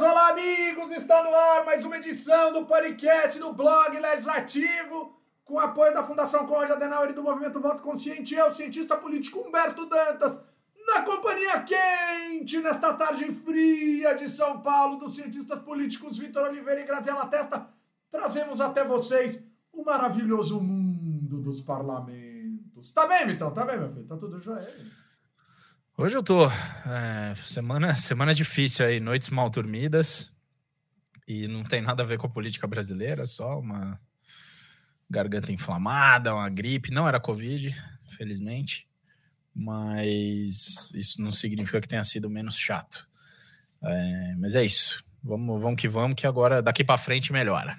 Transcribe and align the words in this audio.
olá 0.00 0.30
amigos, 0.30 0.90
está 0.90 1.22
no 1.22 1.34
ar 1.34 1.66
mais 1.66 1.84
uma 1.84 1.98
edição 1.98 2.50
do 2.50 2.64
podcast 2.64 3.38
do 3.38 3.52
blog 3.52 3.94
Legislativo, 3.98 5.20
com 5.44 5.58
apoio 5.58 5.92
da 5.92 6.02
Fundação 6.02 6.46
Conrad 6.46 6.70
Adenauer 6.70 7.10
e 7.10 7.12
do 7.12 7.22
Movimento 7.22 7.60
Voto 7.60 7.82
Consciente, 7.82 8.34
eu, 8.34 8.54
cientista 8.54 8.96
político 8.96 9.40
Humberto 9.40 9.84
Dantas, 9.84 10.40
na 10.86 11.02
companhia 11.02 11.62
quente, 11.62 12.58
nesta 12.60 12.94
tarde 12.94 13.34
fria 13.44 14.14
de 14.14 14.30
São 14.30 14.62
Paulo, 14.62 14.96
dos 14.96 15.14
cientistas 15.14 15.58
políticos 15.58 16.16
Vitor 16.16 16.48
Oliveira 16.48 16.80
e 16.80 16.86
Graziela 16.86 17.26
Testa, 17.26 17.68
trazemos 18.10 18.62
até 18.62 18.82
vocês 18.82 19.46
o 19.70 19.84
maravilhoso 19.84 20.58
mundo 20.58 21.38
dos 21.38 21.60
parlamentos. 21.60 22.90
Tá 22.92 23.06
bem, 23.06 23.26
Vitão? 23.26 23.52
Tá 23.52 23.66
bem, 23.66 23.78
meu 23.78 23.92
filho? 23.92 24.06
Tá 24.06 24.16
tudo 24.16 24.40
jóia? 24.40 24.66
Hoje 25.96 26.16
eu 26.16 26.22
tô. 26.22 26.46
É, 26.46 27.34
semana, 27.34 27.94
semana 27.96 28.32
difícil 28.34 28.86
aí, 28.86 28.98
noites 28.98 29.28
mal 29.28 29.50
dormidas. 29.50 30.32
E 31.28 31.46
não 31.46 31.62
tem 31.62 31.82
nada 31.82 32.02
a 32.02 32.06
ver 32.06 32.18
com 32.18 32.26
a 32.26 32.30
política 32.30 32.66
brasileira, 32.66 33.26
só 33.26 33.58
uma 33.58 34.00
garganta 35.08 35.52
inflamada, 35.52 36.34
uma 36.34 36.48
gripe. 36.48 36.90
Não 36.90 37.06
era 37.06 37.20
Covid, 37.20 37.74
felizmente. 38.16 38.88
Mas 39.54 40.92
isso 40.94 41.20
não 41.20 41.30
significa 41.30 41.80
que 41.80 41.86
tenha 41.86 42.02
sido 42.02 42.30
menos 42.30 42.56
chato. 42.56 43.06
É, 43.82 44.34
mas 44.38 44.56
é 44.56 44.64
isso. 44.64 45.04
Vamos, 45.22 45.60
vamos 45.60 45.80
que 45.80 45.88
vamos, 45.88 46.16
que 46.16 46.26
agora 46.26 46.62
daqui 46.62 46.82
para 46.82 46.98
frente 46.98 47.32
melhora. 47.32 47.76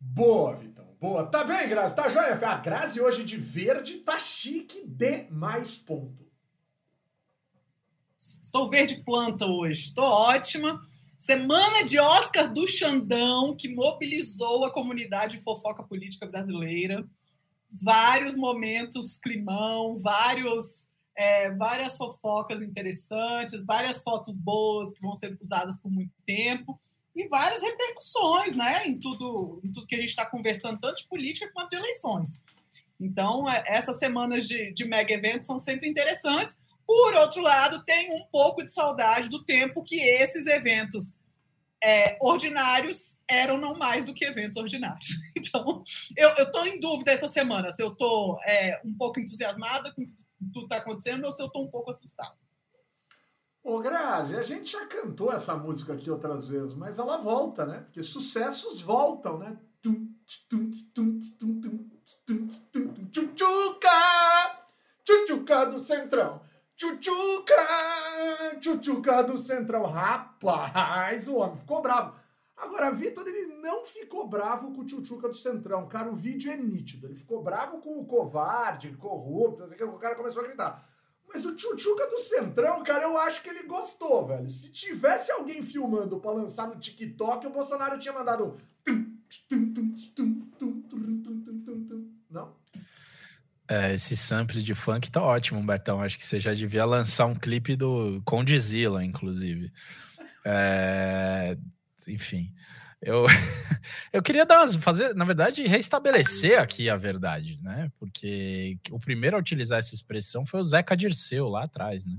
Boa, 0.00 0.56
Vitão. 0.56 0.84
Boa. 1.00 1.24
Tá 1.24 1.44
bem, 1.44 1.68
Grazi? 1.68 1.94
Tá 1.94 2.08
joia? 2.08 2.34
A 2.34 2.56
Grazi 2.56 3.00
hoje 3.00 3.22
de 3.22 3.36
verde 3.36 3.98
tá 3.98 4.18
chique 4.18 4.84
de 4.86 5.28
mais 5.30 5.76
ponto. 5.76 6.23
Estou 8.54 8.70
verde 8.70 9.02
planta 9.02 9.46
hoje, 9.46 9.88
estou 9.88 10.04
ótima. 10.04 10.80
Semana 11.18 11.82
de 11.82 11.98
Oscar 11.98 12.52
do 12.52 12.68
Xandão, 12.68 13.56
que 13.56 13.66
mobilizou 13.66 14.64
a 14.64 14.70
comunidade 14.70 15.38
fofoca 15.38 15.82
política 15.82 16.24
brasileira. 16.24 17.04
Vários 17.82 18.36
momentos 18.36 19.16
climão, 19.16 19.96
vários, 19.98 20.86
é, 21.16 21.50
várias 21.50 21.96
fofocas 21.96 22.62
interessantes, 22.62 23.64
várias 23.64 24.00
fotos 24.00 24.36
boas 24.36 24.92
que 24.92 25.02
vão 25.02 25.16
ser 25.16 25.36
usadas 25.42 25.76
por 25.76 25.90
muito 25.90 26.12
tempo 26.24 26.78
e 27.12 27.26
várias 27.26 27.60
repercussões 27.60 28.54
né, 28.54 28.86
em, 28.86 29.00
tudo, 29.00 29.60
em 29.64 29.72
tudo 29.72 29.84
que 29.84 29.96
a 29.96 30.00
gente 30.00 30.10
está 30.10 30.26
conversando, 30.26 30.78
tanto 30.78 30.98
de 30.98 31.08
política 31.08 31.50
quanto 31.52 31.70
de 31.70 31.76
eleições. 31.76 32.40
Então, 33.00 33.50
é, 33.50 33.64
essas 33.66 33.98
semanas 33.98 34.46
de, 34.46 34.72
de 34.72 34.84
mega 34.84 35.12
eventos 35.12 35.48
são 35.48 35.58
sempre 35.58 35.88
interessantes. 35.88 36.56
Por 36.86 37.14
outro 37.14 37.42
lado, 37.42 37.84
tem 37.84 38.12
um 38.12 38.24
pouco 38.30 38.64
de 38.64 38.72
saudade 38.72 39.28
do 39.28 39.44
tempo 39.44 39.82
que 39.82 40.00
esses 40.00 40.46
eventos 40.46 41.18
é, 41.82 42.16
ordinários 42.20 43.14
eram 43.28 43.58
não 43.58 43.74
mais 43.74 44.04
do 44.04 44.14
que 44.14 44.24
eventos 44.24 44.56
ordinários. 44.56 45.08
Então, 45.36 45.84
eu 46.16 46.30
estou 46.32 46.66
em 46.66 46.80
dúvida 46.80 47.12
essa 47.12 47.28
semana 47.28 47.70
se 47.70 47.80
eu 47.80 47.88
estou 47.88 48.40
é, 48.44 48.80
um 48.84 48.96
pouco 48.96 49.20
entusiasmada 49.20 49.92
com 49.92 50.04
tudo 50.04 50.16
que 50.52 50.58
está 50.60 50.76
acontecendo 50.78 51.24
ou 51.26 51.30
se 51.30 51.40
eu 51.40 51.46
estou 51.46 51.62
um 51.62 51.70
pouco 51.70 51.90
assustada. 51.90 52.34
Ô, 53.62 53.78
Grazi, 53.78 54.36
a 54.36 54.42
gente 54.42 54.72
já 54.72 54.84
cantou 54.86 55.32
essa 55.32 55.54
música 55.54 55.92
aqui 55.92 56.10
outras 56.10 56.48
vezes, 56.48 56.74
mas 56.74 56.98
ela 56.98 57.18
volta, 57.18 57.64
né? 57.64 57.80
Porque 57.80 58.02
sucessos 58.02 58.80
voltam, 58.80 59.38
né? 59.38 59.56
Tchutchuca! 63.12 63.90
Tchutchuca 65.04 65.66
do 65.66 65.84
Centrão! 65.84 66.40
Tchutchuca! 66.84 68.58
Tchutchuca 68.60 69.22
do 69.22 69.38
Central. 69.38 69.86
Rapaz, 69.86 71.26
o 71.28 71.36
homem 71.36 71.56
ficou 71.56 71.80
bravo. 71.80 72.14
Agora, 72.56 72.90
Vitor, 72.90 73.26
ele 73.26 73.46
não 73.60 73.84
ficou 73.84 74.28
bravo 74.28 74.72
com 74.72 74.82
o 74.82 74.84
Tchutchuca 74.84 75.28
do 75.28 75.34
Centrão. 75.34 75.88
Cara, 75.88 76.10
o 76.10 76.16
vídeo 76.16 76.52
é 76.52 76.56
nítido. 76.56 77.06
Ele 77.06 77.16
ficou 77.16 77.42
bravo 77.42 77.78
com 77.78 77.98
o 77.98 78.04
covarde, 78.04 78.96
corrupto, 78.96 79.62
não 79.62 79.68
sei 79.68 79.76
o 79.76 79.78
que. 79.78 79.84
O 79.84 79.98
cara 79.98 80.14
começou 80.14 80.42
a 80.42 80.46
gritar. 80.46 80.86
Mas 81.26 81.46
o 81.46 81.54
Tchutchuca 81.54 82.06
do 82.06 82.18
Centrão, 82.18 82.84
cara, 82.84 83.04
eu 83.04 83.16
acho 83.16 83.42
que 83.42 83.48
ele 83.48 83.62
gostou, 83.64 84.26
velho. 84.26 84.48
Se 84.48 84.70
tivesse 84.70 85.32
alguém 85.32 85.62
filmando 85.62 86.20
pra 86.20 86.32
lançar 86.32 86.68
no 86.68 86.78
TikTok, 86.78 87.46
o 87.46 87.50
Bolsonaro 87.50 87.98
tinha 87.98 88.12
mandado 88.12 88.44
um... 88.44 88.56
Não? 92.30 92.54
É, 93.68 93.94
esse 93.94 94.16
sample 94.16 94.62
de 94.62 94.74
funk 94.74 95.10
tá 95.10 95.22
ótimo, 95.22 95.64
Bertão. 95.64 96.02
Acho 96.02 96.18
que 96.18 96.24
você 96.24 96.38
já 96.38 96.52
devia 96.52 96.84
lançar 96.84 97.26
um 97.26 97.34
clipe 97.34 97.74
do 97.76 98.20
Condizila, 98.24 99.04
inclusive. 99.04 99.72
É, 100.44 101.56
enfim, 102.06 102.52
eu, 103.00 103.26
eu 104.12 104.22
queria 104.22 104.44
dar 104.44 104.60
umas, 104.60 104.76
fazer, 104.76 105.14
na 105.14 105.24
verdade, 105.24 105.66
restabelecer 105.66 106.60
aqui 106.60 106.90
a 106.90 106.96
verdade, 106.96 107.58
né? 107.62 107.90
Porque 107.98 108.78
o 108.90 108.98
primeiro 108.98 109.36
a 109.36 109.40
utilizar 109.40 109.78
essa 109.78 109.94
expressão 109.94 110.44
foi 110.44 110.60
o 110.60 110.64
Zeca 110.64 110.96
Dirceu 110.96 111.48
lá 111.48 111.64
atrás, 111.64 112.04
né? 112.04 112.16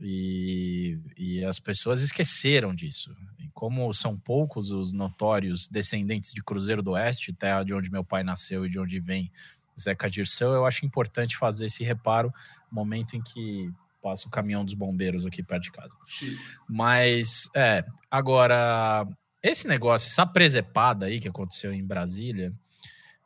E, 0.00 0.98
e 1.16 1.44
as 1.44 1.58
pessoas 1.58 2.02
esqueceram 2.02 2.74
disso. 2.74 3.14
E 3.38 3.48
como 3.54 3.92
são 3.94 4.18
poucos 4.18 4.70
os 4.70 4.92
notórios 4.92 5.68
descendentes 5.68 6.32
de 6.32 6.42
Cruzeiro 6.42 6.82
do 6.82 6.92
Oeste, 6.92 7.32
terra 7.32 7.62
de 7.62 7.72
onde 7.72 7.90
meu 7.90 8.04
pai 8.04 8.24
nasceu 8.24 8.66
e 8.66 8.68
de 8.68 8.78
onde 8.78 8.98
vem 8.98 9.30
Zeca 9.78 10.10
Dirceu, 10.10 10.50
eu 10.52 10.66
acho 10.66 10.84
importante 10.84 11.36
fazer 11.36 11.66
esse 11.66 11.84
reparo 11.84 12.32
no 12.70 12.76
momento 12.76 13.16
em 13.16 13.22
que 13.22 13.72
passa 14.02 14.26
o 14.26 14.30
caminhão 14.30 14.64
dos 14.64 14.74
bombeiros 14.74 15.24
aqui 15.24 15.42
perto 15.42 15.62
de 15.64 15.72
casa. 15.72 15.96
Sim. 16.04 16.36
Mas, 16.68 17.48
é, 17.54 17.84
agora, 18.10 19.06
esse 19.42 19.68
negócio, 19.68 20.08
essa 20.08 20.26
presepada 20.26 21.06
aí 21.06 21.20
que 21.20 21.28
aconteceu 21.28 21.72
em 21.72 21.84
Brasília, 21.84 22.52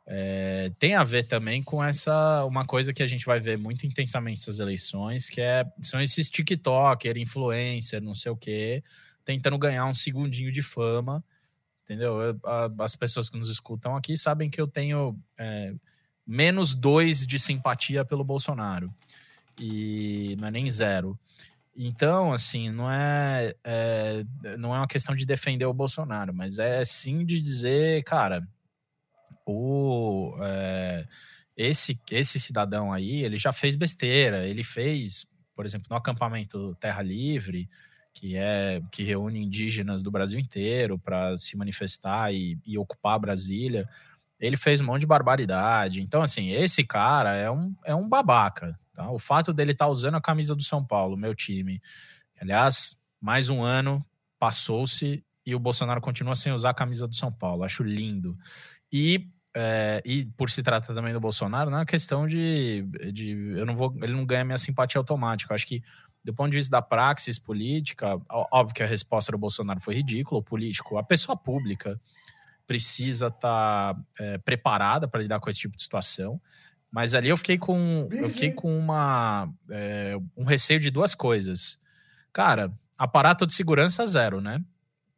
é, 0.09 0.71
tem 0.79 0.95
a 0.95 1.03
ver 1.03 1.23
também 1.23 1.61
com 1.61 1.83
essa 1.83 2.45
uma 2.45 2.63
coisa 2.63 2.93
que 2.93 3.03
a 3.03 3.07
gente 3.07 3.25
vai 3.25 3.41
ver 3.41 3.57
muito 3.57 3.85
intensamente 3.85 4.39
nessas 4.39 4.59
eleições, 4.59 5.29
que 5.29 5.41
é, 5.41 5.65
são 5.81 5.99
esses 5.99 6.29
TikToker, 6.29 7.17
influencer, 7.17 8.01
não 8.01 8.15
sei 8.15 8.31
o 8.31 8.37
quê, 8.37 8.81
tentando 9.25 9.57
ganhar 9.57 9.85
um 9.85 9.93
segundinho 9.93 10.49
de 10.49 10.61
fama, 10.61 11.21
entendeu? 11.83 12.21
Eu, 12.21 12.39
a, 12.45 12.69
as 12.79 12.95
pessoas 12.95 13.29
que 13.29 13.37
nos 13.37 13.49
escutam 13.49 13.97
aqui 13.97 14.15
sabem 14.15 14.49
que 14.49 14.61
eu 14.61 14.67
tenho 14.67 15.19
é, 15.37 15.73
menos 16.27 16.73
dois 16.75 17.25
de 17.25 17.39
simpatia 17.39 18.03
pelo 18.03 18.23
Bolsonaro. 18.23 18.93
E 19.59 20.35
não 20.39 20.49
é 20.49 20.51
nem 20.51 20.69
zero. 20.69 21.17
Então, 21.75 22.33
assim, 22.33 22.69
não 22.69 22.91
é, 22.91 23.55
é, 23.63 24.25
não 24.57 24.75
é 24.75 24.79
uma 24.79 24.87
questão 24.87 25.15
de 25.15 25.25
defender 25.25 25.65
o 25.65 25.73
Bolsonaro, 25.73 26.33
mas 26.33 26.59
é 26.59 26.83
sim 26.83 27.23
de 27.23 27.39
dizer, 27.39 28.03
cara, 28.03 28.45
o, 29.45 30.35
é, 30.41 31.07
esse, 31.55 31.99
esse 32.11 32.39
cidadão 32.39 32.91
aí, 32.91 33.23
ele 33.23 33.37
já 33.37 33.53
fez 33.53 33.75
besteira, 33.75 34.47
ele 34.47 34.63
fez, 34.63 35.27
por 35.55 35.65
exemplo, 35.65 35.87
no 35.89 35.95
acampamento 35.95 36.75
Terra 36.79 37.03
Livre, 37.03 37.69
que 38.11 38.35
é 38.35 38.81
que 38.91 39.03
reúne 39.03 39.43
indígenas 39.43 40.01
do 40.01 40.09
Brasil 40.09 40.39
inteiro 40.39 40.97
para 40.97 41.37
se 41.37 41.55
manifestar 41.55 42.33
e, 42.33 42.57
e 42.65 42.75
ocupar 42.75 43.19
Brasília 43.19 43.87
ele 44.39 44.57
fez 44.57 44.79
um 44.79 44.85
monte 44.85 45.01
de 45.01 45.07
barbaridade. 45.07 46.01
Então, 46.01 46.21
assim, 46.21 46.51
esse 46.51 46.83
cara 46.83 47.35
é 47.35 47.49
um, 47.49 47.75
é 47.83 47.95
um 47.95 48.07
babaca. 48.07 48.77
Tá? 48.93 49.09
O 49.09 49.19
fato 49.19 49.53
dele 49.53 49.71
estar 49.71 49.85
tá 49.85 49.91
usando 49.91 50.15
a 50.15 50.21
camisa 50.21 50.55
do 50.55 50.63
São 50.63 50.83
Paulo, 50.85 51.17
meu 51.17 51.33
time, 51.33 51.81
aliás, 52.39 52.95
mais 53.19 53.49
um 53.49 53.63
ano 53.63 54.03
passou-se 54.39 55.23
e 55.45 55.55
o 55.55 55.59
Bolsonaro 55.59 56.01
continua 56.01 56.35
sem 56.35 56.51
usar 56.51 56.71
a 56.71 56.73
camisa 56.73 57.07
do 57.07 57.15
São 57.15 57.31
Paulo. 57.31 57.63
Acho 57.63 57.81
lindo. 57.81 58.37
E, 58.91 59.27
é, 59.55 60.01
e 60.05 60.25
por 60.37 60.49
se 60.49 60.61
tratar 60.61 60.93
também 60.93 61.13
do 61.13 61.19
Bolsonaro, 61.19 61.71
não 61.71 61.79
é 61.79 61.85
questão 61.85 62.27
de, 62.27 62.83
de. 63.11 63.31
Eu 63.55 63.65
não 63.65 63.75
vou. 63.75 63.95
Ele 64.01 64.13
não 64.13 64.25
ganha 64.25 64.43
minha 64.43 64.57
simpatia 64.57 64.99
automática. 64.99 65.55
Acho 65.55 65.65
que 65.65 65.81
do 66.23 66.33
ponto 66.33 66.51
de 66.51 66.57
vista 66.57 66.71
da 66.71 66.81
praxis 66.81 67.39
política, 67.39 68.19
óbvio 68.29 68.75
que 68.75 68.83
a 68.83 68.85
resposta 68.85 69.31
do 69.31 69.37
Bolsonaro 69.37 69.79
foi 69.79 69.95
ridícula, 69.95 70.41
o 70.41 70.43
político, 70.43 70.97
a 70.97 71.03
pessoa 71.03 71.37
pública 71.37 71.97
precisa 72.67 73.27
estar 73.27 73.95
tá, 73.95 74.01
é, 74.19 74.37
preparada 74.39 75.07
para 75.07 75.21
lidar 75.21 75.39
com 75.39 75.49
esse 75.49 75.59
tipo 75.59 75.75
de 75.75 75.81
situação. 75.81 76.39
Mas 76.91 77.13
ali 77.13 77.29
eu 77.29 77.37
fiquei 77.37 77.57
com, 77.57 78.07
eu 78.11 78.29
fiquei 78.29 78.51
com 78.51 78.77
uma, 78.77 79.51
é, 79.69 80.15
um 80.35 80.43
receio 80.43 80.79
de 80.79 80.91
duas 80.91 81.15
coisas. 81.15 81.79
Cara, 82.31 82.71
aparato 82.97 83.47
de 83.47 83.53
segurança 83.53 84.05
zero, 84.05 84.41
né? 84.41 84.63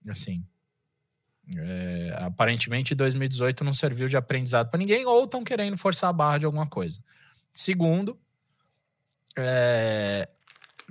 Assim, 0.07 0.43
é, 1.57 2.15
aparentemente 2.19 2.95
2018 2.95 3.63
não 3.63 3.73
serviu 3.73 4.07
de 4.07 4.15
aprendizado 4.15 4.69
para 4.69 4.77
ninguém 4.77 5.05
ou 5.05 5.23
estão 5.23 5.43
querendo 5.43 5.77
forçar 5.77 6.09
a 6.09 6.13
barra 6.13 6.39
de 6.39 6.45
alguma 6.45 6.67
coisa. 6.67 7.01
Segundo, 7.51 8.19
é, 9.37 10.29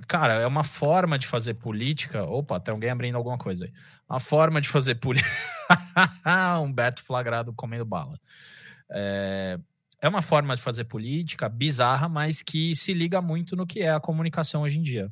cara, 0.07 0.35
é 0.35 0.47
uma 0.47 0.63
forma 0.63 1.17
de 1.17 1.27
fazer 1.27 1.55
política. 1.55 2.23
Opa, 2.23 2.59
tem 2.59 2.71
alguém 2.71 2.89
abrindo 2.89 3.15
alguma 3.15 3.37
coisa 3.37 3.65
aí. 3.65 3.73
Uma 4.09 4.19
forma 4.19 4.59
de 4.61 4.67
fazer 4.67 4.95
política. 4.95 5.29
Humberto 6.61 7.03
flagrado 7.03 7.53
comendo 7.53 7.85
bala. 7.85 8.17
É, 8.91 9.59
é 10.01 10.07
uma 10.07 10.21
forma 10.21 10.55
de 10.55 10.61
fazer 10.61 10.85
política 10.85 11.49
bizarra, 11.49 12.07
mas 12.07 12.41
que 12.41 12.75
se 12.75 12.93
liga 12.93 13.21
muito 13.21 13.55
no 13.55 13.67
que 13.67 13.81
é 13.81 13.91
a 13.91 13.99
comunicação 13.99 14.61
hoje 14.63 14.79
em 14.79 14.81
dia. 14.83 15.11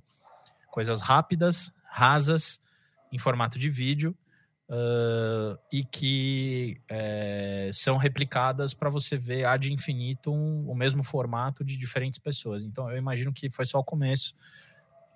Coisas 0.72 1.02
rápidas, 1.02 1.72
rasas 1.90 2.60
em 3.12 3.18
formato 3.18 3.58
de 3.60 3.70
vídeo 3.70 4.16
uh, 4.70 5.58
e 5.72 5.84
que 5.84 6.82
é, 6.90 7.70
são 7.72 7.98
replicadas 7.98 8.74
para 8.74 8.90
você 8.90 9.18
ver 9.18 9.46
ad 9.46 9.72
infinitum 9.72 10.66
o 10.68 10.76
mesmo 10.76 11.04
formato 11.04 11.64
de 11.64 11.78
diferentes 11.78 12.20
pessoas. 12.20 12.64
Então 12.64 12.90
eu 12.92 12.98
imagino 12.98 13.34
que 13.34 13.50
foi 13.50 13.66
só 13.66 13.80
o 13.80 13.84
começo. 13.84 14.34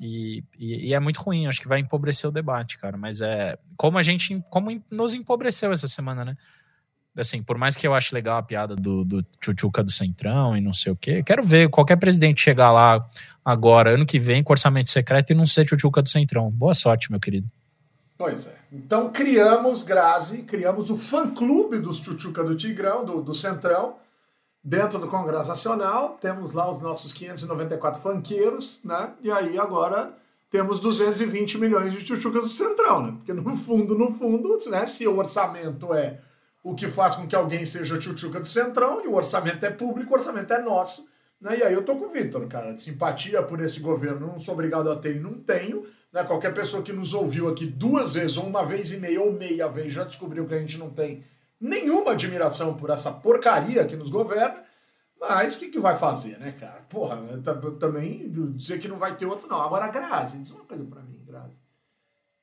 E, 0.04 0.44
e, 0.58 0.88
e, 0.88 0.94
é 0.96 1.00
muito 1.00 1.22
ruim, 1.22 1.46
acho 1.46 1.62
que 1.62 1.68
vai 1.68 1.80
empobrecer 1.80 2.28
o 2.28 2.34
debate, 2.34 2.80
cara. 2.80 2.98
Mas 2.98 3.22
é 3.22 3.56
como 3.78 4.00
a 4.00 4.04
gente 4.04 4.44
como 4.50 4.84
nos 4.92 5.14
empobreceu 5.14 5.72
essa 5.72 5.88
semana, 5.88 6.26
né? 6.26 6.36
Assim, 7.16 7.44
por 7.44 7.56
mais 7.56 7.76
que 7.76 7.86
eu 7.86 7.94
ache 7.94 8.16
legal 8.16 8.38
a 8.38 8.44
piada 8.44 8.76
do, 8.76 9.04
do 9.04 9.22
do 9.22 9.92
Centrão 9.92 10.58
e 10.58 10.62
não 10.62 10.74
sei 10.74 10.92
o 10.92 10.96
quê, 10.96 11.22
quero 11.22 11.44
ver 11.44 11.70
qualquer 11.70 11.98
presidente 11.98 12.42
chegar 12.42 12.72
lá 12.72 13.06
agora, 13.46 13.94
ano 13.94 14.06
que 14.06 14.18
vem, 14.18 14.42
com 14.42 14.54
orçamento 14.54 14.90
secreto 14.90 15.32
e 15.32 15.36
não 15.36 15.46
ser 15.46 15.66
Tchutchuca 15.66 16.02
do 16.02 16.10
Centrão. 16.10 16.50
Boa 16.50 16.74
sorte, 16.74 17.12
meu 17.12 17.20
querido. 17.20 17.48
Pois 18.18 18.48
é. 18.48 18.56
Então 18.72 19.12
criamos, 19.12 19.84
Grazi, 19.84 20.44
criamos 20.44 20.90
o 20.90 20.98
fã-clube 20.98 21.78
dos 21.78 22.00
Tchutchuca 22.00 22.44
do 22.44 22.56
Tigrão, 22.56 23.06
do, 23.06 23.22
do 23.22 23.36
Centrão, 23.36 23.98
dentro 24.64 25.00
do 25.00 25.08
Congresso 25.08 25.50
Nacional. 25.50 26.18
Temos 26.20 26.52
lá 26.52 26.70
os 26.72 26.82
nossos 26.82 27.14
594 27.14 28.02
fanqueiros, 28.02 28.84
né? 28.84 29.14
E 29.22 29.32
aí 29.32 29.58
agora 29.58 30.14
temos 30.50 30.80
220 30.80 31.58
milhões 31.58 31.94
de 31.94 32.04
Tchutchucas 32.04 32.44
do 32.44 32.50
Centrão, 32.50 33.04
né? 33.04 33.14
Porque 33.18 33.34
no 33.34 33.56
fundo, 33.56 33.98
no 33.98 34.14
fundo, 34.14 34.58
né, 34.70 34.86
se 34.86 35.08
o 35.08 35.18
orçamento 35.18 35.94
é 35.94 36.20
o 36.64 36.76
que 36.76 36.88
faz 36.88 37.16
com 37.16 37.28
que 37.28 37.36
alguém 37.36 37.66
seja 37.66 37.98
tchutchuca 37.98 38.40
do 38.40 38.48
Centrão, 38.48 39.04
e 39.04 39.08
o 39.08 39.16
orçamento 39.16 39.66
é 39.66 39.72
público, 39.72 40.14
o 40.14 40.18
orçamento 40.18 40.54
é 40.54 40.62
nosso. 40.62 41.08
Né? 41.40 41.58
E 41.60 41.64
aí 41.64 41.74
eu 41.74 41.84
tô 41.84 41.96
com 41.96 42.06
o 42.06 42.12
Vitor, 42.12 42.46
cara. 42.48 42.78
Simpatia 42.78 43.42
por 43.42 43.60
esse 43.62 43.80
governo, 43.80 44.28
não 44.28 44.40
sou 44.40 44.54
obrigado 44.54 44.92
a 44.92 44.96
ter 44.96 45.16
e 45.16 45.20
não 45.20 45.34
tenho. 45.34 45.86
Né? 46.14 46.24
Qualquer 46.24 46.54
pessoa 46.54 46.84
que 46.84 46.94
nos 46.94 47.14
ouviu 47.14 47.48
aqui 47.48 47.66
duas 47.66 48.14
vezes, 48.14 48.38
ou 48.38 48.46
uma 48.46 48.64
vez 48.64 48.92
e 48.92 48.98
meia, 48.98 49.22
ou 49.22 49.34
meia 49.34 49.68
vez, 49.68 49.92
já 49.92 50.04
descobriu 50.04 50.46
que 50.46 50.54
a 50.54 50.60
gente 50.60 50.78
não 50.78 50.92
tem 50.92 51.24
nenhuma 51.62 52.12
admiração 52.12 52.76
por 52.76 52.90
essa 52.90 53.12
porcaria 53.12 53.86
que 53.86 53.96
nos 53.96 54.10
governa. 54.10 54.64
Mas 55.20 55.56
o 55.56 55.60
que, 55.60 55.70
que 55.70 55.80
vai 55.80 55.98
fazer, 55.98 56.40
né, 56.40 56.52
cara? 56.54 56.82
Porra, 56.90 57.18
também 57.80 58.28
dizer 58.32 58.80
que 58.80 58.88
não 58.88 58.98
vai 58.98 59.16
ter 59.16 59.28
outro, 59.28 59.48
não. 59.48 59.62
Agora, 59.62 59.88
Grazi, 59.88 60.40
diz 60.40 60.50
uma 60.52 60.66
coisa 60.66 60.84
pra 60.84 61.04
mim, 61.04 61.24
Grazi. 61.24 61.56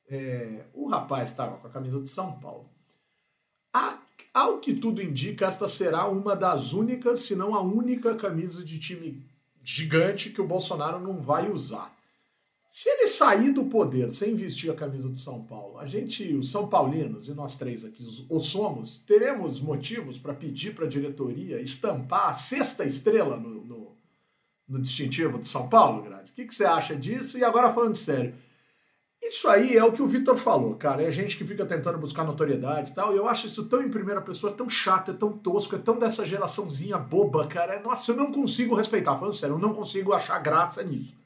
É, 0.09 0.65
o 0.73 0.89
rapaz 0.89 1.31
estava 1.31 1.57
com 1.57 1.67
a 1.67 1.71
camisa 1.71 2.01
de 2.01 2.09
São 2.09 2.39
Paulo. 2.39 2.71
A 3.75 3.99
ao 4.33 4.59
que 4.59 4.75
tudo 4.75 5.03
indica, 5.03 5.47
esta 5.47 5.67
será 5.67 6.07
uma 6.07 6.37
das 6.37 6.73
únicas, 6.73 7.21
se 7.21 7.35
não 7.35 7.55
a 7.55 7.61
única 7.61 8.15
camisa 8.15 8.65
de 8.65 8.79
time 8.79 9.27
gigante 9.63 10.31
que 10.31 10.41
o 10.41 10.47
Bolsonaro 10.47 11.01
não 11.01 11.21
vai 11.21 11.51
usar. 11.51 11.95
Se 12.69 12.91
ele 12.91 13.07
sair 13.07 13.51
do 13.51 13.65
poder 13.65 14.15
sem 14.15 14.35
vestir 14.35 14.71
a 14.71 14.75
camisa 14.75 15.09
do 15.09 15.19
São 15.19 15.43
Paulo, 15.43 15.79
a 15.79 15.87
gente, 15.87 16.35
os 16.35 16.51
São 16.51 16.69
Paulinos 16.69 17.27
e 17.27 17.33
nós 17.33 17.57
três 17.57 17.83
aqui, 17.83 18.05
os 18.29 18.47
somos, 18.47 18.99
teremos 18.99 19.59
motivos 19.59 20.19
para 20.19 20.35
pedir 20.35 20.75
para 20.75 20.85
a 20.85 20.89
diretoria 20.89 21.63
estampar 21.63 22.29
a 22.29 22.33
sexta 22.35 22.85
estrela 22.85 23.39
no, 23.39 23.65
no, 23.65 23.97
no 24.69 24.83
distintivo 24.83 25.39
de 25.39 25.49
São 25.49 25.67
Paulo, 25.67 26.03
Grazi? 26.03 26.31
O 26.31 26.35
que, 26.35 26.45
que 26.45 26.55
você 26.55 26.67
acha 26.67 26.95
disso? 26.95 27.39
E 27.39 27.45
agora 27.45 27.73
falando 27.73 27.95
sério, 27.95 28.35
isso 29.23 29.49
aí 29.49 29.75
é 29.75 29.83
o 29.83 29.93
que 29.93 30.03
o 30.03 30.07
Vitor 30.07 30.37
falou, 30.37 30.75
cara. 30.75 31.03
É 31.03 31.11
gente 31.11 31.39
que 31.39 31.47
fica 31.47 31.65
tentando 31.65 31.97
buscar 31.97 32.23
notoriedade 32.23 32.91
e 32.91 32.95
tal. 32.95 33.15
E 33.15 33.17
eu 33.17 33.27
acho 33.27 33.47
isso 33.47 33.65
tão 33.65 33.83
em 33.83 33.91
primeira 33.91 34.21
pessoa, 34.21 34.53
tão 34.53 34.69
chato, 34.69 35.11
é 35.11 35.15
tão 35.15 35.33
tosco, 35.33 35.75
é 35.75 35.79
tão 35.79 35.99
dessa 35.99 36.25
geraçãozinha 36.25 36.99
boba, 36.99 37.47
cara. 37.49 37.81
Nossa, 37.81 38.13
eu 38.13 38.17
não 38.17 38.31
consigo 38.31 38.77
respeitar. 38.77 39.17
Falando 39.17 39.35
sério, 39.35 39.57
eu 39.57 39.59
não 39.59 39.73
consigo 39.73 40.13
achar 40.13 40.39
graça 40.39 40.83
nisso. 40.83 41.17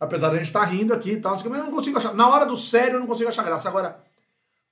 Apesar 0.00 0.28
de 0.28 0.34
a 0.34 0.38
gente 0.38 0.46
estar 0.46 0.60
tá 0.60 0.66
rindo 0.66 0.94
aqui 0.94 1.12
e 1.12 1.20
tal, 1.20 1.32
mas 1.32 1.44
eu 1.44 1.50
não 1.50 1.72
consigo 1.72 1.96
achar. 1.96 2.14
Na 2.14 2.28
hora 2.28 2.46
do 2.46 2.56
sério, 2.56 2.94
eu 2.94 3.00
não 3.00 3.06
consigo 3.06 3.28
achar 3.28 3.42
graça. 3.42 3.68
Agora, 3.68 4.00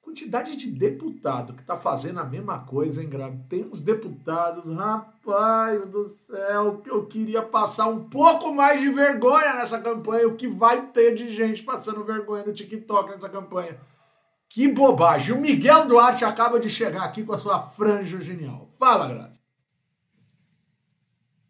quantidade 0.00 0.54
de 0.54 0.70
deputado 0.70 1.52
que 1.52 1.64
tá 1.64 1.76
fazendo 1.76 2.20
a 2.20 2.24
mesma 2.24 2.60
coisa, 2.60 3.02
hein, 3.02 3.08
Grave? 3.08 3.38
Tem 3.48 3.64
uns 3.64 3.80
deputados, 3.80 4.72
rapaz 4.72 5.86
do 5.88 6.08
céu, 6.26 6.80
que 6.82 6.90
eu 6.90 7.04
queria 7.06 7.42
passar 7.42 7.88
um 7.88 8.08
pouco 8.08 8.54
mais 8.54 8.80
de 8.80 8.88
vergonha 8.88 9.54
nessa 9.54 9.80
campanha. 9.80 10.28
O 10.28 10.36
que 10.36 10.46
vai 10.46 10.86
ter 10.86 11.14
de 11.14 11.28
gente 11.28 11.62
passando 11.62 12.04
vergonha 12.04 12.44
no 12.44 12.54
TikTok 12.54 13.10
nessa 13.10 13.28
campanha? 13.28 13.76
Que 14.48 14.68
bobagem. 14.68 15.34
O 15.34 15.40
Miguel 15.40 15.86
Duarte 15.86 16.24
acaba 16.24 16.60
de 16.60 16.70
chegar 16.70 17.02
aqui 17.02 17.24
com 17.24 17.32
a 17.32 17.38
sua 17.38 17.60
franja 17.60 18.20
genial. 18.20 18.70
Fala, 18.78 19.08
Grazi. 19.08 19.40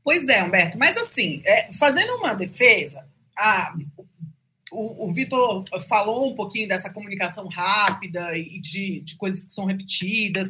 Pois 0.02 0.28
é, 0.28 0.42
Humberto, 0.42 0.78
mas 0.78 0.96
assim, 0.96 1.42
é, 1.44 1.72
fazendo 1.72 2.14
uma 2.16 2.32
defesa, 2.32 3.04
a, 3.38 3.74
o, 4.72 5.06
o 5.06 5.12
Vitor 5.12 5.64
falou 5.88 6.30
um 6.30 6.34
pouquinho 6.34 6.68
dessa 6.68 6.92
comunicação 6.92 7.46
rápida 7.48 8.36
e 8.36 8.60
de, 8.60 9.00
de 9.00 9.16
coisas 9.16 9.44
que 9.44 9.52
são 9.52 9.64
repetidas. 9.64 10.48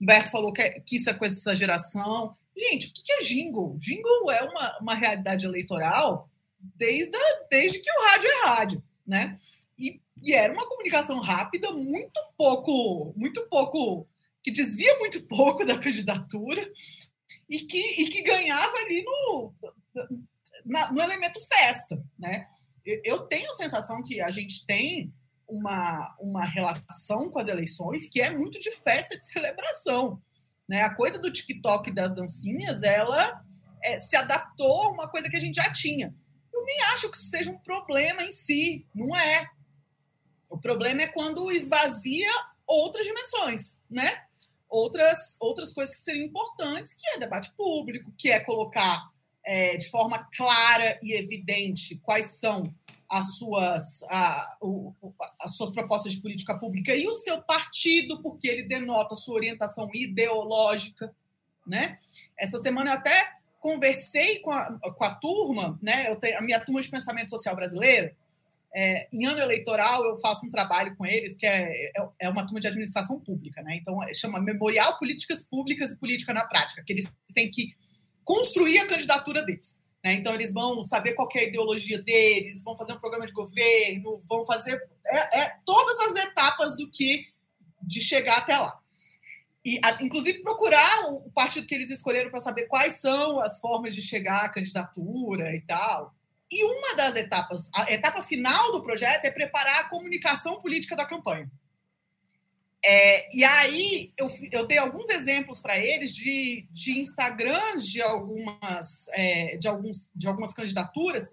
Humberto 0.00 0.30
falou 0.30 0.52
que, 0.52 0.62
é, 0.62 0.80
que 0.80 0.96
isso 0.96 1.10
é 1.10 1.14
coisa 1.14 1.34
dessa 1.34 1.54
geração. 1.54 2.36
Gente, 2.56 2.88
o 2.88 2.92
que 2.92 3.12
é 3.12 3.18
jingle? 3.18 3.76
Jingle 3.78 4.30
é 4.30 4.42
uma, 4.42 4.78
uma 4.80 4.94
realidade 4.94 5.44
eleitoral 5.44 6.28
desde, 6.60 7.16
a, 7.16 7.46
desde 7.50 7.78
que 7.78 7.90
o 7.90 8.02
rádio 8.06 8.30
é 8.30 8.46
rádio, 8.46 8.82
né? 9.06 9.36
E, 9.78 10.00
e, 10.22 10.34
era 10.34 10.52
uma 10.52 10.66
comunicação 10.66 11.20
rápida, 11.20 11.70
muito 11.72 12.20
pouco, 12.36 13.12
muito 13.16 13.46
pouco, 13.48 14.08
que 14.42 14.50
dizia 14.50 14.98
muito 14.98 15.22
pouco 15.22 15.64
da 15.64 15.78
candidatura 15.78 16.68
e 17.48 17.60
que, 17.60 18.02
e 18.02 18.08
que 18.08 18.22
ganhava 18.22 18.76
ali 18.78 19.04
no, 19.04 19.52
na, 20.68 20.92
no 20.92 21.00
elemento 21.00 21.40
festa, 21.48 22.02
né? 22.18 22.46
eu 23.04 23.20
tenho 23.26 23.50
a 23.50 23.54
sensação 23.54 24.02
que 24.02 24.20
a 24.20 24.30
gente 24.30 24.64
tem 24.64 25.12
uma, 25.46 26.16
uma 26.20 26.44
relação 26.44 27.30
com 27.30 27.38
as 27.38 27.48
eleições 27.48 28.08
que 28.08 28.20
é 28.20 28.30
muito 28.30 28.58
de 28.58 28.70
festa 28.70 29.18
de 29.18 29.26
celebração. 29.26 30.20
Né? 30.68 30.82
A 30.82 30.94
coisa 30.94 31.18
do 31.18 31.32
TikTok 31.32 31.90
das 31.90 32.14
dancinhas, 32.14 32.82
ela 32.82 33.42
é, 33.82 33.98
se 33.98 34.16
adaptou 34.16 34.82
a 34.82 34.92
uma 34.92 35.08
coisa 35.08 35.28
que 35.28 35.36
a 35.36 35.40
gente 35.40 35.56
já 35.56 35.72
tinha. 35.72 36.14
Eu 36.52 36.64
nem 36.64 36.80
acho 36.92 37.10
que 37.10 37.16
isso 37.16 37.26
seja 37.26 37.50
um 37.50 37.58
problema 37.58 38.22
em 38.22 38.32
si, 38.32 38.86
não 38.94 39.16
é. 39.16 39.46
O 40.48 40.58
problema 40.58 41.02
é 41.02 41.08
quando 41.08 41.50
esvazia 41.50 42.30
outras 42.66 43.06
dimensões, 43.06 43.78
né? 43.88 44.22
Outras, 44.68 45.36
outras 45.40 45.72
coisas 45.72 45.96
que 45.96 46.02
seriam 46.02 46.26
importantes, 46.26 46.94
que 46.94 47.08
é 47.08 47.18
debate 47.18 47.52
público, 47.54 48.12
que 48.18 48.30
é 48.30 48.40
colocar 48.40 49.10
é, 49.48 49.78
de 49.78 49.88
forma 49.88 50.28
clara 50.36 50.98
e 51.02 51.14
evidente 51.14 51.96
quais 52.02 52.32
são 52.32 52.70
as 53.10 53.38
suas, 53.38 54.02
a, 54.02 54.56
o, 54.60 54.92
as 55.40 55.56
suas 55.56 55.70
propostas 55.70 56.12
de 56.12 56.20
política 56.20 56.58
pública 56.58 56.94
e 56.94 57.08
o 57.08 57.14
seu 57.14 57.40
partido, 57.40 58.20
porque 58.20 58.46
ele 58.46 58.64
denota 58.64 59.14
sua 59.14 59.36
orientação 59.36 59.88
ideológica. 59.94 61.10
Né? 61.66 61.96
Essa 62.38 62.58
semana 62.58 62.90
eu 62.90 62.94
até 62.94 63.38
conversei 63.58 64.40
com 64.40 64.50
a, 64.50 64.78
com 64.78 65.04
a 65.04 65.14
turma, 65.14 65.78
né? 65.80 66.10
eu 66.10 66.16
tenho, 66.16 66.36
a 66.36 66.42
minha 66.42 66.60
turma 66.60 66.82
de 66.82 66.90
pensamento 66.90 67.30
social 67.30 67.56
brasileiro. 67.56 68.14
É, 68.76 69.08
em 69.10 69.24
ano 69.24 69.40
eleitoral, 69.40 70.04
eu 70.04 70.18
faço 70.18 70.44
um 70.44 70.50
trabalho 70.50 70.94
com 70.94 71.06
eles 71.06 71.34
que 71.34 71.46
é, 71.46 71.72
é, 71.96 72.08
é 72.20 72.28
uma 72.28 72.44
turma 72.44 72.60
de 72.60 72.68
administração 72.68 73.18
pública. 73.18 73.62
Né? 73.62 73.76
Então, 73.76 73.96
chama 74.12 74.42
Memorial 74.42 74.98
Políticas 74.98 75.42
Públicas 75.42 75.90
e 75.90 75.96
Política 75.96 76.34
na 76.34 76.44
Prática, 76.44 76.84
que 76.84 76.92
eles 76.92 77.10
têm 77.32 77.50
que 77.50 77.74
construir 78.28 78.78
a 78.80 78.86
candidatura 78.86 79.42
deles. 79.42 79.80
Né? 80.04 80.12
Então, 80.12 80.34
eles 80.34 80.52
vão 80.52 80.82
saber 80.82 81.14
qual 81.14 81.26
é 81.34 81.38
a 81.38 81.44
ideologia 81.44 82.00
deles, 82.02 82.62
vão 82.62 82.76
fazer 82.76 82.92
um 82.92 82.98
programa 82.98 83.26
de 83.26 83.32
governo, 83.32 84.18
vão 84.28 84.44
fazer 84.44 84.78
é, 85.06 85.40
é, 85.40 85.56
todas 85.64 85.98
as 86.00 86.24
etapas 86.26 86.76
do 86.76 86.90
que 86.90 87.26
de 87.80 88.02
chegar 88.02 88.36
até 88.36 88.54
lá. 88.54 88.78
E, 89.64 89.80
a, 89.82 90.02
inclusive, 90.02 90.42
procurar 90.42 91.10
o 91.10 91.30
partido 91.30 91.66
que 91.66 91.74
eles 91.74 91.90
escolheram 91.90 92.28
para 92.28 92.38
saber 92.38 92.66
quais 92.66 93.00
são 93.00 93.40
as 93.40 93.58
formas 93.58 93.94
de 93.94 94.02
chegar 94.02 94.44
à 94.44 94.48
candidatura 94.50 95.54
e 95.56 95.62
tal. 95.62 96.14
E 96.52 96.64
uma 96.64 96.96
das 96.96 97.16
etapas, 97.16 97.70
a 97.74 97.90
etapa 97.90 98.20
final 98.20 98.72
do 98.72 98.82
projeto 98.82 99.24
é 99.24 99.30
preparar 99.30 99.80
a 99.80 99.88
comunicação 99.88 100.60
política 100.60 100.94
da 100.94 101.06
campanha. 101.06 101.50
É, 102.84 103.36
e 103.36 103.42
aí 103.42 104.12
eu, 104.16 104.28
eu 104.52 104.66
dei 104.66 104.78
alguns 104.78 105.08
exemplos 105.08 105.60
para 105.60 105.78
eles 105.78 106.14
de, 106.14 106.66
de 106.70 107.00
Instagrams 107.00 107.86
de 107.86 108.00
algumas, 108.00 109.08
é, 109.14 109.56
de, 109.56 109.66
alguns, 109.66 110.08
de 110.14 110.28
algumas 110.28 110.54
candidaturas 110.54 111.30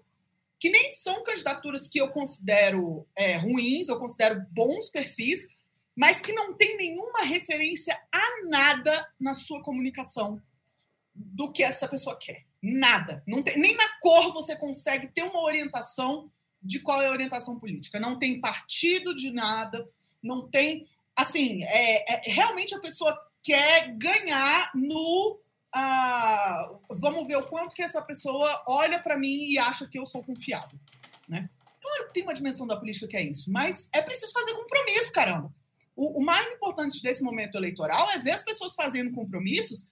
que 0.58 0.70
nem 0.70 0.92
são 0.92 1.22
candidaturas 1.22 1.86
que 1.86 2.00
eu 2.00 2.08
considero 2.08 3.06
é, 3.14 3.36
ruins, 3.36 3.88
eu 3.88 3.98
considero 3.98 4.44
bons 4.50 4.90
perfis, 4.90 5.46
mas 5.94 6.20
que 6.20 6.32
não 6.32 6.54
tem 6.54 6.76
nenhuma 6.76 7.22
referência 7.22 7.98
a 8.12 8.46
nada 8.48 9.06
na 9.20 9.34
sua 9.34 9.62
comunicação 9.62 10.40
do 11.14 11.52
que 11.52 11.62
essa 11.62 11.88
pessoa 11.88 12.18
quer. 12.18 12.44
Nada. 12.62 13.22
Não 13.26 13.42
tem, 13.42 13.58
nem 13.58 13.76
na 13.76 13.98
cor 14.00 14.32
você 14.32 14.56
consegue 14.56 15.08
ter 15.08 15.22
uma 15.22 15.42
orientação 15.42 16.30
de 16.62 16.80
qual 16.80 17.00
é 17.00 17.06
a 17.06 17.12
orientação 17.12 17.58
política. 17.58 18.00
Não 18.00 18.18
tem 18.18 18.40
partido 18.40 19.14
de 19.14 19.30
nada, 19.30 19.88
não 20.22 20.48
tem 20.48 20.86
assim, 21.16 21.64
é, 21.64 22.12
é, 22.12 22.30
realmente 22.30 22.74
a 22.74 22.80
pessoa 22.80 23.18
quer 23.42 23.92
ganhar 23.96 24.70
no. 24.74 25.40
Uh, 25.74 26.78
vamos 26.90 27.26
ver 27.26 27.36
o 27.36 27.46
quanto 27.46 27.74
que 27.74 27.82
essa 27.82 28.00
pessoa 28.00 28.62
olha 28.66 28.98
para 28.98 29.18
mim 29.18 29.44
e 29.44 29.58
acha 29.58 29.86
que 29.86 29.98
eu 29.98 30.06
sou 30.06 30.22
confiável. 30.22 30.78
Né? 31.28 31.50
Claro 31.80 32.06
que 32.06 32.14
tem 32.14 32.22
uma 32.22 32.34
dimensão 32.34 32.66
da 32.66 32.76
política 32.76 33.08
que 33.08 33.16
é 33.16 33.22
isso, 33.22 33.50
mas 33.50 33.88
é 33.92 34.00
preciso 34.00 34.32
fazer 34.32 34.54
compromisso, 34.54 35.12
caramba. 35.12 35.52
O, 35.94 36.20
o 36.20 36.24
mais 36.24 36.50
importante 36.52 37.02
desse 37.02 37.22
momento 37.22 37.56
eleitoral 37.56 38.10
é 38.10 38.18
ver 38.18 38.32
as 38.32 38.42
pessoas 38.42 38.74
fazendo 38.74 39.12
compromissos 39.12 39.86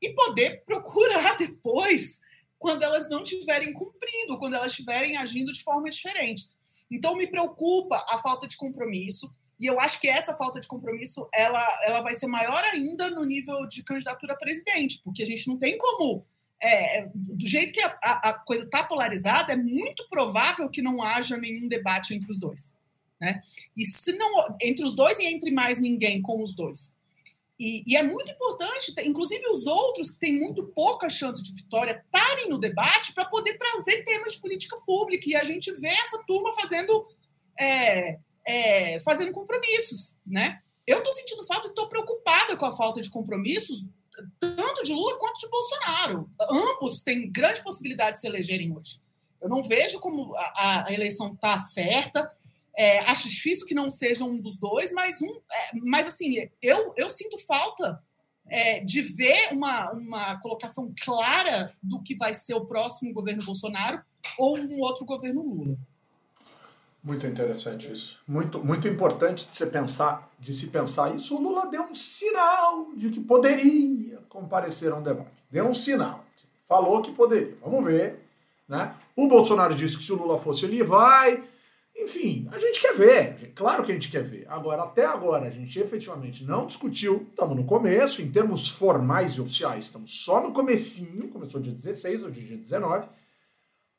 e 0.00 0.10
poder 0.10 0.62
procurar 0.64 1.36
depois 1.38 2.18
quando 2.58 2.82
elas 2.82 3.08
não 3.08 3.22
estiverem 3.22 3.72
cumprindo, 3.72 4.38
quando 4.38 4.54
elas 4.54 4.72
estiverem 4.72 5.16
agindo 5.16 5.52
de 5.52 5.62
forma 5.62 5.88
diferente. 5.88 6.48
Então 6.90 7.16
me 7.16 7.26
preocupa 7.26 7.96
a 8.10 8.18
falta 8.18 8.46
de 8.46 8.56
compromisso 8.56 9.32
e 9.60 9.66
eu 9.66 9.78
acho 9.78 10.00
que 10.00 10.08
essa 10.08 10.34
falta 10.34 10.58
de 10.58 10.66
compromisso 10.66 11.28
ela, 11.34 11.64
ela 11.84 12.00
vai 12.00 12.14
ser 12.14 12.26
maior 12.26 12.64
ainda 12.72 13.10
no 13.10 13.24
nível 13.24 13.66
de 13.66 13.82
candidatura 13.82 14.32
a 14.32 14.36
presidente, 14.36 15.00
porque 15.04 15.22
a 15.22 15.26
gente 15.26 15.46
não 15.46 15.58
tem 15.58 15.76
como 15.76 16.24
é, 16.62 17.10
do 17.14 17.46
jeito 17.46 17.72
que 17.72 17.82
a, 17.82 17.98
a, 18.02 18.30
a 18.30 18.38
coisa 18.38 18.64
está 18.64 18.82
polarizada, 18.82 19.52
é 19.52 19.56
muito 19.56 20.06
provável 20.08 20.68
que 20.68 20.82
não 20.82 21.02
haja 21.02 21.36
nenhum 21.36 21.68
debate 21.68 22.14
entre 22.14 22.30
os 22.30 22.38
dois. 22.38 22.72
Né? 23.20 23.38
E 23.76 23.84
se 23.84 24.12
não 24.12 24.56
entre 24.60 24.84
os 24.84 24.94
dois 24.94 25.18
e 25.18 25.26
entre 25.26 25.50
mais 25.50 25.78
ninguém 25.78 26.22
com 26.22 26.42
os 26.42 26.54
dois. 26.54 26.94
E, 27.58 27.84
e, 27.86 27.94
é 27.94 28.02
muito 28.02 28.32
importante, 28.32 28.94
inclusive 29.04 29.46
os 29.48 29.66
outros 29.66 30.10
que 30.10 30.18
têm 30.18 30.40
muito 30.40 30.64
pouca 30.68 31.10
chance 31.10 31.42
de 31.42 31.52
vitória, 31.54 32.02
estarem 32.02 32.48
no 32.48 32.58
debate 32.58 33.12
para 33.12 33.26
poder 33.26 33.58
trazer 33.58 34.02
temas 34.02 34.32
de 34.32 34.40
política 34.40 34.78
pública. 34.86 35.28
E 35.28 35.36
a 35.36 35.44
gente 35.44 35.70
vê 35.72 35.88
essa 35.88 36.22
turma 36.26 36.54
fazendo, 36.54 37.06
é, 37.60 38.18
é, 38.50 38.98
fazendo 39.00 39.32
compromissos. 39.32 40.18
Né? 40.26 40.60
Eu 40.86 40.98
estou 40.98 41.12
sentindo 41.12 41.44
falta 41.44 41.68
e 41.68 41.70
estou 41.70 41.88
preocupada 41.88 42.56
com 42.56 42.66
a 42.66 42.72
falta 42.72 43.00
de 43.00 43.08
compromissos, 43.08 43.84
tanto 44.40 44.82
de 44.82 44.92
Lula 44.92 45.16
quanto 45.18 45.38
de 45.38 45.48
Bolsonaro. 45.48 46.30
Ambos 46.50 47.02
têm 47.02 47.30
grande 47.30 47.62
possibilidade 47.62 48.14
de 48.14 48.20
se 48.20 48.26
elegerem 48.26 48.76
hoje. 48.76 49.00
Eu 49.40 49.48
não 49.48 49.62
vejo 49.62 50.00
como 50.00 50.34
a, 50.36 50.88
a 50.88 50.92
eleição 50.92 51.32
está 51.32 51.58
certa. 51.60 52.30
É, 52.76 52.98
acho 53.10 53.28
difícil 53.28 53.66
que 53.66 53.74
não 53.74 53.88
seja 53.88 54.24
um 54.24 54.40
dos 54.40 54.56
dois, 54.56 54.92
mas 54.92 55.22
um, 55.22 55.28
é, 55.28 55.70
mas 55.84 56.06
assim, 56.06 56.48
eu, 56.60 56.92
eu 56.96 57.08
sinto 57.08 57.38
falta 57.38 58.02
é, 58.48 58.80
de 58.80 59.00
ver 59.00 59.52
uma, 59.52 59.92
uma 59.92 60.40
colocação 60.40 60.92
clara 61.02 61.72
do 61.82 62.02
que 62.02 62.16
vai 62.16 62.34
ser 62.34 62.54
o 62.54 62.66
próximo 62.66 63.12
governo 63.12 63.44
Bolsonaro 63.44 64.02
ou 64.36 64.58
um 64.58 64.80
outro 64.80 65.04
governo 65.04 65.42
Lula. 65.42 65.78
Muito 67.02 67.26
interessante 67.26 67.90
isso. 67.90 68.20
Muito, 68.28 68.62
muito 68.62 68.86
importante 68.86 69.48
de 69.48 69.56
se 69.56 69.66
pensar, 69.66 70.30
de 70.38 70.52
se 70.52 70.66
pensar 70.66 71.14
isso. 71.14 71.34
O 71.34 71.40
Lula 71.40 71.66
deu 71.66 71.82
um 71.84 71.94
sinal 71.94 72.88
de 72.94 73.08
que 73.08 73.20
poderia 73.20 74.18
comparecer 74.28 74.92
a 74.92 74.96
um 74.96 75.02
debate. 75.02 75.30
Deu 75.50 75.66
um 75.66 75.74
sinal. 75.74 76.24
Falou 76.68 77.00
que 77.00 77.10
poderia. 77.10 77.56
Vamos 77.62 77.84
ver. 77.84 78.20
Né? 78.68 78.94
O 79.16 79.26
Bolsonaro 79.26 79.74
disse 79.74 79.96
que 79.96 80.02
se 80.02 80.12
o 80.12 80.16
Lula 80.16 80.38
fosse, 80.38 80.66
ele 80.66 80.82
vai. 80.84 81.42
Enfim, 81.96 82.48
a 82.52 82.58
gente 82.58 82.80
quer 82.80 82.94
ver, 82.94 83.52
claro 83.54 83.84
que 83.84 83.90
a 83.90 83.94
gente 83.94 84.10
quer 84.10 84.22
ver. 84.22 84.46
Agora, 84.48 84.84
até 84.84 85.04
agora, 85.04 85.46
a 85.46 85.50
gente 85.50 85.78
efetivamente 85.78 86.44
não 86.44 86.66
discutiu, 86.66 87.26
estamos 87.28 87.54
no 87.54 87.64
começo, 87.64 88.22
em 88.22 88.30
termos 88.30 88.68
formais 88.68 89.34
e 89.34 89.40
oficiais, 89.40 89.84
estamos 89.84 90.24
só 90.24 90.40
no 90.40 90.52
comecinho, 90.52 91.28
começou 91.28 91.60
dia 91.60 91.74
16 91.74 92.24
ou 92.24 92.30
dia 92.30 92.56
19, 92.56 93.06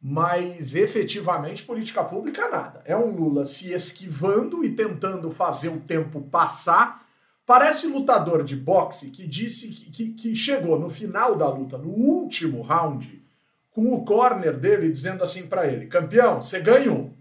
mas 0.02 0.76
efetivamente 0.76 1.64
política 1.64 2.04
pública 2.04 2.50
nada. 2.50 2.82
É 2.86 2.98
um 2.98 3.16
Lula 3.16 3.46
se 3.46 3.72
esquivando 3.72 4.64
e 4.64 4.74
tentando 4.74 5.30
fazer 5.30 5.70
o 5.70 5.80
tempo 5.80 6.22
passar. 6.22 7.08
Parece 7.46 7.88
lutador 7.88 8.44
de 8.44 8.56
boxe 8.56 9.10
que 9.10 9.28
disse 9.28 9.70
que, 9.70 9.92
que, 9.92 10.10
que 10.14 10.36
chegou 10.36 10.80
no 10.80 10.90
final 10.90 11.36
da 11.36 11.48
luta, 11.48 11.78
no 11.78 11.90
último 11.90 12.62
round, 12.62 13.22
com 13.70 13.94
o 13.94 14.04
corner 14.04 14.58
dele 14.58 14.92
dizendo 14.92 15.24
assim 15.24 15.46
para 15.46 15.68
ele: 15.68 15.88
campeão, 15.88 16.42
você 16.42 16.60
ganhou 16.60 17.14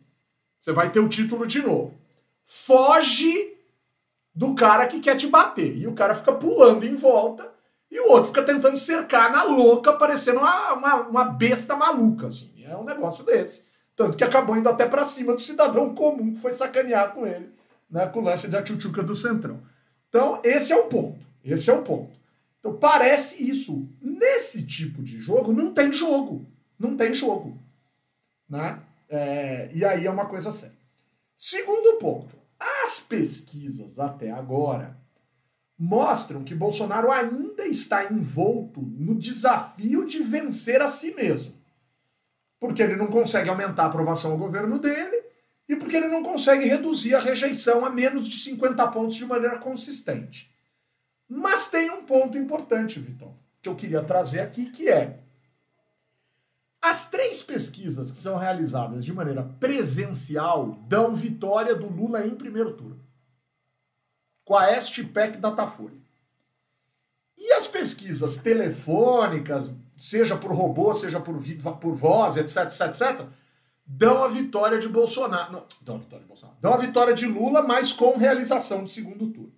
você 0.60 0.72
vai 0.72 0.90
ter 0.90 1.00
o 1.00 1.08
título 1.08 1.46
de 1.46 1.62
novo. 1.62 1.94
Foge 2.44 3.56
do 4.34 4.54
cara 4.54 4.86
que 4.86 5.00
quer 5.00 5.16
te 5.16 5.26
bater. 5.26 5.76
E 5.76 5.86
o 5.86 5.94
cara 5.94 6.14
fica 6.14 6.32
pulando 6.32 6.84
em 6.84 6.94
volta 6.94 7.50
e 7.90 7.98
o 7.98 8.10
outro 8.10 8.28
fica 8.28 8.42
tentando 8.42 8.76
cercar 8.76 9.32
na 9.32 9.42
louca, 9.42 9.92
parecendo 9.94 10.40
uma, 10.40 10.74
uma, 10.74 10.94
uma 11.08 11.24
besta 11.24 11.74
maluca. 11.74 12.26
Assim. 12.26 12.52
É 12.70 12.76
um 12.76 12.84
negócio 12.84 13.24
desse. 13.24 13.64
Tanto 13.96 14.16
que 14.16 14.22
acabou 14.22 14.56
indo 14.56 14.68
até 14.68 14.86
para 14.86 15.04
cima 15.04 15.34
do 15.34 15.40
cidadão 15.40 15.92
comum 15.94 16.32
que 16.32 16.40
foi 16.40 16.52
sacanear 16.52 17.12
com 17.12 17.26
ele, 17.26 17.50
né, 17.90 18.06
com 18.06 18.20
o 18.20 18.22
lance 18.22 18.48
da 18.48 18.62
tchutchuca 18.62 19.02
do 19.02 19.14
Centrão. 19.14 19.60
Então, 20.08 20.40
esse 20.44 20.72
é 20.72 20.76
o 20.76 20.86
ponto. 20.86 21.18
Esse 21.44 21.68
é 21.68 21.74
o 21.74 21.82
ponto. 21.82 22.16
Então, 22.58 22.76
parece 22.76 23.42
isso. 23.42 23.88
Nesse 24.00 24.64
tipo 24.64 25.02
de 25.02 25.18
jogo, 25.18 25.52
não 25.52 25.74
tem 25.74 25.92
jogo. 25.92 26.46
Não 26.78 26.96
tem 26.96 27.12
jogo. 27.12 27.58
Né? 28.48 28.80
É, 29.08 29.70
e 29.74 29.84
aí 29.84 30.06
é 30.06 30.10
uma 30.10 30.26
coisa 30.26 30.52
séria. 30.52 30.78
Segundo 31.36 31.98
ponto, 31.98 32.36
as 32.58 33.00
pesquisas 33.00 33.98
até 33.98 34.30
agora 34.30 34.96
mostram 35.78 36.44
que 36.44 36.54
Bolsonaro 36.54 37.10
ainda 37.10 37.66
está 37.66 38.12
envolto 38.12 38.80
no 38.80 39.14
desafio 39.14 40.06
de 40.06 40.22
vencer 40.22 40.80
a 40.80 40.86
si 40.86 41.12
mesmo. 41.14 41.59
Porque 42.60 42.82
ele 42.82 42.94
não 42.94 43.08
consegue 43.08 43.48
aumentar 43.48 43.84
a 43.84 43.86
aprovação 43.86 44.30
ao 44.30 44.38
governo 44.38 44.78
dele 44.78 45.24
e 45.68 45.74
porque 45.74 45.96
ele 45.96 46.08
não 46.08 46.22
consegue 46.22 46.66
reduzir 46.66 47.14
a 47.14 47.20
rejeição 47.20 47.84
a 47.84 47.90
menos 47.90 48.28
de 48.28 48.36
50 48.36 48.86
pontos 48.88 49.16
de 49.16 49.24
maneira 49.24 49.58
consistente. 49.58 50.54
Mas 51.28 51.68
tem 51.70 51.90
um 51.90 52.04
ponto 52.04 52.38
importante, 52.38 53.00
Vitão, 53.00 53.36
que 53.62 53.68
eu 53.68 53.74
queria 53.74 54.02
trazer 54.02 54.40
aqui, 54.40 54.66
que 54.66 54.88
é 54.88 55.20
as 56.82 57.10
três 57.10 57.42
pesquisas 57.42 58.10
que 58.10 58.16
são 58.16 58.38
realizadas 58.38 59.04
de 59.04 59.12
maneira 59.12 59.42
presencial 59.42 60.78
dão 60.88 61.14
vitória 61.14 61.74
do 61.74 61.86
Lula 61.86 62.26
em 62.26 62.34
primeiro 62.34 62.72
turno. 62.74 63.04
Com 64.44 64.56
a 64.56 64.80
STPEC 64.80 65.36
Datafolha. 65.38 66.00
E 67.36 67.52
as 67.52 67.66
pesquisas 67.66 68.36
telefônicas, 68.36 69.70
seja 70.00 70.36
por 70.36 70.50
robô, 70.50 70.94
seja 70.94 71.20
por, 71.20 71.36
por 71.78 71.94
voz, 71.94 72.36
etc, 72.38 72.64
etc, 72.64 72.80
etc, 72.86 73.26
dão 73.86 74.24
a 74.24 74.28
vitória 74.28 74.78
de 74.78 74.88
Bolsonaro. 74.88 75.52
Não, 75.52 75.64
dão 75.82 75.96
a 75.96 75.98
vitória 75.98 76.22
de 76.22 76.28
Bolsonaro. 76.28 76.58
Dão 76.60 76.72
a 76.72 76.76
vitória 76.78 77.14
de 77.14 77.26
Lula, 77.26 77.62
mas 77.62 77.92
com 77.92 78.16
realização 78.16 78.82
do 78.82 78.88
segundo 78.88 79.28
turno. 79.28 79.52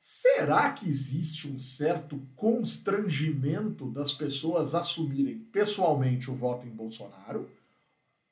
Será 0.00 0.70
que 0.72 0.88
existe 0.88 1.48
um 1.48 1.58
certo 1.58 2.20
constrangimento 2.34 3.90
das 3.90 4.12
pessoas 4.12 4.74
assumirem 4.74 5.38
pessoalmente 5.52 6.30
o 6.30 6.34
voto 6.34 6.66
em 6.66 6.70
Bolsonaro? 6.70 7.48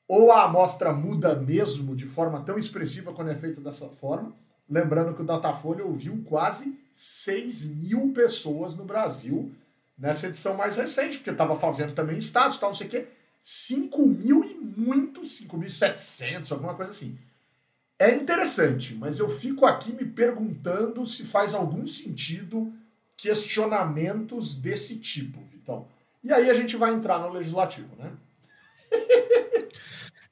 Ou 0.07 0.31
a 0.31 0.43
amostra 0.43 0.93
muda 0.93 1.35
mesmo 1.35 1.95
de 1.95 2.05
forma 2.05 2.41
tão 2.41 2.57
expressiva 2.57 3.13
quando 3.13 3.29
é 3.29 3.35
feita 3.35 3.59
dessa 3.59 3.89
forma? 3.89 4.33
Lembrando 4.69 5.13
que 5.13 5.21
o 5.21 5.25
Datafolha 5.25 5.85
ouviu 5.85 6.23
quase 6.25 6.77
6 6.95 7.65
mil 7.65 8.11
pessoas 8.11 8.75
no 8.75 8.83
Brasil 8.83 9.51
nessa 9.97 10.27
edição 10.27 10.55
mais 10.55 10.77
recente, 10.77 11.17
porque 11.17 11.31
estava 11.31 11.59
fazendo 11.59 11.93
também 11.93 12.17
estados, 12.17 12.57
tal, 12.57 12.69
não 12.69 12.75
sei 12.75 12.87
o 12.87 12.89
quê. 12.89 13.07
5 13.43 14.05
mil 14.05 14.43
e 14.43 14.53
muito, 14.55 15.21
5.700, 15.21 16.51
alguma 16.51 16.75
coisa 16.75 16.91
assim. 16.91 17.17
É 17.97 18.13
interessante, 18.13 18.93
mas 18.93 19.17
eu 19.19 19.29
fico 19.29 19.65
aqui 19.65 19.91
me 19.91 20.05
perguntando 20.05 21.05
se 21.07 21.25
faz 21.25 21.55
algum 21.55 21.87
sentido 21.87 22.71
questionamentos 23.15 24.53
desse 24.53 24.97
tipo, 24.97 25.39
Vitão. 25.51 25.87
E 26.23 26.31
aí 26.31 26.49
a 26.49 26.53
gente 26.53 26.75
vai 26.75 26.93
entrar 26.93 27.19
no 27.19 27.29
legislativo, 27.29 27.95
né? 27.97 28.11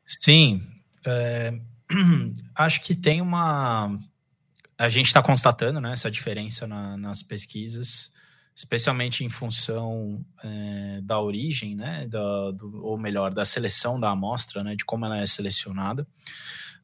Sim. 0.06 0.62
É, 1.06 1.54
acho 2.56 2.82
que 2.82 2.96
tem 2.96 3.22
uma. 3.22 3.98
A 4.78 4.90
gente 4.90 5.08
está 5.08 5.24
constatando 5.24 5.80
né, 5.80 5.94
essa 5.94 6.12
diferença 6.12 6.68
na, 6.68 6.98
nas 6.98 7.24
pesquisas, 7.24 8.12
especialmente 8.56 9.26
em 9.26 9.30
função 9.30 10.26
é, 10.42 11.02
da 11.04 11.20
origem, 11.20 11.76
né, 11.76 12.08
da, 12.08 12.52
do, 12.52 12.86
ou 12.86 12.98
melhor, 12.98 13.34
da 13.34 13.44
seleção 13.44 14.00
da 14.00 14.10
amostra, 14.10 14.64
né, 14.64 14.76
de 14.76 14.86
como 14.86 15.06
ela 15.06 15.18
é 15.18 15.26
selecionada 15.26 16.08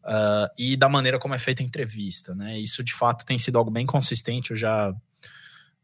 uh, 0.03 0.51
e 0.57 0.75
da 0.75 0.89
maneira 0.89 1.17
como 1.17 1.33
é 1.33 1.37
feita 1.37 1.61
a 1.61 1.65
entrevista, 1.65 2.35
né? 2.35 2.59
Isso 2.59 2.83
de 2.83 2.93
fato 2.93 3.25
tem 3.25 3.37
sido 3.37 3.57
algo 3.57 3.71
bem 3.71 3.85
consistente. 3.85 4.51
Eu 4.51 4.57
já 4.57 4.93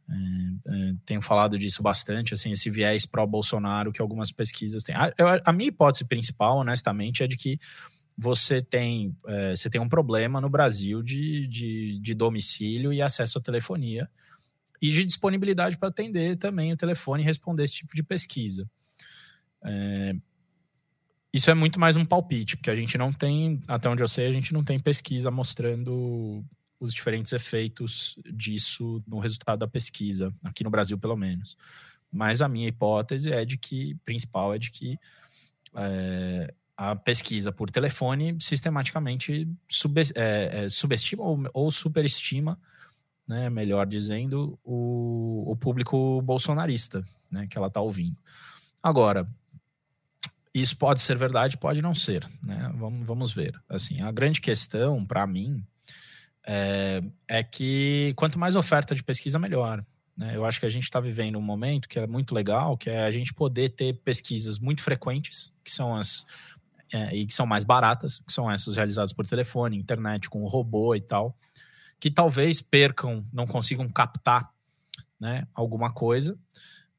é, 0.09 0.13
é, 0.13 0.93
tenho 1.05 1.21
falado 1.21 1.57
disso 1.57 1.81
bastante, 1.81 2.33
assim, 2.33 2.51
esse 2.51 2.69
viés 2.69 3.05
pró-Bolsonaro 3.05 3.91
que 3.91 4.01
algumas 4.01 4.31
pesquisas 4.31 4.83
têm. 4.83 4.95
A, 4.95 5.13
a, 5.45 5.53
minha 5.53 5.69
hipótese 5.69 6.05
principal, 6.05 6.57
honestamente, 6.57 7.23
é 7.23 7.27
de 7.27 7.37
que 7.37 7.59
você 8.17 8.63
tem, 8.63 9.15
você 9.55 9.69
tem 9.69 9.79
um 9.79 9.87
problema 9.87 10.41
no 10.41 10.49
Brasil 10.49 11.03
de, 11.03 11.45
de, 11.45 11.99
de 11.99 12.15
domicílio 12.15 12.91
e 12.91 12.99
acesso 12.99 13.37
à 13.37 13.41
telefonia 13.41 14.09
e 14.81 14.91
de 14.91 15.03
disponibilidade 15.05 15.77
para 15.77 15.89
atender 15.89 16.37
também 16.37 16.71
o 16.71 16.77
telefone 16.77 17.23
e 17.23 17.25
responder 17.25 17.63
esse 17.63 17.75
tipo 17.75 17.95
de 17.95 18.03
pesquisa. 18.03 18.69
É, 19.63 20.13
isso 21.33 21.51
é 21.51 21.53
muito 21.53 21.79
mais 21.79 21.95
um 21.95 22.05
palpite, 22.05 22.57
porque 22.57 22.69
a 22.69 22.75
gente 22.75 22.97
não 22.97 23.11
tem, 23.11 23.61
até 23.67 23.89
onde 23.89 24.01
eu 24.01 24.07
sei, 24.07 24.27
a 24.27 24.31
gente 24.31 24.53
não 24.53 24.63
tem 24.63 24.79
pesquisa 24.79 25.29
mostrando 25.29 26.43
os 26.79 26.93
diferentes 26.93 27.33
efeitos 27.33 28.15
disso 28.33 29.03
no 29.07 29.19
resultado 29.19 29.59
da 29.59 29.67
pesquisa, 29.67 30.33
aqui 30.43 30.63
no 30.63 30.69
Brasil 30.69 30.97
pelo 30.97 31.15
menos. 31.15 31.57
Mas 32.11 32.41
a 32.41 32.47
minha 32.47 32.67
hipótese 32.67 33.31
é 33.31 33.43
de 33.43 33.57
que, 33.57 33.95
principal, 34.05 34.53
é 34.53 34.57
de 34.57 34.71
que 34.71 34.97
é, 35.75 36.53
a 36.75 36.95
pesquisa 36.95 37.51
por 37.51 37.69
telefone 37.69 38.37
sistematicamente 38.39 39.47
sub, 39.67 39.99
é, 40.15 40.63
é, 40.63 40.69
subestima 40.69 41.23
ou, 41.23 41.39
ou, 41.53 41.71
superestima, 41.71 42.59
né, 43.27 43.49
melhor 43.49 43.85
dizendo, 43.85 44.57
o, 44.63 45.43
o 45.51 45.55
público 45.55 46.21
bolsonarista 46.21 47.03
né, 47.31 47.47
que 47.49 47.57
ela 47.57 47.67
está 47.67 47.81
ouvindo. 47.81 48.17
Agora, 48.81 49.27
isso 50.53 50.77
pode 50.77 51.01
ser 51.01 51.17
verdade, 51.17 51.57
pode 51.57 51.81
não 51.81 51.93
ser, 51.93 52.27
né? 52.41 52.71
Vamos, 52.75 53.05
vamos 53.05 53.33
ver. 53.33 53.59
Assim, 53.69 54.01
a 54.01 54.11
grande 54.11 54.41
questão 54.41 55.05
para 55.05 55.27
mim 55.27 55.63
é, 56.45 57.03
é, 57.27 57.43
que 57.43 58.13
quanto 58.15 58.39
mais 58.39 58.55
oferta 58.55 58.95
de 58.95 59.03
pesquisa, 59.03 59.37
melhor. 59.37 59.83
Né? 60.17 60.35
Eu 60.35 60.45
acho 60.45 60.59
que 60.59 60.65
a 60.65 60.69
gente 60.69 60.83
está 60.83 60.99
vivendo 60.99 61.37
um 61.37 61.41
momento 61.41 61.87
que 61.87 61.99
é 61.99 62.07
muito 62.07 62.33
legal, 62.33 62.77
que 62.77 62.89
é 62.89 63.03
a 63.03 63.11
gente 63.11 63.33
poder 63.33 63.69
ter 63.69 63.93
pesquisas 64.01 64.57
muito 64.57 64.81
frequentes, 64.81 65.53
que 65.63 65.71
são 65.71 65.95
as 65.95 66.25
é, 66.91 67.13
e 67.13 67.25
que 67.25 67.33
são 67.33 67.45
mais 67.45 67.65
baratas, 67.65 68.19
que 68.19 68.31
são 68.31 68.49
essas 68.49 68.77
realizadas 68.77 69.11
por 69.11 69.27
telefone, 69.27 69.77
internet, 69.77 70.29
com 70.29 70.45
robô 70.47 70.95
e 70.95 71.01
tal, 71.01 71.37
que 71.99 72.11
talvez 72.11 72.61
percam, 72.61 73.23
não 73.33 73.45
consigam 73.45 73.87
captar 73.89 74.49
né, 75.19 75.47
alguma 75.53 75.89
coisa, 75.89 76.37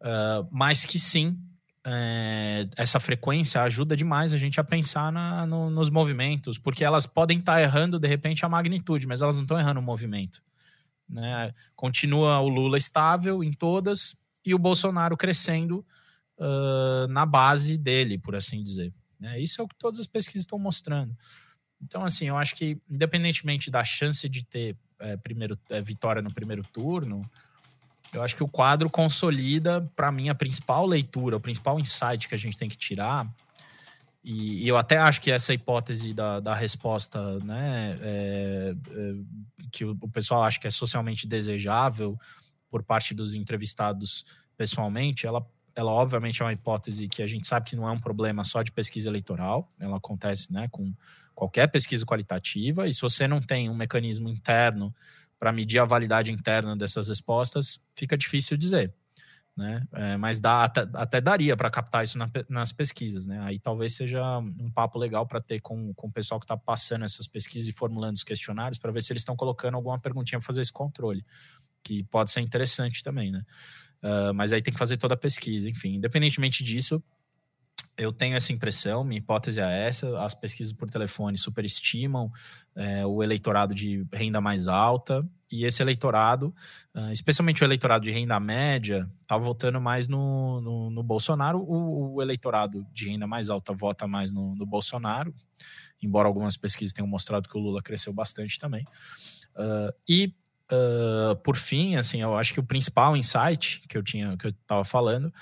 uh, 0.01 0.49
mas 0.51 0.85
que 0.85 0.99
sim, 0.99 1.39
é, 1.91 2.69
essa 2.77 3.01
frequência 3.01 3.63
ajuda 3.63 3.97
demais 3.97 4.35
a 4.35 4.37
gente 4.37 4.61
a 4.61 4.65
pensar 4.65 5.11
na, 5.11 5.47
no, 5.47 5.71
nos 5.71 5.89
movimentos, 5.89 6.59
porque 6.59 6.85
elas 6.85 7.07
podem 7.07 7.39
estar 7.39 7.55
tá 7.55 7.63
errando 7.63 7.99
de 7.99 8.07
repente 8.07 8.45
a 8.45 8.49
magnitude, 8.49 9.07
mas 9.07 9.23
elas 9.23 9.37
não 9.37 9.43
estão 9.43 9.59
errando 9.59 9.81
o 9.81 9.83
movimento. 9.83 10.43
Né? 11.09 11.55
Continua 11.75 12.41
o 12.41 12.49
Lula 12.49 12.77
estável 12.77 13.43
em 13.43 13.53
todas 13.53 14.17
e 14.45 14.55
o 14.55 14.59
Bolsonaro 14.59 15.17
crescendo 15.17 15.85
uh, 16.39 17.09
na 17.09 17.25
base 17.25 17.79
dele, 17.79 18.19
por 18.19 18.37
assim 18.37 18.63
dizer. 18.63 18.93
Né? 19.19 19.41
Isso 19.41 19.61
é 19.61 19.65
o 19.65 19.69
que 19.69 19.77
todas 19.77 19.99
as 19.99 20.07
pesquisas 20.07 20.43
estão 20.43 20.59
mostrando. 20.59 21.17
Então, 21.81 22.05
assim, 22.05 22.27
eu 22.27 22.37
acho 22.37 22.55
que, 22.55 22.77
independentemente 22.91 23.71
da 23.71 23.85
chance 23.85 24.29
de 24.29 24.45
ter 24.45 24.77
é, 25.01 25.17
primeiro, 25.17 25.59
é, 25.71 25.81
vitória 25.81 26.23
no 26.23 26.33
primeiro 26.33 26.63
turno, 26.63 27.23
eu 28.13 28.23
acho 28.23 28.35
que 28.35 28.43
o 28.43 28.49
quadro 28.49 28.89
consolida, 28.89 29.91
para 29.95 30.11
mim, 30.11 30.29
a 30.29 30.35
principal 30.35 30.87
leitura, 30.87 31.37
o 31.37 31.41
principal 31.41 31.79
insight 31.79 32.29
que 32.29 32.35
a 32.35 32.39
gente 32.39 32.57
tem 32.57 32.69
que 32.69 32.77
tirar. 32.77 33.27
E, 34.25 34.65
e 34.65 34.69
eu 34.69 34.77
até 34.77 34.97
acho 34.97 35.21
que 35.21 35.31
essa 35.31 35.53
hipótese 35.53 36.15
da, 36.15 36.41
da 36.41 36.55
resposta, 36.55 37.39
né, 37.41 37.97
é, 38.01 38.75
é, 38.91 39.15
que 39.71 39.85
o, 39.85 39.97
o 40.01 40.09
pessoal 40.09 40.43
acha 40.43 40.59
que 40.59 40.67
é 40.67 40.71
socialmente 40.71 41.27
desejável 41.27 42.19
por 42.71 42.83
parte 42.83 43.15
dos 43.15 43.35
entrevistados 43.35 44.25
pessoalmente, 44.57 45.27
ela 45.27 45.47
ela 45.79 45.93
obviamente 45.93 46.43
é 46.43 46.45
uma 46.45 46.53
hipótese 46.53 47.07
que 47.07 47.23
a 47.23 47.27
gente 47.29 47.47
sabe 47.47 47.71
que 47.71 47.77
não 47.77 47.89
é 47.89 47.93
um 47.93 48.01
problema 48.01 48.43
só 48.43 48.65
de 48.65 48.73
pesquisa 48.73 49.09
eleitoral, 49.09 49.73
ela 49.79 49.99
acontece 49.99 50.53
né, 50.53 50.67
com 50.73 50.93
qualquer 51.39 51.69
pesquisa 51.69 52.05
qualitativa, 52.05 52.89
e 52.89 52.93
se 52.93 53.01
você 53.01 53.29
não 53.29 53.41
tem 53.41 53.71
um 53.71 53.75
mecanismo 53.75 54.29
interno 54.29 54.93
para 55.39 55.53
medir 55.53 55.79
a 55.79 55.85
validade 55.85 56.33
interna 56.33 56.77
dessas 56.77 57.07
respostas, 57.07 57.81
fica 57.95 58.19
difícil 58.19 58.57
dizer. 58.57 58.93
Né? 59.57 59.87
É, 59.93 60.17
mas 60.17 60.41
dá, 60.41 60.65
até, 60.65 60.89
até 60.95 61.21
daria 61.21 61.57
para 61.57 61.71
captar 61.71 62.03
isso 62.03 62.19
na, 62.19 62.29
nas 62.49 62.73
pesquisas. 62.73 63.29
Né? 63.29 63.39
Aí 63.43 63.61
talvez 63.61 63.95
seja 63.95 64.21
um 64.39 64.69
papo 64.69 64.99
legal 64.99 65.29
para 65.29 65.41
ter 65.41 65.61
com, 65.61 65.95
com 65.95 66.09
o 66.09 66.13
pessoal 66.13 66.41
que 66.41 66.45
está 66.45 66.57
passando 66.57 67.05
essas 67.05 67.29
pesquisas 67.29 67.69
e 67.69 67.73
formulando 67.73 68.17
os 68.17 68.25
questionários 68.25 68.77
para 68.77 68.91
ver 68.91 69.01
se 69.01 69.13
eles 69.13 69.23
estão 69.23 69.37
colocando 69.37 69.77
alguma 69.77 69.99
perguntinha 69.99 70.41
para 70.41 70.47
fazer 70.47 70.63
esse 70.63 70.73
controle, 70.73 71.25
que 71.85 72.03
pode 72.03 72.33
ser 72.33 72.41
interessante 72.41 73.01
também. 73.01 73.31
Né? 73.31 73.45
Uh, 74.03 74.35
mas 74.35 74.53
aí 74.53 74.61
tem 74.61 74.73
que 74.75 74.79
fazer 74.79 74.97
toda 74.97 75.15
a 75.15 75.17
pesquisa. 75.17 75.71
Enfim, 75.71 75.95
independentemente 75.95 76.65
disso, 76.65 77.01
eu 77.99 78.13
tenho 78.13 78.37
essa 78.37 78.53
impressão, 78.53 79.03
minha 79.03 79.19
hipótese 79.19 79.61
é 79.61 79.87
essa: 79.87 80.23
as 80.23 80.33
pesquisas 80.33 80.73
por 80.73 80.89
telefone 80.89 81.37
superestimam 81.37 82.31
é, 82.75 83.05
o 83.05 83.23
eleitorado 83.23 83.75
de 83.75 84.07
renda 84.13 84.41
mais 84.41 84.69
alta, 84.69 85.29
e 85.51 85.65
esse 85.65 85.83
eleitorado, 85.83 86.55
uh, 86.95 87.11
especialmente 87.11 87.63
o 87.63 87.65
eleitorado 87.65 88.05
de 88.05 88.11
renda 88.11 88.39
média, 88.39 89.09
está 89.23 89.37
votando 89.37 89.81
mais 89.81 90.07
no, 90.07 90.61
no, 90.61 90.91
no 90.91 91.03
Bolsonaro. 91.03 91.59
O, 91.59 92.15
o, 92.15 92.23
eleitorado 92.23 92.87
de 92.93 93.09
renda 93.09 93.27
mais 93.27 93.49
alta 93.49 93.73
vota 93.73 94.07
mais 94.07 94.31
no, 94.31 94.55
no, 94.55 94.67
Bolsonaro, 94.67 95.35
embora 96.03 96.29
algumas 96.29 96.57
pesquisas 96.57 96.93
tenham 96.93 97.09
mostrado 97.09 97.49
que 97.49 97.57
o 97.57 97.61
Lula 97.61 97.83
cresceu 97.83 98.13
bastante 98.13 98.59
também. 98.59 98.85
Uh, 99.57 99.93
e 100.07 100.35
uh, 100.71 101.35
por 101.37 101.57
fim, 101.57 101.97
assim, 101.97 102.21
eu 102.21 102.37
acho 102.37 102.53
que 102.53 102.61
o 102.61 102.65
principal 102.65 103.17
insight 103.17 103.83
que 103.89 103.97
eu 103.97 104.03
tinha, 104.03 104.37
que 104.37 104.47
eu 104.47 104.51
estava 104.51 104.85
falando, 104.85 105.33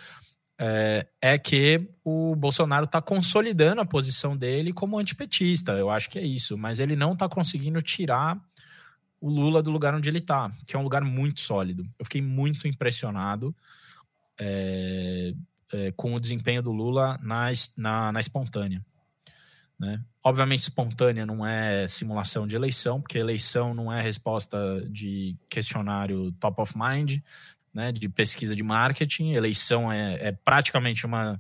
é, 0.59 1.07
é, 1.21 1.38
que 1.38 1.88
o 2.05 2.35
Bolsonaro 2.35 2.85
está 2.85 3.01
consolidando 3.03 3.81
a 3.81 3.87
posição 3.87 4.37
dele 4.37 4.73
como 4.73 4.99
antipetista. 4.99 5.73
Eu 5.73 5.90
acho 5.90 6.09
que 6.09 6.19
é 6.19 6.25
isso, 6.25 6.57
mas 6.57 6.81
ele 6.81 6.97
não 6.97 7.12
está 7.12 7.29
conseguindo 7.29 7.81
tirar 7.83 8.40
o 9.21 9.29
Lula 9.29 9.62
do 9.62 9.71
lugar 9.71 9.95
onde 9.95 10.09
ele 10.09 10.19
está, 10.19 10.51
que 10.66 10.77
é 10.77 10.79
um 10.79 10.83
lugar 10.83 11.03
muito 11.03 11.40
sólido. 11.40 11.87
Eu 11.99 12.05
fiquei 12.05 12.23
muito 12.23 12.66
impressionado 12.66 13.55
é, 14.38 15.35
é, 15.73 15.92
com 15.92 16.14
o 16.14 16.21
desempenho 16.21 16.62
do 16.62 16.73
Lula 16.73 17.19
na, 17.23 17.47
na, 17.77 18.12
na 18.12 18.21
espontânea. 18.21 18.85
Né? 19.79 20.01
Obviamente, 20.23 20.62
espontânea 20.62 21.27
não 21.27 21.47
é 21.47 21.87
simulação 21.87 22.47
de 22.47 22.57
eleição, 22.57 23.01
porque 23.01 23.19
eleição 23.19 23.75
não 23.75 23.92
é 23.92 24.01
resposta 24.01 24.59
de 24.88 25.37
questionário 25.49 26.33
top 26.33 26.61
of 26.62 26.75
mind, 26.77 27.21
né, 27.77 27.93
de 27.93 28.09
pesquisa 28.09 28.57
de 28.57 28.62
marketing. 28.62 29.33
Eleição 29.33 29.93
é, 29.93 30.29
é 30.29 30.33
praticamente 30.33 31.05
uma, 31.05 31.39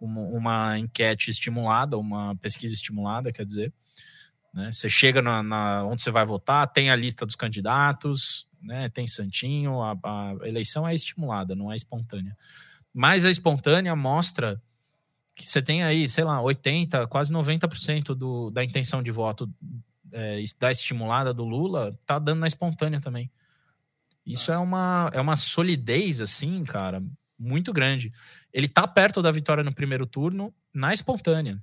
uma, 0.00 0.20
uma, 0.22 0.78
enquete 0.78 1.30
estimulada, 1.30 1.96
uma 1.96 2.34
pesquisa 2.34 2.74
estimulada, 2.74 3.32
quer 3.32 3.44
dizer. 3.44 3.72
Né? 4.52 4.72
Você 4.72 4.88
chega 4.88 5.22
na, 5.22 5.40
na, 5.40 5.84
onde 5.84 6.02
você 6.02 6.10
vai 6.10 6.26
votar, 6.26 6.66
tem 6.66 6.90
a 6.90 6.96
lista 6.96 7.24
dos 7.24 7.36
candidatos, 7.36 8.48
né, 8.60 8.88
tem 8.88 9.06
santinho, 9.06 9.80
a, 9.80 9.92
a 9.92 10.48
eleição 10.48 10.86
é 10.86 10.92
estimulada, 10.92 11.54
não 11.54 11.70
é 11.70 11.76
espontânea. 11.76 12.36
Mas 12.92 13.24
a 13.24 13.30
espontânea 13.30 13.94
mostra 13.94 14.60
que 15.32 15.46
você 15.46 15.62
tem 15.62 15.84
aí, 15.84 16.08
sei 16.08 16.24
lá, 16.24 16.40
80%, 16.40 17.06
quase 17.06 17.32
90% 17.32 18.16
do, 18.16 18.50
da 18.50 18.64
intenção 18.64 19.00
de 19.00 19.12
voto 19.12 19.48
é, 20.10 20.42
da 20.58 20.72
estimulada 20.72 21.32
do 21.32 21.44
Lula, 21.44 21.96
tá 22.04 22.18
dando 22.18 22.40
na 22.40 22.48
espontânea 22.48 23.00
também. 23.00 23.30
Isso 24.32 24.52
é 24.52 24.58
uma, 24.58 25.10
é 25.12 25.20
uma 25.20 25.36
solidez, 25.36 26.20
assim, 26.20 26.62
cara, 26.64 27.02
muito 27.38 27.72
grande. 27.72 28.12
Ele 28.52 28.68
tá 28.68 28.86
perto 28.86 29.22
da 29.22 29.30
vitória 29.30 29.64
no 29.64 29.74
primeiro 29.74 30.06
turno 30.06 30.54
na 30.72 30.92
espontânea. 30.92 31.62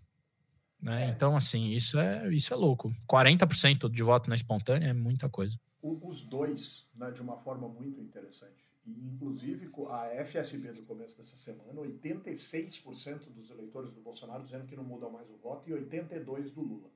Né? 0.82 1.06
É. 1.06 1.10
Então, 1.10 1.36
assim, 1.36 1.72
isso 1.72 2.00
é, 2.00 2.34
isso 2.34 2.54
é 2.54 2.58
louco. 2.58 2.92
40% 3.08 3.90
de 3.90 4.04
voto 4.04 4.30
na 4.30 4.36
espontânea 4.36 4.90
é 4.90 4.94
muita 4.94 5.30
coisa. 5.30 5.60
Os 5.82 6.22
dois, 6.22 6.88
né, 6.96 7.12
de 7.12 7.22
uma 7.22 7.38
forma 7.38 7.68
muito 7.68 8.02
interessante. 8.02 8.66
E, 8.86 8.92
inclusive, 9.08 9.70
a 9.90 10.24
FSB 10.24 10.72
do 10.74 10.84
começo 10.84 11.18
dessa 11.18 11.36
semana, 11.36 11.82
86% 11.82 13.32
dos 13.32 13.50
eleitores 13.50 13.92
do 13.92 14.02
Bolsonaro 14.02 14.44
dizendo 14.44 14.66
que 14.66 14.76
não 14.76 14.84
mudam 14.84 15.12
mais 15.12 15.30
o 15.30 15.38
voto 15.38 15.70
e 15.70 15.74
82% 15.74 16.54
do 16.54 16.62
Lula. 16.62 16.90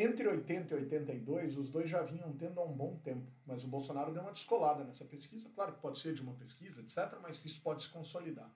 Entre 0.00 0.28
80 0.28 0.74
e 0.74 0.78
82, 0.78 1.56
os 1.56 1.68
dois 1.68 1.90
já 1.90 2.00
vinham 2.02 2.32
tendo 2.34 2.60
há 2.60 2.64
um 2.64 2.72
bom 2.72 3.00
tempo, 3.02 3.26
mas 3.44 3.64
o 3.64 3.66
Bolsonaro 3.66 4.12
deu 4.12 4.22
uma 4.22 4.30
descolada 4.30 4.84
nessa 4.84 5.04
pesquisa. 5.04 5.50
Claro 5.52 5.72
que 5.72 5.80
pode 5.80 5.98
ser 5.98 6.14
de 6.14 6.22
uma 6.22 6.34
pesquisa, 6.34 6.80
etc., 6.80 7.18
mas 7.20 7.44
isso 7.44 7.60
pode 7.60 7.82
se 7.82 7.88
consolidar. 7.88 8.48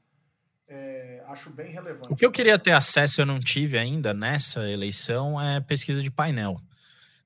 É, 0.68 1.20
acho 1.26 1.50
bem 1.50 1.72
relevante. 1.72 2.12
O 2.12 2.14
que 2.14 2.24
eu 2.24 2.30
queria 2.30 2.56
ter 2.60 2.70
acesso, 2.70 3.20
eu 3.20 3.26
não 3.26 3.40
tive 3.40 3.76
ainda 3.76 4.14
nessa 4.14 4.70
eleição, 4.70 5.40
é 5.40 5.60
pesquisa 5.60 6.00
de 6.00 6.12
painel. 6.12 6.60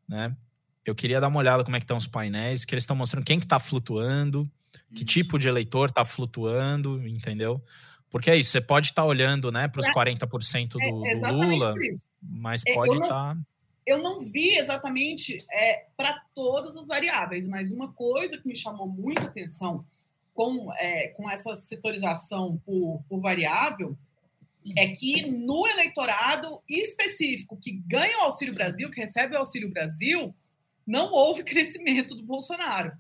Né? 0.09 0.35
Eu 0.83 0.95
queria 0.95 1.21
dar 1.21 1.29
uma 1.29 1.39
olhada 1.39 1.63
como 1.63 1.77
é 1.77 1.79
que 1.79 1.85
estão 1.85 1.99
os 1.99 2.07
painéis, 2.07 2.65
que 2.65 2.73
eles 2.73 2.85
estão 2.85 2.97
mostrando 2.97 3.25
quem 3.25 3.39
que 3.39 3.45
está 3.45 3.59
flutuando, 3.59 4.51
que 4.95 5.05
tipo 5.05 5.39
de 5.39 5.47
eleitor 5.47 5.91
está 5.91 6.07
flutuando, 6.07 7.07
entendeu? 7.07 7.63
Porque 8.09 8.31
é 8.31 8.37
isso, 8.37 8.51
você 8.51 8.63
pode 8.63 8.87
estar 8.87 9.03
tá 9.03 9.07
olhando 9.07 9.53
né, 9.53 9.69
para 9.69 9.81
os 9.81 9.87
40% 9.89 10.69
do, 10.71 11.07
é, 11.07 11.17
do 11.17 11.35
Lula, 11.35 11.75
mas 12.23 12.63
é, 12.67 12.73
pode 12.73 12.95
estar. 12.95 13.09
Tá... 13.09 13.37
Eu 13.87 14.03
não 14.03 14.21
vi 14.21 14.57
exatamente 14.57 15.39
é, 15.53 15.87
para 15.97 16.21
todas 16.35 16.77
as 16.77 16.89
variáveis, 16.89 17.47
mas 17.47 17.71
uma 17.71 17.93
coisa 17.93 18.37
que 18.37 18.49
me 18.49 18.57
chamou 18.57 18.89
muita 18.89 19.23
atenção 19.23 19.85
com, 20.35 20.73
é, 20.75 21.09
com 21.09 21.31
essa 21.31 21.55
setorização 21.55 22.61
por, 22.67 23.03
por 23.09 23.21
variável 23.21 23.97
é 24.77 24.89
que 24.89 25.31
no 25.31 25.67
eleitorado 25.67 26.61
específico 26.69 27.57
que 27.57 27.73
ganha 27.87 28.19
o 28.19 28.23
Auxílio 28.23 28.55
Brasil, 28.55 28.91
que 28.91 29.01
recebe 29.01 29.35
o 29.35 29.39
Auxílio 29.39 29.71
Brasil, 29.71 30.35
não 30.87 31.13
houve 31.13 31.43
crescimento 31.45 32.15
do 32.15 32.25
Bolsonaro. 32.25 32.93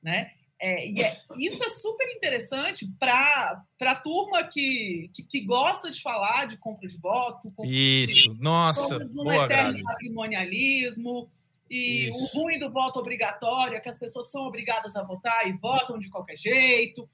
Né? 0.00 0.32
É, 0.60 0.88
e 0.88 1.02
é, 1.02 1.16
isso 1.38 1.62
é 1.64 1.68
super 1.68 2.08
interessante 2.16 2.84
para 2.98 3.62
a 3.80 3.94
turma 3.94 4.42
que, 4.42 5.08
que, 5.14 5.22
que, 5.22 5.40
gosta 5.42 5.88
de 5.88 6.02
falar 6.02 6.46
de 6.46 6.58
compra 6.58 6.88
de 6.88 6.98
voto. 7.00 7.48
Isso, 7.64 8.32
de, 8.32 8.40
nossa, 8.40 8.98
boa, 8.98 9.44
eterno 9.44 9.82
patrimonialismo 9.84 11.28
e 11.70 12.08
isso. 12.08 12.36
o 12.36 12.40
ruim 12.40 12.58
do 12.58 12.72
voto 12.72 12.98
obrigatório 12.98 13.76
é 13.76 13.80
que 13.80 13.88
as 13.88 13.98
pessoas 13.98 14.30
são 14.30 14.42
obrigadas 14.42 14.96
a 14.96 15.04
votar 15.04 15.46
e 15.46 15.52
votam 15.52 15.98
de 15.98 16.08
qualquer 16.08 16.36
jeito, 16.36 17.08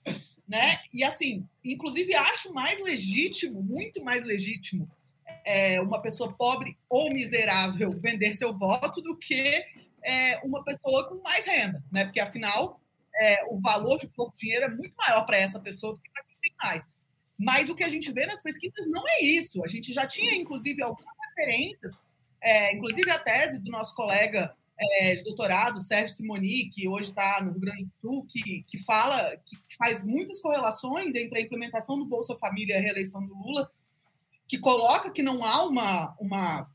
né? 0.49 0.81
E 0.93 1.05
assim, 1.05 1.47
inclusive 1.63 2.15
acho 2.15 2.53
mais 2.55 2.81
legítimo, 2.81 3.63
muito 3.63 4.03
mais 4.03 4.25
legítimo 4.25 4.89
é, 5.45 5.81
uma 5.81 6.01
pessoa 6.01 6.33
pobre 6.33 6.77
ou 6.89 7.11
miserável 7.13 7.93
vender 7.93 8.33
seu 8.33 8.57
voto 8.57 9.03
do 9.03 9.17
que 9.17 9.63
é, 10.03 10.41
uma 10.45 10.65
pessoa 10.65 11.09
com 11.09 11.23
mais 11.23 11.47
renda, 11.47 11.83
né? 11.93 12.05
Porque 12.05 12.21
afinal 12.21 12.77
é, 13.17 13.45
o 13.49 13.61
valor 13.61 13.99
de 13.99 14.09
pouco 14.09 14.37
dinheiro 14.37 14.67
é 14.67 14.69
muito 14.69 14.95
maior 14.97 15.25
para 15.25 15.37
essa 15.37 15.61
pessoa 15.61 15.95
do 15.95 16.01
que 16.01 16.11
para 16.11 16.25
quem 16.25 16.37
tem 16.43 16.55
mais. 16.63 16.83
Mas 17.39 17.69
o 17.69 17.75
que 17.75 17.85
a 17.85 17.89
gente 17.89 18.13
vê 18.13 18.27
nas 18.27 18.43
pesquisas 18.43 18.87
não 18.89 19.03
é 19.09 19.23
isso. 19.23 19.65
A 19.65 19.69
gente 19.69 19.93
já 19.93 20.07
tinha, 20.07 20.35
inclusive, 20.35 20.83
algumas 20.83 21.15
referências, 21.29 21.93
é, 22.41 22.75
inclusive 22.75 23.11
a 23.11 23.19
tese 23.19 23.59
do 23.59 23.71
nosso 23.71 23.95
colega 23.95 24.55
é, 24.79 25.15
de 25.15 25.25
doutorado, 25.25 25.81
Sérgio 25.81 26.15
Simoni, 26.15 26.69
que 26.69 26.89
hoje 26.89 27.11
está 27.11 27.41
no 27.43 27.53
Rio 27.53 27.61
Grande 27.61 27.85
do 27.85 27.93
Sul, 28.01 28.27
que, 28.29 28.65
que 28.65 28.79
fala, 28.79 29.37
que 29.45 29.57
faz 29.77 30.05
muitas 30.05 30.41
correlações 30.41 31.15
entre 31.15 31.39
a 31.39 31.43
implementação 31.43 31.99
do 31.99 32.05
Bolsa 32.05 32.37
Família 32.37 32.75
e 32.75 32.79
a 32.79 32.83
reeleição 32.83 33.25
do 33.25 33.35
Lula, 33.35 33.71
que 34.47 34.59
coloca 34.59 35.11
que 35.11 35.23
não 35.23 35.45
há 35.45 35.65
uma, 35.65 36.15
uma, 36.21 36.71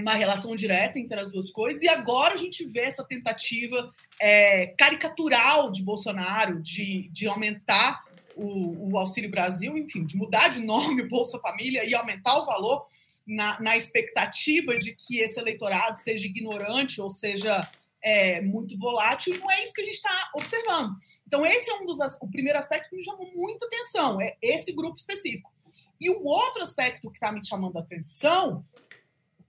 uma 0.00 0.14
relação 0.14 0.54
direta 0.54 0.98
entre 0.98 1.18
as 1.20 1.30
duas 1.30 1.50
coisas, 1.50 1.82
e 1.82 1.88
agora 1.88 2.34
a 2.34 2.36
gente 2.36 2.64
vê 2.66 2.80
essa 2.80 3.04
tentativa 3.04 3.92
é, 4.20 4.68
caricatural 4.78 5.70
de 5.70 5.82
Bolsonaro 5.82 6.60
de, 6.60 7.08
de 7.08 7.26
aumentar 7.26 8.04
o, 8.36 8.92
o, 8.92 8.98
Auxílio 8.98 9.30
Brasil, 9.30 9.76
enfim, 9.76 10.04
de 10.04 10.16
mudar 10.16 10.48
de 10.48 10.60
nome 10.60 11.02
Bolsa 11.08 11.38
Família 11.40 11.84
e 11.84 11.94
aumentar 11.94 12.38
o 12.38 12.46
valor 12.46 12.84
na, 13.26 13.60
na 13.60 13.76
expectativa 13.76 14.76
de 14.76 14.94
que 14.94 15.20
esse 15.20 15.38
eleitorado 15.38 15.98
seja 15.98 16.26
ignorante 16.26 17.00
ou 17.00 17.10
seja 17.10 17.68
é, 18.02 18.40
muito 18.40 18.76
volátil, 18.78 19.38
não 19.38 19.50
é 19.50 19.62
isso 19.62 19.74
que 19.74 19.82
a 19.82 19.84
gente 19.84 19.94
está 19.94 20.30
observando. 20.34 20.96
Então, 21.26 21.44
esse 21.44 21.70
é 21.70 21.74
um 21.74 21.86
dos 21.86 21.98
o 22.20 22.28
primeiro 22.28 22.58
aspecto 22.58 22.88
que 22.88 22.96
me 22.96 23.04
chamou 23.04 23.30
muita 23.34 23.66
atenção, 23.66 24.20
é 24.20 24.36
esse 24.40 24.72
grupo 24.72 24.96
específico. 24.96 25.52
E 26.00 26.08
o 26.08 26.24
outro 26.24 26.62
aspecto 26.62 27.10
que 27.10 27.16
está 27.16 27.30
me 27.30 27.46
chamando 27.46 27.76
a 27.76 27.80
atenção 27.80 28.64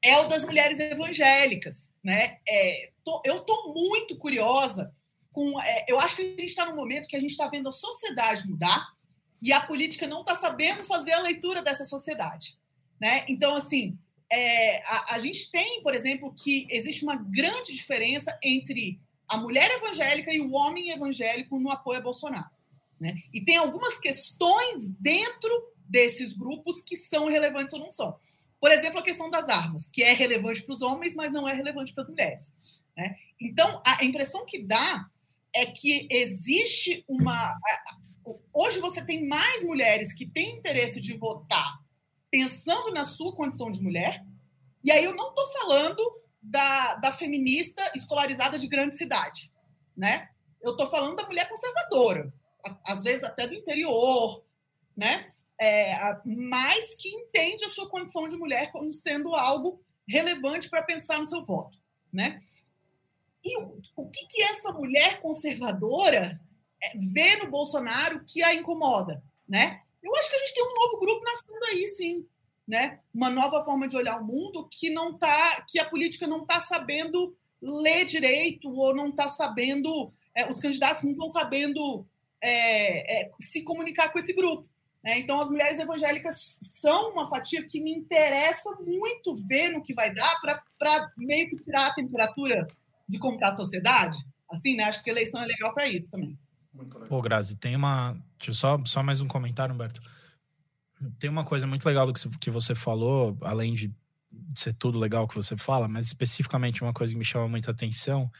é 0.03 0.17
o 0.19 0.27
das 0.27 0.43
mulheres 0.43 0.79
evangélicas. 0.79 1.89
Né? 2.03 2.37
É, 2.47 2.91
tô, 3.03 3.21
eu 3.25 3.37
estou 3.37 3.73
muito 3.73 4.17
curiosa 4.17 4.93
com. 5.31 5.61
É, 5.61 5.85
eu 5.87 5.99
acho 5.99 6.15
que 6.15 6.21
a 6.21 6.25
gente 6.25 6.45
está 6.45 6.65
num 6.65 6.75
momento 6.75 7.07
que 7.07 7.15
a 7.15 7.19
gente 7.19 7.31
está 7.31 7.47
vendo 7.47 7.69
a 7.69 7.73
sociedade 7.73 8.47
mudar 8.47 8.87
e 9.41 9.51
a 9.51 9.61
política 9.61 10.07
não 10.07 10.21
está 10.21 10.35
sabendo 10.35 10.83
fazer 10.83 11.13
a 11.13 11.21
leitura 11.21 11.61
dessa 11.61 11.85
sociedade. 11.85 12.57
Né? 12.99 13.25
Então, 13.27 13.55
assim, 13.55 13.97
é, 14.31 14.77
a, 14.87 15.15
a, 15.15 15.19
gente 15.19 15.49
tem, 15.49 15.81
por 15.81 15.95
exemplo, 15.95 16.33
que 16.33 16.67
existe 16.69 17.03
uma 17.03 17.15
grande 17.15 17.73
diferença 17.73 18.37
entre 18.43 18.99
a 19.27 19.37
mulher 19.37 19.71
evangélica 19.71 20.31
e 20.31 20.39
o 20.39 20.51
homem 20.51 20.91
evangélico 20.91 21.59
no 21.59 21.71
apoio 21.71 21.99
a 21.99 22.03
Bolsonaro. 22.03 22.49
Né? 22.99 23.15
E 23.33 23.41
tem 23.41 23.57
algumas 23.57 23.97
questões 23.97 24.87
dentro 24.99 25.49
desses 25.89 26.33
grupos 26.33 26.81
que 26.81 26.95
são 26.95 27.27
relevantes 27.27 27.73
ou 27.73 27.79
não 27.79 27.89
são. 27.89 28.17
Por 28.61 28.71
exemplo, 28.71 28.99
a 28.99 29.03
questão 29.03 29.27
das 29.27 29.49
armas, 29.49 29.89
que 29.89 30.03
é 30.03 30.13
relevante 30.13 30.61
para 30.61 30.73
os 30.73 30.83
homens, 30.83 31.15
mas 31.15 31.33
não 31.33 31.49
é 31.49 31.53
relevante 31.53 31.91
para 31.91 32.03
as 32.03 32.09
mulheres. 32.09 32.51
Né? 32.95 33.15
Então, 33.41 33.81
a 33.83 34.05
impressão 34.05 34.45
que 34.45 34.61
dá 34.61 35.03
é 35.51 35.65
que 35.65 36.07
existe 36.11 37.03
uma. 37.07 37.51
Hoje 38.53 38.79
você 38.79 39.03
tem 39.03 39.27
mais 39.27 39.63
mulheres 39.63 40.13
que 40.13 40.27
têm 40.27 40.57
interesse 40.57 41.01
de 41.01 41.17
votar 41.17 41.81
pensando 42.29 42.93
na 42.93 43.03
sua 43.03 43.35
condição 43.35 43.71
de 43.71 43.81
mulher, 43.81 44.23
e 44.83 44.91
aí 44.91 45.03
eu 45.03 45.15
não 45.15 45.29
estou 45.29 45.51
falando 45.53 45.99
da, 46.41 46.95
da 46.95 47.11
feminista 47.11 47.81
escolarizada 47.95 48.59
de 48.59 48.67
grande 48.67 48.95
cidade. 48.95 49.51
Né? 49.97 50.29
Eu 50.61 50.73
estou 50.73 50.87
falando 50.87 51.15
da 51.15 51.25
mulher 51.25 51.49
conservadora, 51.49 52.31
às 52.87 53.01
vezes 53.01 53.23
até 53.23 53.47
do 53.47 53.55
interior, 53.55 54.45
né? 54.95 55.25
É, 55.61 55.93
mas 56.25 56.95
que 56.95 57.07
entende 57.07 57.63
a 57.63 57.69
sua 57.69 57.87
condição 57.87 58.27
de 58.27 58.35
mulher 58.35 58.71
como 58.71 58.91
sendo 58.91 59.35
algo 59.35 59.79
relevante 60.09 60.67
para 60.67 60.81
pensar 60.81 61.19
no 61.19 61.25
seu 61.25 61.45
voto. 61.45 61.77
Né? 62.11 62.39
E 63.43 63.57
o, 63.61 63.79
o 63.95 64.09
que, 64.09 64.25
que 64.25 64.41
essa 64.41 64.71
mulher 64.71 65.21
conservadora 65.21 66.41
é, 66.81 66.97
vê 67.13 67.35
no 67.35 67.51
Bolsonaro 67.51 68.25
que 68.25 68.41
a 68.41 68.55
incomoda? 68.55 69.23
Né? 69.47 69.79
Eu 70.01 70.15
acho 70.15 70.29
que 70.31 70.35
a 70.35 70.39
gente 70.39 70.53
tem 70.55 70.63
um 70.63 70.73
novo 70.73 70.99
grupo 70.99 71.23
nascendo 71.23 71.65
aí, 71.69 71.87
sim. 71.89 72.27
Né? 72.67 72.99
Uma 73.13 73.29
nova 73.29 73.63
forma 73.63 73.87
de 73.87 73.95
olhar 73.95 74.19
o 74.19 74.25
mundo 74.25 74.67
que 74.67 74.89
não 74.89 75.15
tá, 75.15 75.63
que 75.69 75.79
a 75.79 75.87
política 75.87 76.25
não 76.25 76.41
está 76.41 76.59
sabendo 76.59 77.37
ler 77.61 78.05
direito 78.05 78.67
ou 78.67 78.95
não 78.95 79.09
está 79.09 79.27
sabendo, 79.29 80.11
é, 80.35 80.49
os 80.49 80.59
candidatos 80.59 81.03
não 81.03 81.11
estão 81.11 81.29
sabendo 81.29 82.03
é, 82.41 83.21
é, 83.21 83.31
se 83.39 83.63
comunicar 83.63 84.11
com 84.11 84.17
esse 84.17 84.33
grupo. 84.33 84.70
Né? 85.03 85.19
Então, 85.19 85.39
as 85.39 85.49
mulheres 85.49 85.79
evangélicas 85.79 86.57
são 86.61 87.11
uma 87.11 87.29
fatia 87.29 87.65
que 87.67 87.81
me 87.81 87.91
interessa 87.91 88.69
muito 88.85 89.33
ver 89.35 89.69
no 89.69 89.81
que 89.81 89.93
vai 89.93 90.13
dar 90.13 90.39
para 90.77 91.11
meio 91.17 91.49
que 91.49 91.57
tirar 91.57 91.87
a 91.87 91.93
temperatura 91.93 92.67
de 93.07 93.17
como 93.17 93.35
está 93.35 93.49
a 93.49 93.53
sociedade. 93.53 94.17
Assim, 94.49 94.75
né? 94.75 94.83
Acho 94.83 95.03
que 95.03 95.09
a 95.09 95.13
eleição 95.13 95.41
é 95.41 95.45
legal 95.45 95.73
para 95.73 95.87
isso 95.87 96.11
também. 96.11 96.37
Muito 96.73 96.93
legal. 96.93 97.09
Pô, 97.09 97.21
Grazi, 97.21 97.55
tem 97.55 97.75
uma. 97.75 98.13
Deixa 98.37 98.51
eu 98.51 98.53
só, 98.53 98.81
só 98.85 99.01
mais 99.01 99.21
um 99.21 99.27
comentário, 99.27 99.73
Humberto. 99.73 100.01
Tem 101.17 101.29
uma 101.29 101.43
coisa 101.43 101.65
muito 101.65 101.85
legal 101.85 102.05
do 102.05 102.13
que 102.13 102.51
você 102.51 102.75
falou, 102.75 103.35
além 103.41 103.73
de 103.73 103.91
ser 104.55 104.73
tudo 104.73 104.99
legal 104.99 105.27
que 105.27 105.35
você 105.35 105.57
fala, 105.57 105.87
mas 105.87 106.05
especificamente 106.05 106.83
uma 106.83 106.93
coisa 106.93 107.11
que 107.11 107.17
me 107.17 107.25
chama 107.25 107.47
muita 107.47 107.71
atenção, 107.71 108.31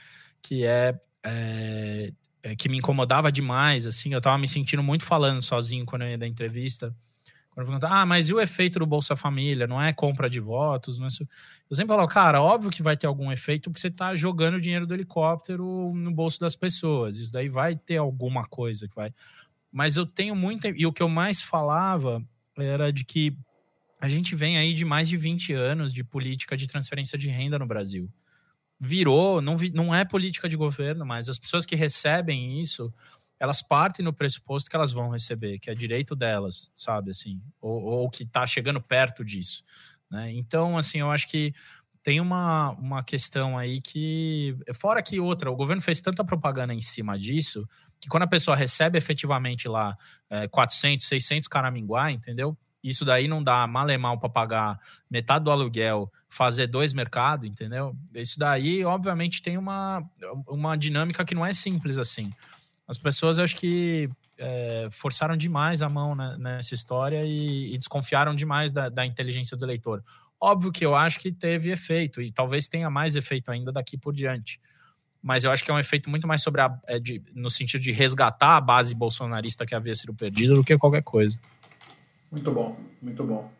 que 0.41 0.63
é 0.63 0.99
é, 1.23 2.11
que 2.57 2.67
me 2.67 2.77
incomodava 2.77 3.31
demais, 3.31 3.85
assim, 3.85 4.13
eu 4.13 4.21
tava 4.21 4.37
me 4.37 4.47
sentindo 4.47 4.81
muito 4.81 5.03
falando 5.03 5.41
sozinho 5.41 5.85
quando 5.85 6.03
eu 6.03 6.09
ia 6.09 6.17
da 6.17 6.27
entrevista. 6.27 6.95
Quando 7.51 7.65
eu 7.65 7.65
perguntava, 7.65 7.95
ah, 7.95 8.05
mas 8.05 8.29
e 8.29 8.33
o 8.33 8.39
efeito 8.39 8.79
do 8.79 8.85
Bolsa 8.85 9.15
Família? 9.15 9.67
Não 9.67 9.81
é 9.81 9.91
compra 9.91 10.29
de 10.29 10.39
votos? 10.39 10.97
Não 10.97 11.05
é... 11.05 11.09
Eu 11.69 11.75
sempre 11.75 11.95
falo, 11.95 12.07
cara, 12.07 12.41
óbvio 12.41 12.71
que 12.71 12.81
vai 12.81 12.95
ter 12.95 13.07
algum 13.07 13.31
efeito 13.31 13.69
porque 13.69 13.81
você 13.81 13.91
tá 13.91 14.15
jogando 14.15 14.55
o 14.55 14.61
dinheiro 14.61 14.87
do 14.87 14.93
helicóptero 14.93 15.93
no 15.93 16.11
bolso 16.11 16.39
das 16.39 16.55
pessoas. 16.55 17.17
Isso 17.17 17.31
daí 17.31 17.49
vai 17.49 17.75
ter 17.75 17.97
alguma 17.97 18.45
coisa 18.45 18.87
que 18.87 18.95
vai. 18.95 19.13
Mas 19.71 19.97
eu 19.97 20.05
tenho 20.05 20.35
muita. 20.35 20.69
E 20.69 20.85
o 20.85 20.93
que 20.93 21.03
eu 21.03 21.09
mais 21.09 21.41
falava 21.41 22.23
era 22.57 22.91
de 22.91 23.03
que 23.03 23.35
a 23.99 24.07
gente 24.07 24.33
vem 24.33 24.57
aí 24.57 24.73
de 24.73 24.85
mais 24.85 25.07
de 25.07 25.17
20 25.17 25.53
anos 25.53 25.93
de 25.93 26.03
política 26.03 26.57
de 26.57 26.67
transferência 26.67 27.17
de 27.17 27.27
renda 27.27 27.59
no 27.59 27.67
Brasil 27.67 28.09
virou, 28.83 29.43
não, 29.43 29.55
vi, 29.55 29.71
não 29.71 29.93
é 29.93 30.03
política 30.03 30.49
de 30.49 30.57
governo, 30.57 31.05
mas 31.05 31.29
as 31.29 31.37
pessoas 31.37 31.67
que 31.67 31.75
recebem 31.75 32.59
isso, 32.59 32.91
elas 33.39 33.61
partem 33.61 34.03
no 34.03 34.11
pressuposto 34.11 34.71
que 34.71 34.75
elas 34.75 34.91
vão 34.91 35.09
receber, 35.09 35.59
que 35.59 35.69
é 35.69 35.75
direito 35.75 36.15
delas, 36.15 36.71
sabe, 36.73 37.11
assim, 37.11 37.39
ou, 37.61 37.79
ou 37.83 38.09
que 38.09 38.23
está 38.23 38.45
chegando 38.47 38.81
perto 38.81 39.23
disso, 39.23 39.63
né? 40.09 40.31
Então, 40.31 40.79
assim, 40.79 40.97
eu 40.97 41.11
acho 41.11 41.27
que 41.29 41.53
tem 42.01 42.19
uma, 42.19 42.71
uma 42.71 43.03
questão 43.03 43.55
aí 43.55 43.79
que, 43.79 44.57
fora 44.73 45.03
que 45.03 45.19
outra, 45.19 45.51
o 45.51 45.55
governo 45.55 45.81
fez 45.81 46.01
tanta 46.01 46.25
propaganda 46.25 46.73
em 46.73 46.81
cima 46.81 47.19
disso, 47.19 47.67
que 47.99 48.09
quando 48.09 48.23
a 48.23 48.27
pessoa 48.27 48.57
recebe 48.57 48.97
efetivamente 48.97 49.67
lá 49.67 49.95
é, 50.27 50.47
400, 50.47 51.05
600 51.05 51.47
caraminguá, 51.47 52.11
entendeu? 52.11 52.57
Isso 52.83 53.05
daí 53.05 53.27
não 53.27 53.43
dá 53.43 53.67
mal 53.67 54.17
para 54.17 54.29
pagar 54.29 54.79
metade 55.09 55.45
do 55.45 55.51
aluguel, 55.51 56.11
fazer 56.27 56.67
dois 56.67 56.93
mercados, 56.93 57.45
entendeu? 57.45 57.95
Isso 58.15 58.39
daí, 58.39 58.83
obviamente, 58.83 59.41
tem 59.41 59.57
uma, 59.57 60.03
uma 60.47 60.75
dinâmica 60.75 61.23
que 61.23 61.35
não 61.35 61.45
é 61.45 61.53
simples 61.53 61.97
assim. 61.97 62.31
As 62.87 62.97
pessoas, 62.97 63.37
acho 63.37 63.55
que 63.55 64.09
é, 64.37 64.87
forçaram 64.91 65.37
demais 65.37 65.81
a 65.81 65.89
mão 65.89 66.15
né, 66.15 66.35
nessa 66.39 66.73
história 66.73 67.23
e, 67.23 67.73
e 67.73 67.77
desconfiaram 67.77 68.33
demais 68.33 68.71
da, 68.71 68.89
da, 68.89 69.05
inteligência 69.05 69.55
do 69.55 69.65
eleitor. 69.65 70.03
Óbvio 70.39 70.71
que 70.71 70.83
eu 70.83 70.95
acho 70.95 71.19
que 71.19 71.31
teve 71.31 71.69
efeito, 71.69 72.21
e 72.21 72.31
talvez 72.31 72.67
tenha 72.67 72.89
mais 72.89 73.15
efeito 73.15 73.51
ainda 73.51 73.71
daqui 73.71 73.95
por 73.97 74.13
diante. 74.13 74.59
Mas 75.21 75.43
eu 75.43 75.51
acho 75.51 75.63
que 75.63 75.69
é 75.69 75.73
um 75.73 75.79
efeito 75.79 76.09
muito 76.09 76.27
mais 76.27 76.41
sobre 76.41 76.61
a, 76.61 76.75
é, 76.87 76.99
de, 76.99 77.21
no 77.35 77.49
sentido 77.49 77.81
de 77.81 77.91
resgatar 77.91 78.57
a 78.57 78.61
base 78.61 78.95
bolsonarista 78.95 79.65
que 79.65 79.75
havia 79.75 79.93
sido 79.93 80.15
perdida 80.15 80.55
do 80.55 80.63
que 80.63 80.75
qualquer 80.77 81.03
coisa. 81.03 81.39
Muito 82.31 82.49
bom, 82.49 82.77
muito 83.01 83.23
bom. 83.25 83.51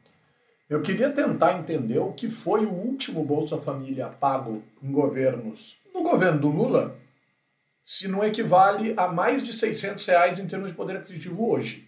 Eu 0.69 0.81
queria 0.81 1.12
tentar 1.12 1.60
entender 1.60 1.99
o 1.99 2.13
que 2.13 2.29
foi 2.29 2.65
o 2.65 2.71
último 2.71 3.25
Bolsa 3.25 3.57
Família 3.57 4.07
pago 4.07 4.63
em 4.81 4.89
governos, 4.89 5.77
no 5.93 6.01
governo 6.01 6.39
do 6.39 6.47
Lula, 6.47 6.97
se 7.84 8.07
não 8.07 8.23
equivale 8.23 8.93
a 8.95 9.10
mais 9.10 9.43
de 9.43 9.51
600 9.51 10.05
reais 10.05 10.39
em 10.39 10.47
termos 10.47 10.69
de 10.69 10.77
poder 10.77 10.95
aquisitivo 10.95 11.51
hoje. 11.51 11.86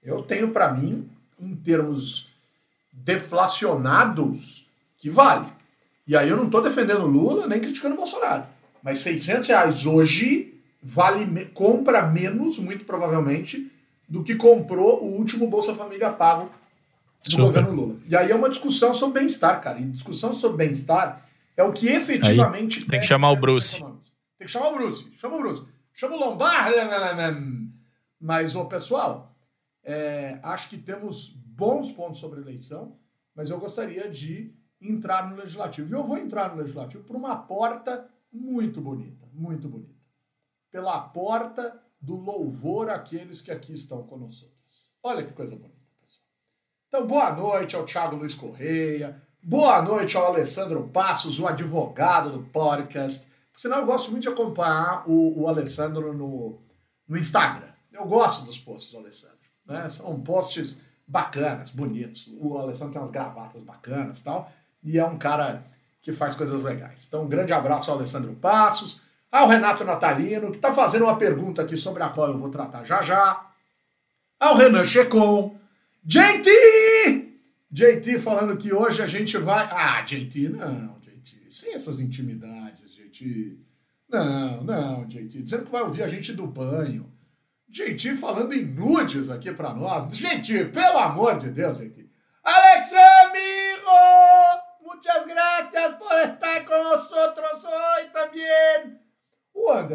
Eu 0.00 0.22
tenho 0.22 0.52
para 0.52 0.72
mim, 0.72 1.10
em 1.40 1.56
termos 1.56 2.30
deflacionados, 2.92 4.68
que 4.98 5.10
vale. 5.10 5.52
E 6.06 6.16
aí 6.16 6.28
eu 6.28 6.36
não 6.36 6.44
estou 6.44 6.62
defendendo 6.62 7.06
Lula 7.06 7.48
nem 7.48 7.58
criticando 7.58 7.96
Bolsonaro. 7.96 8.44
Mas 8.80 9.00
600 9.00 9.48
reais 9.48 9.84
hoje 9.84 10.54
vale 10.80 11.44
compra 11.46 12.06
menos, 12.06 12.56
muito 12.58 12.84
provavelmente, 12.84 13.70
do 14.10 14.24
que 14.24 14.34
comprou 14.34 15.04
o 15.04 15.16
último 15.16 15.46
Bolsa 15.48 15.72
Família 15.72 16.10
pago 16.10 16.50
do 17.24 17.30
Super. 17.30 17.44
governo 17.44 17.70
Lula. 17.72 17.96
E 18.08 18.16
aí 18.16 18.30
é 18.30 18.34
uma 18.34 18.50
discussão 18.50 18.92
sobre 18.92 19.20
bem-estar, 19.20 19.62
cara. 19.62 19.78
E 19.78 19.84
discussão 19.84 20.34
sobre 20.34 20.56
bem-estar 20.58 21.24
é 21.56 21.62
o 21.62 21.72
que 21.72 21.88
efetivamente. 21.88 22.80
Aí 22.80 22.86
tem 22.86 23.00
que 23.00 23.06
chamar 23.06 23.30
o 23.30 23.36
Bruce. 23.36 23.78
Tem 23.78 24.46
que 24.46 24.48
chamar 24.48 24.70
o 24.70 24.74
Bruce. 24.74 25.08
Chama 25.16 25.36
o 25.36 25.38
Bruce. 25.38 25.64
Chama 25.94 26.16
o 26.16 26.18
Lombardi. 26.18 26.76
Né, 26.76 27.70
Mas, 28.20 28.56
ô, 28.56 28.64
pessoal, 28.64 29.32
é, 29.84 30.40
acho 30.42 30.68
que 30.68 30.76
temos 30.76 31.28
bons 31.28 31.92
pontos 31.92 32.18
sobre 32.18 32.40
eleição. 32.40 32.96
mas 33.34 33.48
eu 33.48 33.60
gostaria 33.60 34.08
de 34.10 34.52
entrar 34.80 35.30
no 35.30 35.36
legislativo. 35.36 35.88
E 35.88 35.92
eu 35.92 36.02
vou 36.02 36.18
entrar 36.18 36.50
no 36.50 36.56
legislativo 36.60 37.04
por 37.04 37.14
uma 37.14 37.36
porta 37.36 38.08
muito 38.32 38.80
bonita, 38.80 39.26
muito 39.32 39.68
bonita. 39.68 40.00
Pela 40.70 40.98
porta 41.00 41.80
do 42.00 42.16
louvor 42.16 42.88
àqueles 42.88 43.42
que 43.42 43.50
aqui 43.50 43.72
estão 43.72 44.02
conosco. 44.02 44.48
Olha 45.02 45.24
que 45.24 45.32
coisa 45.32 45.54
bonita, 45.54 45.76
pessoal. 46.00 46.24
Então, 46.88 47.06
boa 47.06 47.32
noite 47.32 47.76
ao 47.76 47.84
Thiago 47.84 48.16
Luiz 48.16 48.34
Correia, 48.34 49.20
boa 49.42 49.82
noite 49.82 50.16
ao 50.16 50.26
Alessandro 50.26 50.88
Passos, 50.88 51.38
o 51.38 51.46
advogado 51.46 52.30
do 52.30 52.42
podcast. 52.44 53.30
Por 53.52 53.60
sinal, 53.60 53.80
eu 53.80 53.86
gosto 53.86 54.10
muito 54.10 54.22
de 54.22 54.28
acompanhar 54.28 55.08
o, 55.08 55.42
o 55.42 55.48
Alessandro 55.48 56.12
no, 56.12 56.58
no 57.06 57.18
Instagram. 57.18 57.70
Eu 57.92 58.06
gosto 58.06 58.46
dos 58.46 58.58
posts 58.58 58.92
do 58.92 58.98
Alessandro. 58.98 59.38
Né? 59.66 59.88
São 59.88 60.20
posts 60.20 60.80
bacanas, 61.06 61.70
bonitos. 61.70 62.30
O 62.38 62.56
Alessandro 62.56 62.92
tem 62.92 63.02
umas 63.02 63.10
gravatas 63.10 63.62
bacanas 63.62 64.22
tal. 64.22 64.50
E 64.82 64.98
é 64.98 65.04
um 65.04 65.18
cara 65.18 65.66
que 66.00 66.12
faz 66.12 66.34
coisas 66.34 66.62
legais. 66.64 67.06
Então, 67.06 67.24
um 67.24 67.28
grande 67.28 67.52
abraço 67.52 67.90
ao 67.90 67.98
Alessandro 67.98 68.32
Passos, 68.34 69.00
ao 69.30 69.48
Renato 69.48 69.84
Natalino, 69.84 70.50
que 70.50 70.56
está 70.56 70.72
fazendo 70.72 71.04
uma 71.04 71.16
pergunta 71.16 71.62
aqui 71.62 71.76
sobre 71.76 72.02
a 72.02 72.08
qual 72.08 72.28
eu 72.28 72.38
vou 72.38 72.50
tratar 72.50 72.84
já 72.84 73.02
já. 73.02 73.46
Ao 74.38 74.56
Renan 74.56 74.84
Checon. 74.84 75.56
JT! 76.04 77.30
JT 77.70 78.18
falando 78.18 78.56
que 78.56 78.72
hoje 78.72 79.02
a 79.02 79.06
gente 79.06 79.38
vai. 79.38 79.68
Ah, 79.70 80.02
JT, 80.02 80.48
não, 80.48 80.98
JT. 81.00 81.46
Sem 81.48 81.74
essas 81.74 82.00
intimidades, 82.00 82.94
JT. 82.94 83.58
Não, 84.08 84.64
não, 84.64 85.06
JT. 85.06 85.42
Dizendo 85.42 85.66
que 85.66 85.70
vai 85.70 85.82
ouvir 85.82 86.02
a 86.02 86.08
gente 86.08 86.32
do 86.32 86.46
banho. 86.46 87.12
JT 87.68 88.16
falando 88.16 88.52
em 88.52 88.64
nudes 88.64 89.30
aqui 89.30 89.52
para 89.52 89.72
nós. 89.72 90.08
JT, 90.16 90.66
pelo 90.66 90.98
amor 90.98 91.38
de 91.38 91.50
Deus, 91.50 91.76
JT. 91.76 92.10
Alex 92.42 92.92
amigo! 92.92 94.60
Muchas 94.82 95.24
gracias 95.26 95.94
por 95.94 96.36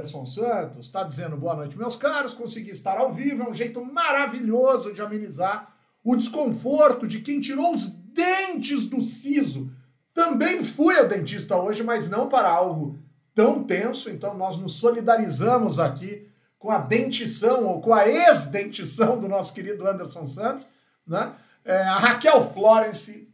Anderson 0.06 0.26
Santos 0.26 0.86
está 0.86 1.04
dizendo 1.04 1.36
boa 1.36 1.56
noite, 1.56 1.78
meus 1.78 1.98
caros. 1.98 2.34
Consegui 2.34 2.70
estar 2.70 2.98
ao 2.98 3.12
vivo, 3.12 3.42
é 3.42 3.50
um 3.50 3.54
jeito 3.54 3.84
maravilhoso 3.84 4.94
de 4.94 5.02
amenizar 5.02 5.74
o 6.04 6.16
desconforto 6.16 7.08
de 7.08 7.22
quem 7.22 7.40
tirou 7.40 7.74
os 7.74 7.90
dentes 7.90 8.86
do 8.86 9.02
siso. 9.02 9.72
Também 10.14 10.64
fui 10.64 10.98
ao 10.98 11.08
dentista 11.08 11.58
hoje, 11.58 11.84
mas 11.84 12.08
não 12.08 12.30
para 12.30 12.50
algo 12.50 13.00
tão 13.34 13.64
tenso, 13.64 14.10
então 14.10 14.38
nós 14.38 14.58
nos 14.58 14.74
solidarizamos 14.74 15.80
aqui 15.80 16.30
com 16.60 16.70
a 16.70 16.78
dentição 16.78 17.66
ou 17.66 17.82
com 17.82 17.94
a 17.94 18.08
ex-dentição 18.08 19.20
do 19.20 19.28
nosso 19.28 19.54
querido 19.54 19.88
Anderson 19.88 20.26
Santos, 20.26 20.68
né? 21.06 21.34
É, 21.66 21.82
a 21.82 21.98
Raquel 21.98 22.48
Florence, 22.54 23.28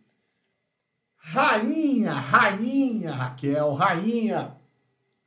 rainha, 1.18 2.14
rainha 2.14 3.12
Raquel, 3.12 3.74
rainha 3.74 4.61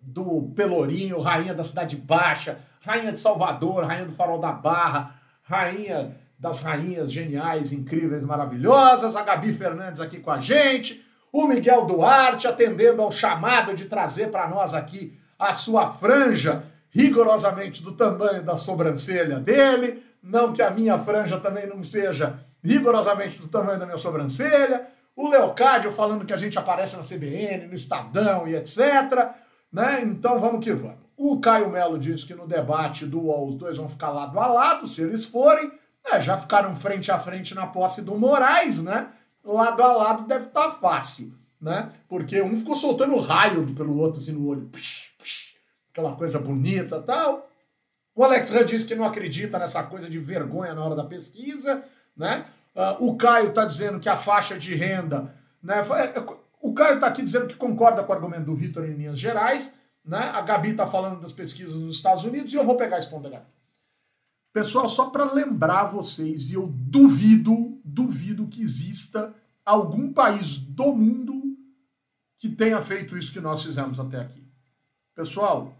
do 0.06 0.52
Pelourinho, 0.54 1.20
rainha 1.20 1.54
da 1.54 1.64
Cidade 1.64 1.96
Baixa, 1.96 2.58
rainha 2.80 3.12
de 3.12 3.20
Salvador, 3.20 3.84
rainha 3.84 4.04
do 4.04 4.12
Farol 4.12 4.38
da 4.38 4.52
Barra, 4.52 5.14
rainha 5.42 6.16
das 6.38 6.60
rainhas 6.60 7.10
geniais, 7.10 7.72
incríveis, 7.72 8.24
maravilhosas, 8.24 9.16
a 9.16 9.22
Gabi 9.22 9.52
Fernandes 9.52 10.00
aqui 10.00 10.20
com 10.20 10.30
a 10.30 10.38
gente, 10.38 11.04
o 11.32 11.46
Miguel 11.46 11.86
Duarte 11.86 12.46
atendendo 12.46 13.02
ao 13.02 13.10
chamado 13.10 13.74
de 13.74 13.86
trazer 13.86 14.30
para 14.30 14.46
nós 14.48 14.74
aqui 14.74 15.18
a 15.38 15.52
sua 15.52 15.90
franja, 15.90 16.64
rigorosamente 16.90 17.82
do 17.82 17.92
tamanho 17.92 18.42
da 18.42 18.56
sobrancelha 18.56 19.40
dele, 19.40 20.02
não 20.22 20.52
que 20.52 20.62
a 20.62 20.70
minha 20.70 20.98
franja 20.98 21.40
também 21.40 21.66
não 21.66 21.82
seja 21.82 22.38
rigorosamente 22.62 23.38
do 23.38 23.48
tamanho 23.48 23.78
da 23.78 23.84
minha 23.84 23.98
sobrancelha, 23.98 24.86
o 25.16 25.28
Leocádio 25.28 25.92
falando 25.92 26.24
que 26.24 26.32
a 26.32 26.36
gente 26.36 26.58
aparece 26.58 26.96
na 26.96 27.02
CBN, 27.02 27.66
no 27.66 27.74
Estadão 27.74 28.48
e 28.48 28.56
etc. 28.56 28.78
Né? 29.74 30.02
Então 30.02 30.38
vamos 30.38 30.64
que 30.64 30.72
vamos. 30.72 31.00
O 31.16 31.40
Caio 31.40 31.68
Melo 31.68 31.98
disse 31.98 32.24
que 32.24 32.34
no 32.34 32.46
debate 32.46 33.04
do 33.04 33.22
UOL 33.22 33.48
os 33.48 33.56
dois 33.56 33.76
vão 33.76 33.88
ficar 33.88 34.10
lado 34.10 34.38
a 34.38 34.46
lado, 34.46 34.86
se 34.86 35.02
eles 35.02 35.24
forem. 35.24 35.66
Né? 35.66 36.20
Já 36.20 36.36
ficaram 36.36 36.76
frente 36.76 37.10
a 37.10 37.18
frente 37.18 37.56
na 37.56 37.66
posse 37.66 38.00
do 38.00 38.16
Moraes, 38.16 38.80
né? 38.80 39.08
Lado 39.44 39.82
a 39.82 39.92
lado 39.92 40.28
deve 40.28 40.46
estar 40.46 40.70
tá 40.70 40.70
fácil, 40.70 41.34
né? 41.60 41.90
Porque 42.08 42.40
um 42.40 42.56
ficou 42.56 42.76
soltando 42.76 43.18
raio 43.18 43.74
pelo 43.74 43.98
outro 43.98 44.22
assim 44.22 44.30
no 44.30 44.46
olho. 44.46 44.68
Psh, 44.68 45.10
psh, 45.18 45.54
aquela 45.90 46.12
coisa 46.12 46.38
bonita 46.38 47.02
tal. 47.02 47.50
O 48.14 48.22
Alex 48.22 48.50
Rand 48.50 48.66
disse 48.66 48.86
que 48.86 48.94
não 48.94 49.04
acredita 49.04 49.58
nessa 49.58 49.82
coisa 49.82 50.08
de 50.08 50.20
vergonha 50.20 50.72
na 50.72 50.84
hora 50.84 50.94
da 50.94 51.04
pesquisa, 51.04 51.82
né? 52.16 52.46
Uh, 52.76 53.08
o 53.08 53.16
Caio 53.16 53.48
está 53.48 53.64
dizendo 53.64 53.98
que 53.98 54.08
a 54.08 54.16
faixa 54.16 54.56
de 54.56 54.74
renda. 54.74 55.34
Né, 55.60 55.78
é, 55.78 56.20
o 56.64 56.72
Caio 56.72 56.94
está 56.94 57.08
aqui 57.08 57.22
dizendo 57.22 57.46
que 57.46 57.56
concorda 57.56 58.02
com 58.02 58.10
o 58.10 58.14
argumento 58.14 58.46
do 58.46 58.56
Vitor 58.56 58.86
em 58.86 58.94
linhas 58.94 59.18
gerais. 59.18 59.78
Né? 60.02 60.16
A 60.16 60.40
Gabi 60.40 60.70
está 60.70 60.86
falando 60.86 61.20
das 61.20 61.30
pesquisas 61.30 61.74
nos 61.74 61.96
Estados 61.96 62.24
Unidos 62.24 62.50
e 62.50 62.56
eu 62.56 62.64
vou 62.64 62.74
pegar 62.74 62.96
esse 62.96 63.10
ponto 63.10 63.24
da 63.24 63.28
Gabi. 63.28 63.44
Pessoal, 64.50 64.88
só 64.88 65.10
para 65.10 65.30
lembrar 65.30 65.84
vocês, 65.84 66.50
e 66.50 66.54
eu 66.54 66.66
duvido, 66.66 67.78
duvido 67.84 68.46
que 68.46 68.62
exista 68.62 69.34
algum 69.62 70.10
país 70.10 70.56
do 70.56 70.94
mundo 70.94 71.54
que 72.38 72.48
tenha 72.48 72.80
feito 72.80 73.14
isso 73.18 73.30
que 73.30 73.40
nós 73.40 73.62
fizemos 73.62 74.00
até 74.00 74.18
aqui. 74.18 74.42
Pessoal, 75.14 75.76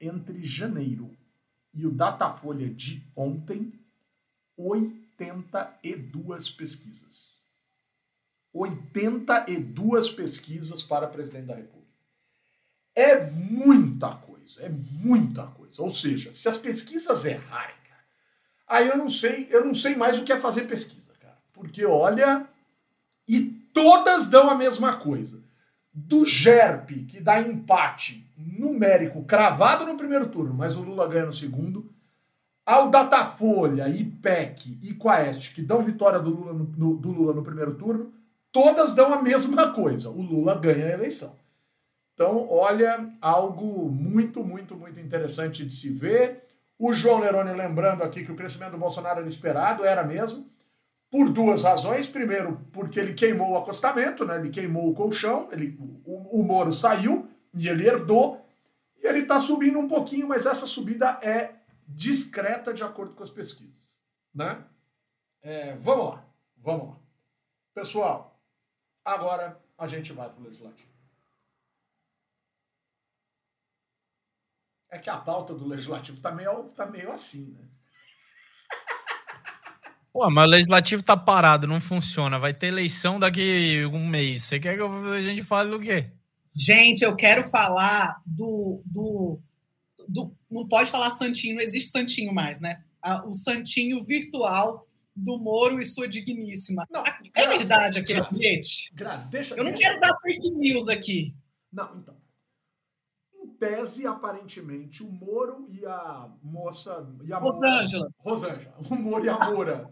entre 0.00 0.42
janeiro 0.42 1.10
e 1.74 1.84
o 1.84 1.90
Datafolha 1.90 2.70
de 2.70 3.06
ontem, 3.14 3.74
82 4.56 6.48
pesquisas. 6.48 7.44
82 8.58 10.10
pesquisas 10.10 10.82
para 10.82 11.06
presidente 11.06 11.46
da 11.46 11.54
República. 11.54 11.86
É 12.94 13.30
muita 13.30 14.14
coisa, 14.14 14.62
é 14.62 14.70
muita 14.70 15.46
coisa. 15.48 15.82
Ou 15.82 15.90
seja, 15.90 16.32
se 16.32 16.48
as 16.48 16.56
pesquisas 16.56 17.24
errarem, 17.24 17.76
cara, 17.88 18.04
aí 18.66 18.88
eu 18.88 18.96
não 18.96 19.08
sei, 19.08 19.48
eu 19.50 19.64
não 19.64 19.74
sei 19.74 19.94
mais 19.94 20.18
o 20.18 20.24
que 20.24 20.32
é 20.32 20.40
fazer 20.40 20.62
pesquisa, 20.62 21.12
cara. 21.20 21.36
Porque 21.52 21.84
olha, 21.84 22.46
e 23.28 23.44
todas 23.72 24.28
dão 24.28 24.48
a 24.48 24.54
mesma 24.54 24.96
coisa. 24.96 25.44
Do 25.92 26.24
GERP, 26.24 27.06
que 27.06 27.20
dá 27.20 27.40
empate 27.40 28.26
numérico 28.36 29.24
cravado 29.24 29.86
no 29.86 29.96
primeiro 29.96 30.28
turno, 30.28 30.54
mas 30.54 30.76
o 30.76 30.82
Lula 30.82 31.08
ganha 31.08 31.26
no 31.26 31.32
segundo, 31.32 31.90
ao 32.64 32.90
Datafolha, 32.90 33.88
IPEC 33.88 34.78
e 34.82 34.94
Quaest, 34.94 35.54
que 35.54 35.62
dão 35.62 35.84
vitória 35.84 36.18
do 36.18 36.30
Lula 36.30 36.52
no, 36.52 36.64
no, 36.64 36.96
do 36.96 37.10
Lula 37.10 37.32
no 37.32 37.42
primeiro 37.42 37.74
turno, 37.76 38.12
todas 38.56 38.94
dão 38.94 39.12
a 39.12 39.20
mesma 39.20 39.70
coisa. 39.70 40.08
O 40.08 40.22
Lula 40.22 40.54
ganha 40.54 40.86
a 40.86 40.92
eleição. 40.92 41.36
Então, 42.14 42.48
olha, 42.50 43.12
algo 43.20 43.90
muito, 43.90 44.42
muito, 44.42 44.74
muito 44.74 44.98
interessante 44.98 45.66
de 45.66 45.74
se 45.74 45.90
ver. 45.90 46.42
O 46.78 46.94
João 46.94 47.20
Neroni 47.20 47.52
lembrando 47.52 48.02
aqui 48.02 48.24
que 48.24 48.32
o 48.32 48.36
crescimento 48.36 48.70
do 48.70 48.78
Bolsonaro 48.78 49.18
era 49.18 49.28
esperado, 49.28 49.84
era 49.84 50.02
mesmo, 50.02 50.48
por 51.10 51.28
duas 51.28 51.64
razões. 51.64 52.08
Primeiro, 52.08 52.58
porque 52.72 52.98
ele 52.98 53.12
queimou 53.12 53.50
o 53.50 53.58
acostamento, 53.58 54.24
né? 54.24 54.36
ele 54.36 54.48
queimou 54.48 54.88
o 54.88 54.94
colchão, 54.94 55.48
ele, 55.52 55.78
o, 56.06 56.40
o 56.40 56.42
Moro 56.42 56.72
saiu 56.72 57.28
e 57.52 57.68
ele 57.68 57.86
herdou, 57.86 58.42
e 59.02 59.06
ele 59.06 59.20
está 59.20 59.38
subindo 59.38 59.78
um 59.78 59.86
pouquinho, 59.86 60.28
mas 60.28 60.46
essa 60.46 60.64
subida 60.64 61.18
é 61.20 61.52
discreta 61.86 62.72
de 62.72 62.82
acordo 62.82 63.12
com 63.12 63.22
as 63.22 63.30
pesquisas. 63.30 63.98
Né? 64.34 64.58
É, 65.42 65.76
vamos 65.76 66.06
lá, 66.06 66.24
vamos 66.56 66.88
lá. 66.88 66.96
Pessoal, 67.74 68.35
agora 69.06 69.58
a 69.78 69.86
gente 69.86 70.12
vai 70.12 70.28
para 70.28 70.40
o 70.40 70.44
Legislativo. 70.44 70.90
É 74.90 74.98
que 74.98 75.08
a 75.08 75.16
pauta 75.16 75.54
do 75.54 75.66
Legislativo 75.66 76.18
está 76.18 76.30
meio, 76.32 76.64
tá 76.70 76.86
meio 76.86 77.10
assim, 77.12 77.52
né? 77.52 77.68
Pô, 80.12 80.30
mas 80.30 80.44
o 80.44 80.48
legislativo 80.48 81.02
tá 81.02 81.16
parado, 81.16 81.66
não 81.66 81.80
funciona. 81.80 82.38
Vai 82.38 82.54
ter 82.54 82.68
eleição 82.68 83.18
daqui 83.18 83.84
um 83.86 84.06
mês. 84.06 84.44
Você 84.44 84.58
quer 84.58 84.76
que 84.76 84.82
a 84.82 85.20
gente 85.20 85.42
fale 85.42 85.70
do 85.70 85.78
quê? 85.78 86.10
Gente, 86.54 87.02
eu 87.02 87.14
quero 87.14 87.44
falar 87.44 88.22
do, 88.24 88.80
do 88.86 89.38
do, 90.08 90.34
não 90.50 90.66
pode 90.66 90.90
falar 90.90 91.10
santinho, 91.10 91.56
não 91.56 91.62
existe 91.62 91.90
santinho 91.90 92.32
mais, 92.32 92.60
né? 92.60 92.82
O 93.26 93.34
santinho 93.34 94.02
virtual 94.02 94.85
do 95.16 95.38
Moro 95.38 95.80
e 95.80 95.84
sua 95.84 96.06
digníssima. 96.06 96.86
Não, 96.90 97.02
é 97.34 97.48
verdade 97.48 97.98
aquele 97.98 98.22
bilhete? 98.28 98.92
Graças, 98.94 99.28
deixa. 99.28 99.54
Eu 99.54 99.64
não 99.64 99.72
deixa. 99.72 99.88
quero 99.88 100.00
dar 100.00 100.14
fake 100.20 100.50
news 100.50 100.88
aqui. 100.88 101.34
Não, 101.72 101.96
então. 101.96 102.16
Em 103.34 103.48
tese, 103.56 104.06
aparentemente, 104.06 105.02
o 105.02 105.10
Moro 105.10 105.66
e 105.70 105.84
a 105.86 106.30
moça. 106.42 107.06
E 107.24 107.32
a 107.32 107.38
Rosângela. 107.38 108.10
Rosângela. 108.18 108.74
O 108.90 108.94
Moro 108.94 109.24
e 109.24 109.28
a 109.28 109.38
Moura. 109.50 109.90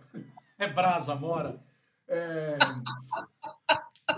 é 0.58 0.68
Brasa, 0.68 1.14
Mora. 1.14 1.62
É... 2.06 2.58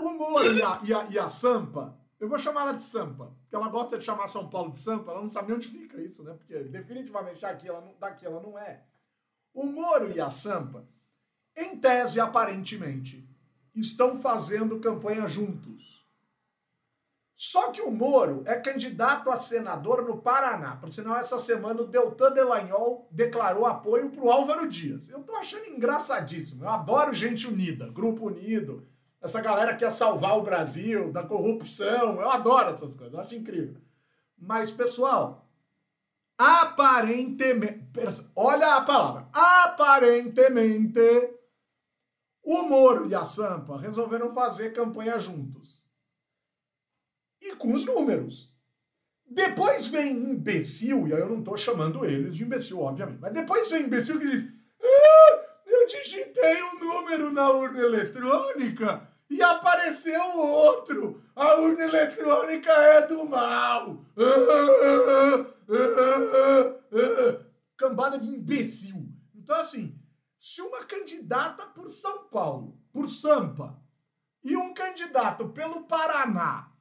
O 0.01 0.09
Moro 0.09 0.53
e 0.53 0.61
a, 0.61 0.79
e 0.83 0.93
a, 0.93 1.05
e 1.05 1.19
a 1.19 1.29
Sampa 1.29 1.97
eu 2.19 2.27
vou 2.27 2.39
chamar 2.39 2.61
ela 2.61 2.73
de 2.73 2.83
Sampa, 2.83 3.27
porque 3.41 3.55
ela 3.55 3.69
gosta 3.69 3.97
de 3.97 4.03
chamar 4.03 4.27
São 4.27 4.49
Paulo 4.49 4.71
de 4.71 4.79
Sampa, 4.79 5.11
ela 5.11 5.21
não 5.21 5.29
sabe 5.29 5.49
nem 5.49 5.57
onde 5.57 5.67
fica 5.67 6.01
isso, 6.01 6.23
né? 6.23 6.33
Porque 6.33 6.63
definitivamente 6.63 7.41
daqui 7.41 7.67
ela 7.67 7.81
não, 7.81 7.93
daqui 7.99 8.25
ela 8.25 8.41
não 8.41 8.57
é. 8.57 8.83
O 9.53 9.65
Moro 9.65 10.11
e 10.11 10.19
a 10.19 10.29
Sampa, 10.29 10.87
em 11.57 11.75
tese, 11.75 12.19
aparentemente, 12.19 13.27
estão 13.75 14.19
fazendo 14.19 14.79
campanha 14.79 15.27
juntos. 15.27 16.05
Só 17.35 17.71
que 17.71 17.81
o 17.81 17.91
Moro 17.91 18.41
é 18.45 18.55
candidato 18.55 19.29
a 19.29 19.39
senador 19.39 20.03
no 20.03 20.17
Paraná. 20.17 20.75
Por 20.75 20.91
sinal, 20.91 21.17
essa 21.17 21.37
semana 21.37 21.81
o 21.81 21.87
Deltan 21.87 22.31
Delagnol 22.31 23.07
declarou 23.11 23.65
apoio 23.65 24.09
para 24.09 24.23
o 24.23 24.31
Álvaro 24.31 24.67
Dias. 24.67 25.07
Eu 25.07 25.21
tô 25.21 25.35
achando 25.35 25.67
engraçadíssimo. 25.67 26.63
Eu 26.63 26.69
adoro 26.69 27.13
gente 27.13 27.47
unida, 27.47 27.89
grupo 27.89 28.25
unido. 28.25 28.87
Essa 29.21 29.39
galera 29.39 29.73
que 29.73 29.79
quer 29.79 29.91
salvar 29.91 30.37
o 30.37 30.41
Brasil 30.41 31.11
da 31.11 31.21
corrupção. 31.21 32.19
Eu 32.19 32.29
adoro 32.29 32.73
essas 32.73 32.95
coisas, 32.95 33.13
eu 33.13 33.19
acho 33.19 33.35
incrível. 33.35 33.79
Mas, 34.35 34.71
pessoal, 34.71 35.47
aparentemente. 36.37 37.85
Olha 38.35 38.75
a 38.75 38.81
palavra. 38.81 39.27
Aparentemente, 39.31 41.36
o 42.49 42.63
Moro 42.63 43.09
e 43.09 43.13
a 43.13 43.25
Sampa 43.25 43.77
resolveram 43.77 44.33
fazer 44.33 44.71
campanha 44.71 45.19
juntos 45.19 45.85
e 47.41 47.53
com 47.57 47.73
os 47.73 47.83
números. 47.83 48.55
Depois 49.29 49.87
vem 49.87 50.13
imbecil, 50.13 51.09
e 51.09 51.13
aí 51.13 51.19
eu 51.19 51.27
não 51.27 51.39
estou 51.39 51.57
chamando 51.57 52.05
eles 52.05 52.37
de 52.37 52.45
imbecil, 52.45 52.79
obviamente, 52.79 53.19
mas 53.19 53.33
depois 53.33 53.69
vem 53.69 53.83
imbecil 53.83 54.17
que 54.17 54.29
diz: 54.29 54.45
ah, 54.81 55.41
eu 55.65 55.87
digitei 55.87 56.63
um 56.63 56.79
número 56.79 57.33
na 57.33 57.49
urna 57.49 57.81
eletrônica 57.81 59.05
e 59.29 59.43
apareceu 59.43 60.37
outro. 60.37 61.21
A 61.35 61.55
urna 61.55 61.83
eletrônica 61.83 62.71
é 62.71 63.07
do 63.07 63.25
mal. 63.25 64.05
Cambada 67.75 68.17
de 68.17 68.29
imbecil. 68.29 69.05
Então, 69.35 69.57
assim, 69.57 69.99
se 70.39 70.61
uma 70.61 70.85
candidata 70.85 71.65
por 71.65 71.89
São 71.89 72.25
Paulo, 72.25 72.79
por 72.91 73.09
Sampa, 73.09 73.79
e 74.43 74.55
um 74.55 74.73
candidato 74.73 75.49
pelo 75.49 75.83
Paraná 75.83 76.71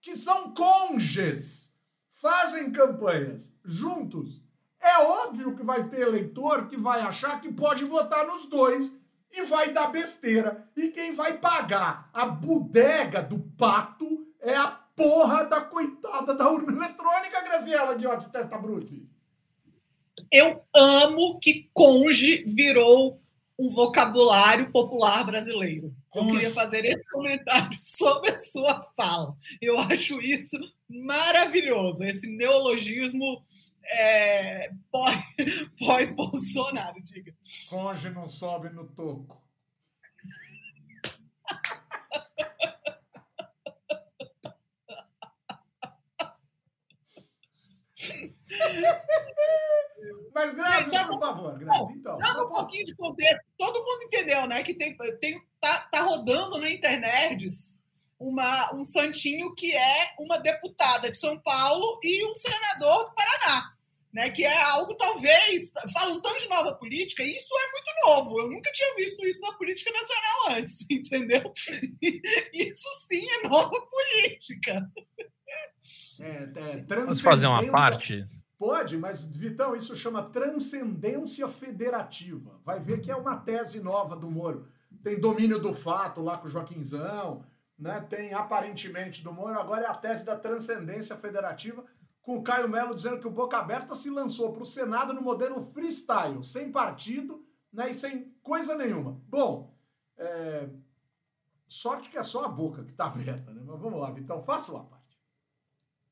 que 0.00 0.16
são 0.16 0.52
cônjuges, 0.52 1.72
fazem 2.12 2.72
campanhas 2.72 3.54
juntos, 3.64 4.42
é 4.80 4.98
óbvio 4.98 5.54
que 5.54 5.62
vai 5.62 5.88
ter 5.88 6.00
eleitor 6.00 6.66
que 6.66 6.76
vai 6.76 7.00
achar 7.00 7.40
que 7.40 7.52
pode 7.52 7.84
votar 7.84 8.26
nos 8.26 8.46
dois 8.46 8.96
e 9.30 9.44
vai 9.44 9.72
dar 9.72 9.92
besteira. 9.92 10.68
E 10.76 10.88
quem 10.88 11.12
vai 11.12 11.38
pagar 11.38 12.10
a 12.12 12.26
bodega 12.26 13.22
do 13.22 13.38
pato 13.56 14.26
é 14.40 14.56
a 14.56 14.68
porra 14.68 15.44
da 15.44 15.60
coitada 15.60 16.34
da 16.34 16.50
urna 16.50 16.72
eletrônica, 16.72 17.42
Graziela 17.42 17.94
Guiotti 17.94 18.28
Testa 18.30 18.58
Bruzzi. 18.58 19.08
Eu 20.30 20.62
amo 20.74 21.38
que 21.38 21.70
conge 21.72 22.44
virou 22.44 23.20
um 23.58 23.68
vocabulário 23.68 24.70
popular 24.70 25.24
brasileiro. 25.24 25.94
Eu 26.14 26.26
queria 26.26 26.50
fazer 26.50 26.84
esse 26.84 27.04
comentário 27.10 27.76
sobre 27.80 28.30
a 28.30 28.38
sua 28.38 28.82
fala. 28.96 29.36
Eu 29.60 29.78
acho 29.78 30.20
isso 30.20 30.58
maravilhoso, 30.88 32.02
esse 32.04 32.26
neologismo 32.26 33.42
é, 33.84 34.70
pós-Bolsonaro, 35.78 36.94
pós 36.94 37.10
diga. 37.10 37.34
Conge 37.70 38.10
não 38.10 38.28
sobe 38.28 38.68
no 38.70 38.86
toco. 38.88 39.40
Mas, 50.34 50.54
Grazi, 50.54 51.06
por 51.06 51.20
favor, 51.20 51.58
Grazi, 51.58 51.92
então. 51.92 52.18
Dando 52.18 52.46
um 52.46 52.50
pouquinho 52.50 52.84
de 52.84 52.96
contexto, 52.96 53.44
todo 53.58 53.84
mundo 53.84 54.04
entendeu, 54.04 54.46
né? 54.46 54.62
Que 54.62 54.74
tem, 54.74 54.96
tem, 55.20 55.40
tá, 55.60 55.80
tá 55.90 56.02
rodando 56.02 56.58
na 56.58 56.70
internet 56.70 57.46
uma, 58.18 58.74
um 58.74 58.82
santinho 58.82 59.54
que 59.54 59.74
é 59.74 60.14
uma 60.18 60.38
deputada 60.38 61.10
de 61.10 61.18
São 61.18 61.38
Paulo 61.40 61.98
e 62.02 62.24
um 62.24 62.34
senador 62.34 63.04
do 63.04 63.14
Paraná. 63.14 63.72
Né, 64.12 64.28
que 64.28 64.44
é 64.44 64.62
algo, 64.64 64.94
talvez, 64.94 65.72
falam 65.90 66.20
tanto 66.20 66.42
de 66.42 66.48
nova 66.50 66.74
política, 66.74 67.22
isso 67.22 67.48
é 67.58 67.70
muito 67.72 67.90
novo. 68.04 68.40
Eu 68.40 68.50
nunca 68.50 68.70
tinha 68.70 68.94
visto 68.94 69.26
isso 69.26 69.40
na 69.40 69.54
política 69.54 69.90
nacional 69.90 70.58
antes, 70.58 70.84
entendeu? 70.90 71.50
Isso 72.52 72.88
sim 73.08 73.26
é 73.26 73.48
nova 73.48 73.70
política. 73.70 74.86
É, 76.20 76.26
é, 76.26 76.82
Vamos 76.94 77.22
fazer 77.22 77.46
uma 77.46 77.66
parte 77.72 78.22
Pode, 78.62 78.96
mas, 78.96 79.24
Vitão, 79.24 79.74
isso 79.74 79.96
chama 79.96 80.22
transcendência 80.22 81.48
federativa. 81.48 82.60
Vai 82.64 82.78
ver 82.78 83.00
que 83.00 83.10
é 83.10 83.16
uma 83.16 83.36
tese 83.36 83.82
nova 83.82 84.14
do 84.14 84.30
Moro. 84.30 84.68
Tem 85.02 85.18
domínio 85.18 85.58
do 85.58 85.74
fato 85.74 86.22
lá 86.22 86.38
com 86.38 86.46
o 86.46 86.48
Joaquinzão, 86.48 87.44
né? 87.76 88.00
tem 88.02 88.32
aparentemente 88.32 89.24
do 89.24 89.32
Moro, 89.32 89.58
agora 89.58 89.86
é 89.86 89.88
a 89.88 89.94
tese 89.94 90.24
da 90.24 90.36
transcendência 90.36 91.16
federativa, 91.16 91.84
com 92.20 92.36
o 92.36 92.44
Caio 92.44 92.68
Melo 92.68 92.94
dizendo 92.94 93.18
que 93.18 93.26
o 93.26 93.32
Boca 93.32 93.58
Aberta 93.58 93.96
se 93.96 94.08
lançou 94.08 94.52
para 94.52 94.62
o 94.62 94.66
Senado 94.66 95.12
no 95.12 95.22
modelo 95.22 95.60
freestyle, 95.60 96.40
sem 96.44 96.70
partido 96.70 97.44
né? 97.72 97.90
e 97.90 97.94
sem 97.94 98.32
coisa 98.44 98.76
nenhuma. 98.76 99.20
Bom, 99.26 99.76
é... 100.16 100.68
sorte 101.66 102.08
que 102.08 102.16
é 102.16 102.22
só 102.22 102.44
a 102.44 102.48
boca 102.48 102.84
que 102.84 102.92
está 102.92 103.06
aberta, 103.10 103.52
né? 103.52 103.60
Mas 103.66 103.80
vamos 103.80 104.00
lá, 104.00 104.08
Vitão, 104.12 104.40
faça 104.40 104.70
uma 104.70 104.84
parte. 104.84 105.01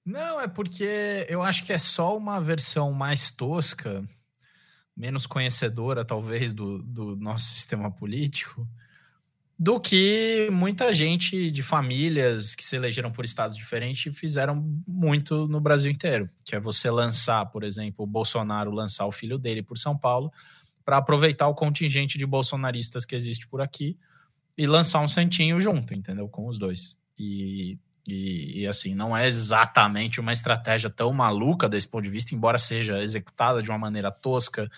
Não, 0.05 0.41
é 0.41 0.49
porque 0.49 1.27
eu 1.29 1.43
acho 1.43 1.65
que 1.65 1.73
é 1.73 1.79
só 1.79 2.17
uma 2.17 2.41
versão 2.41 2.93
mais 2.93 3.31
tosca, 3.31 4.05
menos 4.97 5.27
conhecedora, 5.27 6.05
talvez, 6.05 6.53
do, 6.53 6.83
do 6.83 7.17
nosso 7.17 7.45
sistema 7.45 7.91
político, 7.91 8.67
do 9.59 9.79
que 9.79 10.49
muita 10.51 10.91
gente 10.91 11.51
de 11.51 11.63
famílias 11.63 12.55
que 12.55 12.65
se 12.65 12.77
elegeram 12.77 13.13
por 13.13 13.27
estados 13.27 13.55
diferentes 13.55 14.17
fizeram 14.17 14.83
muito 14.87 15.47
no 15.47 15.61
Brasil 15.61 15.93
inteiro. 15.93 16.31
Que 16.47 16.57
é 16.57 16.61
você 16.61 16.91
lançar, 16.91 17.45
por 17.47 17.63
exemplo, 17.63 18.05
o 18.05 18.07
Bolsonaro 18.07 18.71
lançar 18.71 19.05
o 19.05 19.13
filho 19.13 19.39
dele 19.39 19.63
por 19.63 19.77
São 19.77 19.97
Paulo 19.97 20.33
para 20.83 20.97
aproveitar 20.97 21.47
o 21.47 21.55
contingente 21.55 22.17
de 22.17 22.25
bolsonaristas 22.25 23.05
que 23.05 23.15
existe 23.15 23.47
por 23.47 23.61
aqui 23.61 23.99
e 24.57 24.67
lançar 24.67 25.01
um 25.01 25.09
santinho 25.09 25.61
junto, 25.61 25.93
entendeu? 25.93 26.27
Com 26.27 26.47
os 26.47 26.59
dois. 26.59 26.99
E 27.19 27.79
e, 28.07 28.63
e, 28.63 28.67
assim, 28.67 28.95
não 28.95 29.17
é 29.17 29.27
exatamente 29.27 30.21
uma 30.21 30.33
estratégia 30.33 30.91
tão 30.91 31.13
maluca 31.13 31.69
desse 31.69 31.87
ponto 31.87 32.03
de 32.03 32.11
vista, 32.11 32.35
embora 32.35 32.59
seja 32.59 33.01
executada 33.01 33.63
de 33.63 33.69
uma 33.69 33.79
maneira 33.79 34.11
tosca 34.11 34.71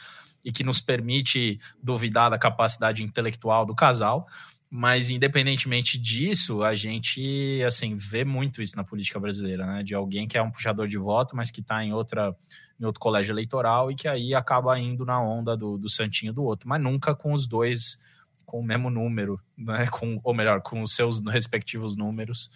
e 0.45 0.51
que 0.51 0.65
nos 0.65 0.81
permite 0.81 1.59
duvidar 1.83 2.31
da 2.31 2.39
capacidade 2.39 3.03
intelectual 3.03 3.65
do 3.65 3.75
casal. 3.75 4.27
Mas 4.69 5.11
independentemente 5.11 5.99
disso, 5.99 6.63
a 6.65 6.75
gente 6.75 7.63
assim 7.67 7.95
vê 7.95 8.25
muito 8.25 8.63
isso 8.63 8.75
na 8.75 8.83
política 8.83 9.21
brasileira, 9.21 9.67
né? 9.67 9.83
De 9.83 9.95
alguém 9.95 10.27
que 10.27 10.39
é 10.39 10.43
um 10.43 10.51
puxador 10.51 10.89
de 10.89 10.97
voto, 10.97 11.37
mas 11.37 11.51
que 11.51 11.61
está 11.61 11.85
em 11.85 11.93
outra 11.93 12.35
em 12.81 12.85
outro 12.85 12.99
colégio 12.99 13.35
eleitoral 13.35 13.91
e 13.91 13.95
que 13.95 14.09
aí 14.09 14.35
acaba 14.35 14.79
indo 14.81 15.05
na 15.05 15.21
onda 15.21 15.57
do, 15.57 15.77
do 15.77 15.91
santinho 15.91 16.33
do 16.33 16.43
outro, 16.43 16.69
mas 16.69 16.83
nunca 16.83 17.15
com 17.15 17.35
os 17.35 17.47
dois 17.47 18.03
com 18.47 18.61
o 18.61 18.65
mesmo 18.65 18.89
número, 18.89 19.39
né? 19.59 19.87
Com, 19.93 20.19
ou 20.25 20.35
melhor, 20.35 20.63
com 20.63 20.81
os 20.81 20.95
seus 20.95 21.23
respectivos 21.27 21.95
números 21.95 22.51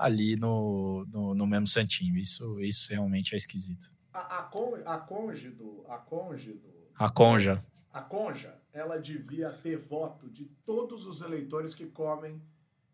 ali 0.00 0.34
no, 0.34 1.06
no, 1.12 1.34
no, 1.34 1.46
mesmo 1.46 1.66
santinho. 1.66 2.16
Isso, 2.16 2.58
isso 2.60 2.90
realmente 2.90 3.34
é 3.34 3.36
esquisito. 3.36 3.90
A, 4.12 4.38
a, 4.38 4.42
con, 4.44 4.74
a 4.84 4.96
do. 4.96 5.84
A 5.88 5.98
conge 5.98 6.52
do. 6.52 6.70
A 6.98 7.10
conja. 7.10 7.62
A 7.92 8.00
conja, 8.00 8.54
ela 8.72 8.98
devia 8.98 9.50
ter 9.50 9.76
voto 9.76 10.28
de 10.28 10.44
todos 10.64 11.06
os 11.06 11.20
eleitores 11.20 11.74
que 11.74 11.86
comem 11.86 12.40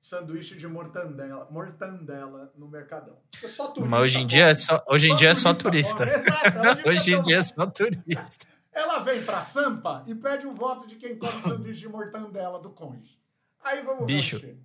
sanduíche 0.01 0.57
de 0.57 0.67
mortandela, 0.67 1.49
mortandela 1.51 2.53
no 2.57 2.69
Mercadão. 2.69 3.19
É 3.43 3.49
só 3.49 3.69
turista. 3.69 3.91
Mas 3.91 4.03
hoje 4.03 4.23
em 4.23 4.27
dia 4.27 4.47
é 4.47 4.55
só, 4.55 4.85
hoje 4.89 5.11
em 5.11 5.17
dia 5.17 5.31
é 5.31 5.35
só 5.35 5.55
turista. 5.55 6.05
Exato, 6.05 6.89
hoje 6.89 7.15
em 7.15 7.23
dia 7.23 7.39
é 7.39 7.43
só 7.43 7.67
turista. 7.67 8.47
Ela 8.73 8.99
vem 9.01 9.23
para 9.25 9.45
Sampa 9.45 10.05
e 10.07 10.15
pede 10.15 10.47
o 10.47 10.55
voto 10.55 10.87
de 10.87 10.97
quem 10.97 11.17
come 11.19 11.43
sanduíche 11.43 11.81
de 11.81 11.89
mortandela 11.89 12.59
do 12.59 12.71
conge. 12.71 13.19
Aí 13.61 13.83
vamos 13.83 14.07
Bicho, 14.07 14.39
ver. 14.39 14.59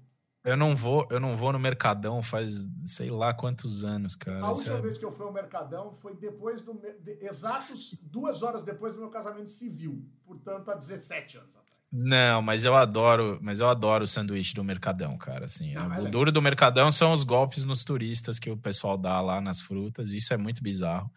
Eu 0.44 0.58
não 0.58 0.76
vou, 0.76 1.08
eu 1.12 1.20
não 1.20 1.38
vou 1.38 1.54
no 1.54 1.60
Mercadão 1.60 2.22
faz 2.24 2.68
sei 2.84 3.12
lá 3.12 3.32
quantos 3.32 3.84
anos, 3.84 4.16
cara. 4.16 4.44
A 4.44 4.50
última 4.50 4.78
é... 4.78 4.82
vez 4.82 4.98
que 4.98 5.06
eu 5.06 5.12
fui 5.12 5.26
ao 5.26 5.32
Mercadão 5.32 5.94
foi 6.02 6.16
depois 6.16 6.64
do 6.64 6.74
de, 6.74 7.18
exatos 7.22 7.96
duas 8.02 8.42
horas 8.42 8.64
depois 8.64 8.96
do 8.96 9.02
meu 9.02 9.10
casamento 9.10 9.52
civil, 9.52 10.04
portanto 10.26 10.70
há 10.70 10.76
17 10.76 11.38
anos 11.38 11.50
atrás. 11.50 11.72
Não, 11.92 12.42
mas 12.42 12.64
eu 12.64 12.76
adoro, 12.76 13.38
mas 13.42 13.60
eu 13.60 13.70
adoro 13.70 14.06
o 14.06 14.08
sanduíche 14.08 14.56
do 14.56 14.64
Mercadão, 14.64 15.18
cara. 15.18 15.46
Assim, 15.46 15.74
não, 15.74 15.90
o 15.90 16.08
é 16.08 16.10
duro 16.10 16.32
do 16.32 16.42
Mercadão 16.42 16.90
são 16.90 17.12
os 17.12 17.24
golpes 17.24 17.66
nos 17.66 17.84
turistas 17.84 18.40
que 18.40 18.50
o 18.50 18.58
pessoal 18.58 18.98
dá 18.98 19.20
lá 19.20 19.42
nas 19.42 19.60
frutas. 19.60 20.14
Isso 20.14 20.34
é 20.34 20.38
muito 20.38 20.64
bizarro. 20.64 21.12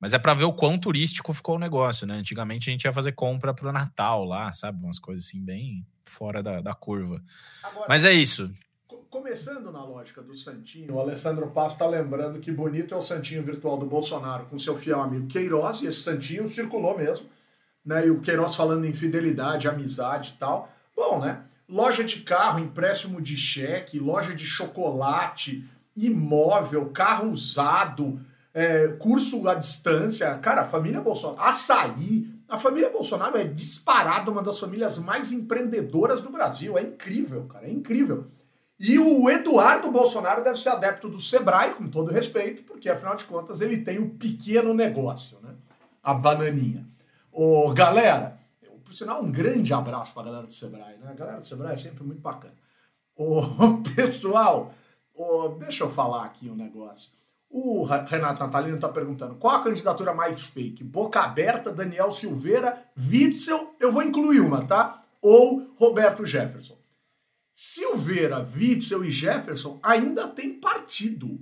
Mas 0.00 0.12
é 0.12 0.18
para 0.18 0.34
ver 0.34 0.44
o 0.44 0.52
quão 0.52 0.76
turístico 0.78 1.32
ficou 1.32 1.54
o 1.54 1.58
negócio, 1.58 2.06
né? 2.06 2.14
Antigamente 2.14 2.68
a 2.68 2.72
gente 2.72 2.84
ia 2.84 2.92
fazer 2.92 3.12
compra 3.12 3.54
pro 3.54 3.72
Natal 3.72 4.24
lá, 4.24 4.52
sabe? 4.52 4.82
Umas 4.82 4.98
coisas 4.98 5.24
assim 5.24 5.42
bem 5.42 5.86
fora 6.08 6.42
da, 6.42 6.60
da 6.60 6.74
curva. 6.74 7.22
Agora, 7.62 7.86
Mas 7.88 8.04
é 8.04 8.12
isso. 8.12 8.50
Começando 9.10 9.72
na 9.72 9.82
lógica 9.84 10.20
do 10.20 10.34
Santinho, 10.34 10.94
o 10.94 11.00
Alessandro 11.00 11.48
Paz 11.50 11.72
está 11.72 11.86
lembrando 11.86 12.40
que 12.40 12.52
bonito 12.52 12.94
é 12.94 12.96
o 12.96 13.02
Santinho 13.02 13.42
virtual 13.42 13.78
do 13.78 13.86
Bolsonaro 13.86 14.46
com 14.46 14.58
seu 14.58 14.76
fiel 14.76 15.00
amigo 15.00 15.26
Queiroz, 15.28 15.80
e 15.80 15.86
esse 15.86 16.00
Santinho 16.00 16.46
circulou 16.46 16.96
mesmo, 16.96 17.26
né? 17.84 18.06
E 18.06 18.10
o 18.10 18.20
Queiroz 18.20 18.54
falando 18.54 18.84
em 18.84 18.92
fidelidade, 18.92 19.66
amizade 19.66 20.34
e 20.34 20.38
tal. 20.38 20.70
Bom, 20.94 21.20
né? 21.20 21.42
loja 21.68 22.02
de 22.02 22.20
carro, 22.20 22.58
empréstimo 22.58 23.20
de 23.20 23.36
cheque, 23.36 23.98
loja 23.98 24.34
de 24.34 24.46
chocolate, 24.46 25.68
imóvel, 25.94 26.86
carro 26.90 27.30
usado, 27.30 28.20
é, 28.54 28.88
curso 28.98 29.46
à 29.46 29.54
distância. 29.54 30.34
Cara, 30.38 30.64
família 30.64 31.00
Bolsonaro, 31.00 31.42
açaí. 31.42 32.26
A 32.48 32.56
família 32.56 32.88
Bolsonaro 32.88 33.36
é 33.36 33.44
disparada 33.44 34.30
uma 34.30 34.42
das 34.42 34.58
famílias 34.58 34.98
mais 34.98 35.32
empreendedoras 35.32 36.22
do 36.22 36.30
Brasil. 36.30 36.78
É 36.78 36.82
incrível, 36.82 37.44
cara, 37.44 37.66
é 37.66 37.70
incrível. 37.70 38.26
E 38.80 38.98
o 38.98 39.28
Eduardo 39.28 39.90
Bolsonaro 39.90 40.42
deve 40.42 40.58
ser 40.58 40.70
adepto 40.70 41.08
do 41.08 41.20
Sebrae, 41.20 41.74
com 41.74 41.88
todo 41.88 42.12
respeito, 42.12 42.62
porque 42.62 42.88
afinal 42.88 43.16
de 43.16 43.24
contas 43.24 43.60
ele 43.60 43.78
tem 43.78 43.98
um 43.98 44.08
pequeno 44.08 44.72
negócio, 44.72 45.38
né? 45.42 45.50
A 46.02 46.14
bananinha. 46.14 46.86
Ô, 47.30 47.70
galera, 47.72 48.38
por 48.84 48.94
sinal, 48.94 49.22
um 49.22 49.30
grande 49.30 49.74
abraço 49.74 50.14
para 50.14 50.22
a 50.22 50.26
galera 50.26 50.46
do 50.46 50.52
Sebrae, 50.52 50.96
né? 50.96 51.10
A 51.10 51.14
galera 51.14 51.38
do 51.38 51.44
Sebrae 51.44 51.74
é 51.74 51.76
sempre 51.76 52.02
muito 52.02 52.22
bacana. 52.22 52.54
Ô, 53.14 53.42
pessoal, 53.94 54.72
ô, 55.14 55.48
deixa 55.48 55.84
eu 55.84 55.90
falar 55.90 56.24
aqui 56.24 56.48
um 56.48 56.56
negócio. 56.56 57.10
O 57.50 57.82
Renato 57.84 58.40
Natalino 58.40 58.76
está 58.76 58.88
perguntando 58.88 59.36
qual 59.36 59.56
a 59.56 59.62
candidatura 59.62 60.12
mais 60.12 60.46
fake? 60.46 60.84
Boca 60.84 61.20
Aberta, 61.20 61.72
Daniel 61.72 62.10
Silveira, 62.10 62.84
Witzel, 62.96 63.74
eu 63.80 63.90
vou 63.90 64.02
incluir 64.02 64.40
uma, 64.40 64.66
tá? 64.66 65.02
Ou 65.20 65.72
Roberto 65.76 66.26
Jefferson. 66.26 66.76
Silveira, 67.54 68.46
Witzel 68.54 69.04
e 69.04 69.10
Jefferson 69.10 69.80
ainda 69.82 70.28
tem 70.28 70.60
partido. 70.60 71.40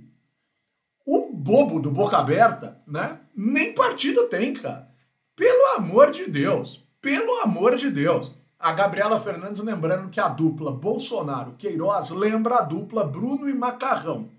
O 1.05 1.31
bobo 1.31 1.79
do 1.79 1.91
Boca 1.91 2.17
Aberta, 2.17 2.81
né? 2.87 3.19
Nem 3.35 3.73
partido 3.73 4.27
tem, 4.27 4.53
cara. 4.53 4.89
Pelo 5.35 5.75
amor 5.75 6.11
de 6.11 6.25
Deus. 6.25 6.83
Pelo 7.01 7.41
amor 7.41 7.75
de 7.75 7.91
Deus. 7.91 8.33
A 8.59 8.73
Gabriela 8.73 9.19
Fernandes 9.19 9.61
lembrando 9.61 10.09
que 10.09 10.19
a 10.19 10.27
dupla 10.27 10.71
Bolsonaro-Queiroz 10.71 12.09
lembra 12.09 12.55
a 12.55 12.61
dupla 12.61 13.05
Bruno 13.05 13.47
e 13.47 13.53
Macarrão, 13.53 14.31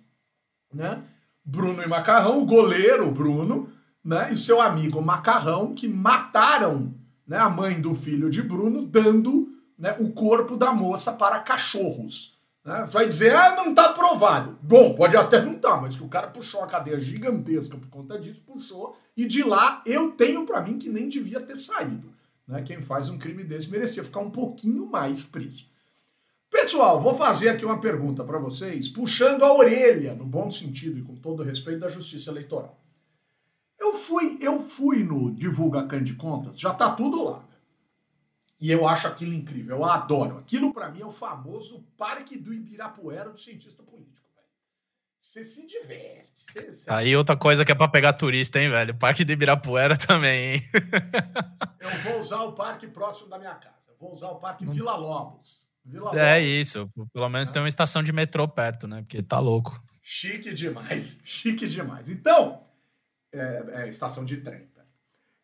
né? 0.74 1.04
Bruno 1.50 1.82
e 1.82 1.88
Macarrão, 1.88 2.42
o 2.42 2.44
goleiro 2.44 3.10
Bruno, 3.10 3.70
né? 4.04 4.30
E 4.30 4.36
seu 4.36 4.60
amigo 4.60 5.00
Macarrão, 5.00 5.74
que 5.74 5.88
mataram 5.88 6.94
né, 7.26 7.38
a 7.38 7.48
mãe 7.48 7.80
do 7.80 7.94
filho 7.94 8.28
de 8.28 8.42
Bruno, 8.42 8.86
dando 8.86 9.48
né, 9.78 9.96
o 9.98 10.12
corpo 10.12 10.58
da 10.58 10.74
moça 10.74 11.10
para 11.10 11.40
cachorros. 11.40 12.38
Né? 12.62 12.84
Vai 12.90 13.08
dizer, 13.08 13.34
ah, 13.34 13.56
não 13.56 13.70
está 13.70 13.94
provado. 13.94 14.58
Bom, 14.60 14.94
pode 14.94 15.16
até 15.16 15.40
não 15.40 15.54
estar, 15.54 15.76
tá, 15.76 15.80
mas 15.80 15.96
que 15.96 16.04
o 16.04 16.08
cara 16.08 16.28
puxou 16.28 16.62
a 16.62 16.66
cadeia 16.66 17.00
gigantesca 17.00 17.78
por 17.78 17.88
conta 17.88 18.18
disso, 18.18 18.42
puxou, 18.42 18.94
e 19.16 19.24
de 19.24 19.42
lá 19.42 19.82
eu 19.86 20.10
tenho 20.12 20.44
para 20.44 20.60
mim 20.60 20.76
que 20.76 20.90
nem 20.90 21.08
devia 21.08 21.40
ter 21.40 21.56
saído. 21.56 22.12
Né? 22.46 22.60
Quem 22.60 22.82
faz 22.82 23.08
um 23.08 23.16
crime 23.16 23.42
desse 23.42 23.70
merecia 23.70 24.04
ficar 24.04 24.20
um 24.20 24.30
pouquinho 24.30 24.84
mais 24.84 25.24
preso. 25.24 25.64
Pessoal, 26.50 27.00
vou 27.00 27.14
fazer 27.14 27.50
aqui 27.50 27.64
uma 27.64 27.80
pergunta 27.80 28.24
para 28.24 28.38
vocês, 28.38 28.88
puxando 28.88 29.44
a 29.44 29.54
orelha, 29.54 30.14
no 30.14 30.24
bom 30.24 30.50
sentido 30.50 30.98
e 30.98 31.02
com 31.02 31.14
todo 31.16 31.42
respeito 31.42 31.80
da 31.80 31.88
Justiça 31.88 32.30
Eleitoral. 32.30 32.78
Eu 33.78 33.94
fui, 33.94 34.38
eu 34.40 34.60
fui 34.60 35.04
no 35.04 35.30
Divulga 35.30 35.86
Can 35.86 36.02
de 36.02 36.14
Contas, 36.14 36.58
já 36.58 36.72
tá 36.74 36.94
tudo 36.94 37.22
lá. 37.22 37.44
E 38.60 38.72
eu 38.72 38.88
acho 38.88 39.06
aquilo 39.06 39.34
incrível, 39.34 39.76
eu 39.76 39.84
adoro. 39.84 40.38
Aquilo 40.38 40.72
para 40.72 40.90
mim 40.90 41.02
é 41.02 41.06
o 41.06 41.12
famoso 41.12 41.84
Parque 41.96 42.36
do 42.36 42.52
Ibirapuera 42.52 43.30
do 43.30 43.38
cientista 43.38 43.82
político. 43.82 44.26
Você 45.20 45.44
se 45.44 45.66
diverte. 45.66 46.32
Cê, 46.36 46.72
cê... 46.72 46.90
Aí 46.90 47.14
outra 47.14 47.36
coisa 47.36 47.64
que 47.64 47.70
é 47.70 47.74
para 47.74 47.88
pegar 47.88 48.14
turista, 48.14 48.58
hein, 48.58 48.70
velho? 48.70 48.94
Parque 48.96 49.24
do 49.24 49.32
Ibirapuera 49.32 49.96
também, 49.96 50.54
hein? 50.54 50.62
eu 51.78 51.90
vou 52.02 52.20
usar 52.20 52.42
o 52.44 52.52
parque 52.52 52.86
próximo 52.86 53.28
da 53.28 53.38
minha 53.38 53.54
casa. 53.54 53.90
Eu 53.90 53.96
vou 54.00 54.12
usar 54.12 54.28
o 54.30 54.36
Parque 54.36 54.64
Vila 54.64 54.96
Lobos. 54.96 55.67
Vila 55.88 56.10
é 56.14 56.40
isso. 56.40 56.90
Pelo 57.12 57.28
menos 57.30 57.48
tem 57.48 57.62
uma 57.62 57.68
estação 57.68 58.02
de 58.02 58.12
metrô 58.12 58.46
perto, 58.46 58.86
né? 58.86 59.00
Porque 59.00 59.22
tá 59.22 59.38
louco. 59.38 59.82
Chique 60.02 60.52
demais. 60.52 61.18
Chique 61.24 61.66
demais. 61.66 62.10
Então, 62.10 62.62
é, 63.32 63.64
é 63.72 63.88
estação 63.88 64.24
de 64.24 64.36
trem. 64.38 64.68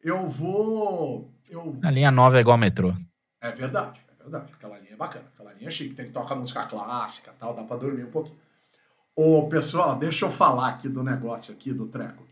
Eu 0.03 0.28
vou. 0.28 1.32
Eu... 1.49 1.78
A 1.82 1.90
linha 1.90 2.11
9 2.11 2.36
é 2.36 2.40
igual 2.42 2.55
ao 2.55 2.59
metrô. 2.59 2.95
É 3.40 3.51
verdade, 3.53 4.01
é 4.07 4.22
verdade. 4.22 4.53
Aquela 4.53 4.78
linha 4.78 4.92
é 4.92 4.97
bacana. 4.97 5.24
Aquela 5.32 5.55
linha 5.55 5.68
é 5.68 5.70
chique. 5.70 5.95
Tem 5.95 6.05
que 6.05 6.12
tocar 6.12 6.34
música 6.34 6.66
clássica 6.66 7.32
tal, 7.38 7.55
dá 7.55 7.62
pra 7.62 7.78
dormir 7.78 8.05
um 8.05 8.11
pouquinho. 8.11 8.38
Ô, 9.16 9.49
pessoal, 9.49 9.97
deixa 9.97 10.26
eu 10.26 10.30
falar 10.30 10.68
aqui 10.68 10.88
do 10.88 11.03
negócio 11.03 11.55
aqui, 11.55 11.72
do 11.72 11.86
treco. 11.86 12.22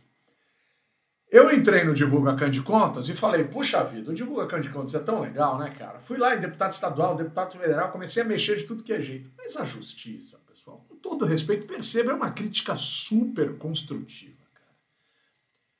Eu 1.32 1.50
entrei 1.50 1.82
no 1.82 1.94
Divulga 1.94 2.36
Can 2.36 2.50
de 2.50 2.60
Contas 2.60 3.08
e 3.08 3.14
falei, 3.14 3.44
puxa 3.44 3.82
vida, 3.82 4.10
o 4.10 4.14
Divulga 4.14 4.46
Can 4.46 4.60
de 4.60 4.68
Contas 4.68 4.94
é 4.94 4.98
tão 4.98 5.18
legal, 5.18 5.56
né, 5.56 5.70
cara? 5.70 5.98
Fui 5.98 6.18
lá 6.18 6.36
em 6.36 6.40
deputado 6.40 6.72
estadual, 6.72 7.16
deputado 7.16 7.58
federal, 7.58 7.90
comecei 7.90 8.22
a 8.22 8.26
mexer 8.26 8.56
de 8.56 8.64
tudo 8.64 8.82
que 8.82 8.92
é 8.92 9.00
jeito. 9.00 9.30
Mas 9.38 9.56
a 9.56 9.64
justiça, 9.64 10.38
pessoal, 10.46 10.84
com 10.86 10.94
todo 10.96 11.24
respeito, 11.24 11.66
perceba, 11.66 12.12
é 12.12 12.14
uma 12.14 12.30
crítica 12.30 12.76
super 12.76 13.56
construtiva, 13.56 14.44
cara. 14.52 14.76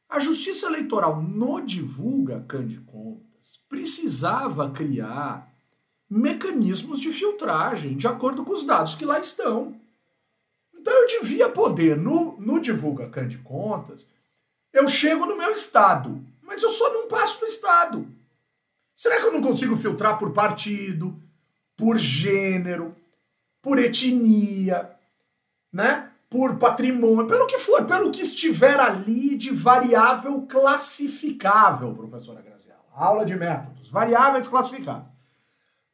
A 0.09 0.19
justiça 0.21 0.65
eleitoral 0.65 1.21
no 1.21 1.61
Divulga 1.61 2.43
Can 2.49 2.67
de 2.67 2.81
Contas 2.81 3.61
precisava 3.69 4.71
criar 4.71 5.53
mecanismos 6.09 6.99
de 6.99 7.13
filtragem 7.13 7.95
de 7.99 8.07
acordo 8.07 8.43
com 8.43 8.55
os 8.55 8.65
dados 8.65 8.95
que 8.95 9.05
lá 9.05 9.21
estão. 9.21 9.79
Então 10.75 10.95
eu 10.95 11.07
devia 11.07 11.51
poder, 11.51 11.95
no, 11.95 12.41
no 12.41 12.59
Divulga 12.59 13.11
Can 13.11 13.29
de 13.29 13.37
Contas, 13.37 14.07
eu 14.73 14.89
chego 14.89 15.27
no 15.27 15.37
meu 15.37 15.53
estado, 15.53 16.25
mas 16.43 16.62
eu 16.62 16.70
só 16.70 16.93
não 16.93 17.09
passo 17.09 17.39
do 17.41 17.47
estado. 17.47 18.07
Será 18.95 19.20
que 19.20 19.27
eu 19.27 19.33
não 19.33 19.43
consigo 19.43 19.77
filtrar 19.77 20.18
por 20.18 20.33
partido, 20.33 21.20
por 21.77 21.99
gênero, 21.99 22.95
por 23.61 23.79
etnia, 23.79 24.91
né? 25.73 26.11
Por 26.29 26.57
patrimônio, 26.57 27.27
pelo 27.27 27.47
que 27.47 27.59
for, 27.59 27.85
pelo 27.85 28.11
que 28.11 28.23
estiver 28.23 28.81
ali 28.81 29.37
de 29.37 29.55
variável 29.55 30.43
classificável, 30.43 31.95
professora 31.95 32.41
Graziella. 32.41 32.81
Aula 32.95 33.25
de 33.25 33.37
métodos, 33.37 33.91
variáveis 33.91 34.49
classificáveis. 34.49 35.12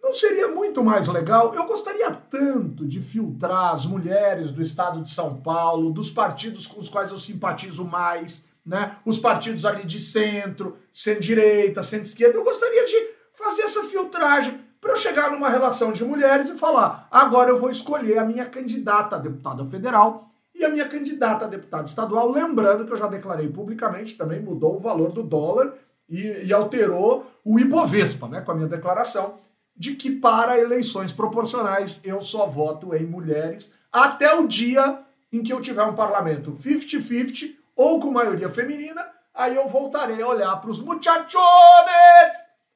Não 0.01 0.12
seria 0.12 0.49
muito 0.49 0.83
mais 0.83 1.09
legal? 1.09 1.55
Eu 1.55 1.66
gostaria 1.66 2.11
tanto 2.11 2.87
de 2.87 3.03
filtrar 3.03 3.72
as 3.72 3.85
mulheres 3.85 4.53
do 4.53 4.62
estado 4.62 5.03
de 5.03 5.11
São 5.11 5.41
Paulo, 5.41 5.93
dos 5.93 6.11
partidos 6.11 6.66
com 6.66 6.81
os 6.81 6.89
quais 6.89 7.11
eu 7.11 7.18
simpatizo 7.18 7.85
mais, 7.85 8.47
né? 8.69 8.97
Os 9.05 9.19
partidos 9.19 9.64
ali 9.64 9.87
de 9.87 9.99
centro, 9.99 10.77
centro-direita, 10.93 11.83
centro-esquerda. 11.83 12.37
Eu 12.37 12.45
gostaria 12.45 12.85
de 12.85 13.11
fazer 13.33 13.62
essa 13.62 13.85
filtragem 13.85 14.61
para 14.79 14.93
eu 14.93 14.97
chegar 14.97 15.33
numa 15.33 15.49
relação 15.49 15.91
de 15.91 16.05
mulheres 16.05 16.51
e 16.51 16.59
falar: 16.59 17.09
agora 17.11 17.49
eu 17.49 17.59
vou 17.59 17.71
escolher 17.71 18.19
a 18.19 18.25
minha 18.27 18.45
candidata 18.45 19.16
a 19.16 19.19
deputada 19.19 19.64
federal 19.64 20.31
e 20.55 20.64
a 20.64 20.69
minha 20.69 20.87
candidata 20.87 21.47
a 21.47 21.49
deputada 21.49 21.85
estadual. 21.85 22.31
Lembrando 22.31 22.85
que 22.85 22.93
eu 22.93 22.97
já 22.99 23.07
declarei 23.07 23.49
publicamente, 23.49 24.16
também 24.19 24.41
mudou 24.41 24.77
o 24.77 24.81
valor 24.81 25.12
do 25.12 25.23
dólar 25.23 25.73
e, 26.07 26.45
e 26.45 26.53
alterou 26.53 27.27
o 27.43 27.59
Ibovespa, 27.59 28.29
né? 28.29 28.43
Com 28.43 28.53
a 28.53 28.55
minha 28.55 28.69
declaração 28.69 29.37
de 29.75 29.95
que 29.95 30.11
para 30.11 30.61
eleições 30.61 31.11
proporcionais 31.11 32.03
eu 32.05 32.21
só 32.21 32.47
voto 32.47 32.95
em 32.95 33.07
mulheres 33.07 33.73
até 33.91 34.35
o 34.35 34.47
dia 34.47 34.99
em 35.33 35.43
que 35.43 35.53
eu 35.53 35.61
tiver 35.61 35.85
um 35.85 35.95
parlamento 35.95 36.53
50-50 36.53 37.58
ou 37.79 38.01
com 38.01 38.11
maioria 38.11 38.51
feminina, 38.51 39.09
aí 39.33 39.55
eu 39.55 39.68
voltarei 39.68 40.20
a 40.20 40.26
olhar 40.26 40.57
para 40.61 40.68
os 40.68 40.81
muchachones. 40.81 41.39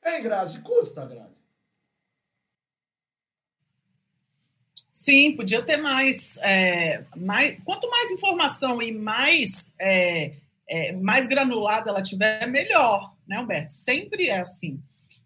Hein, 0.05 0.22
Grazi? 0.22 0.62
Custa, 0.62 1.05
Grazi? 1.05 1.42
Sim, 4.92 5.34
podia 5.34 5.61
ter 5.61 5.78
mais, 5.78 6.38
é, 6.38 7.05
mais. 7.16 7.59
Quanto 7.64 7.90
mais 7.90 8.12
informação 8.12 8.80
e 8.80 8.92
mais, 8.92 9.72
é, 9.76 10.34
é, 10.68 10.92
mais 10.92 11.26
granulada 11.26 11.90
ela 11.90 12.03
tiver, 12.03 12.46
melhor, 12.46 13.12
né, 13.26 13.40
Humberto? 13.40 13.72
Sempre 13.72 14.28
é 14.28 14.38
assim. 14.38 14.80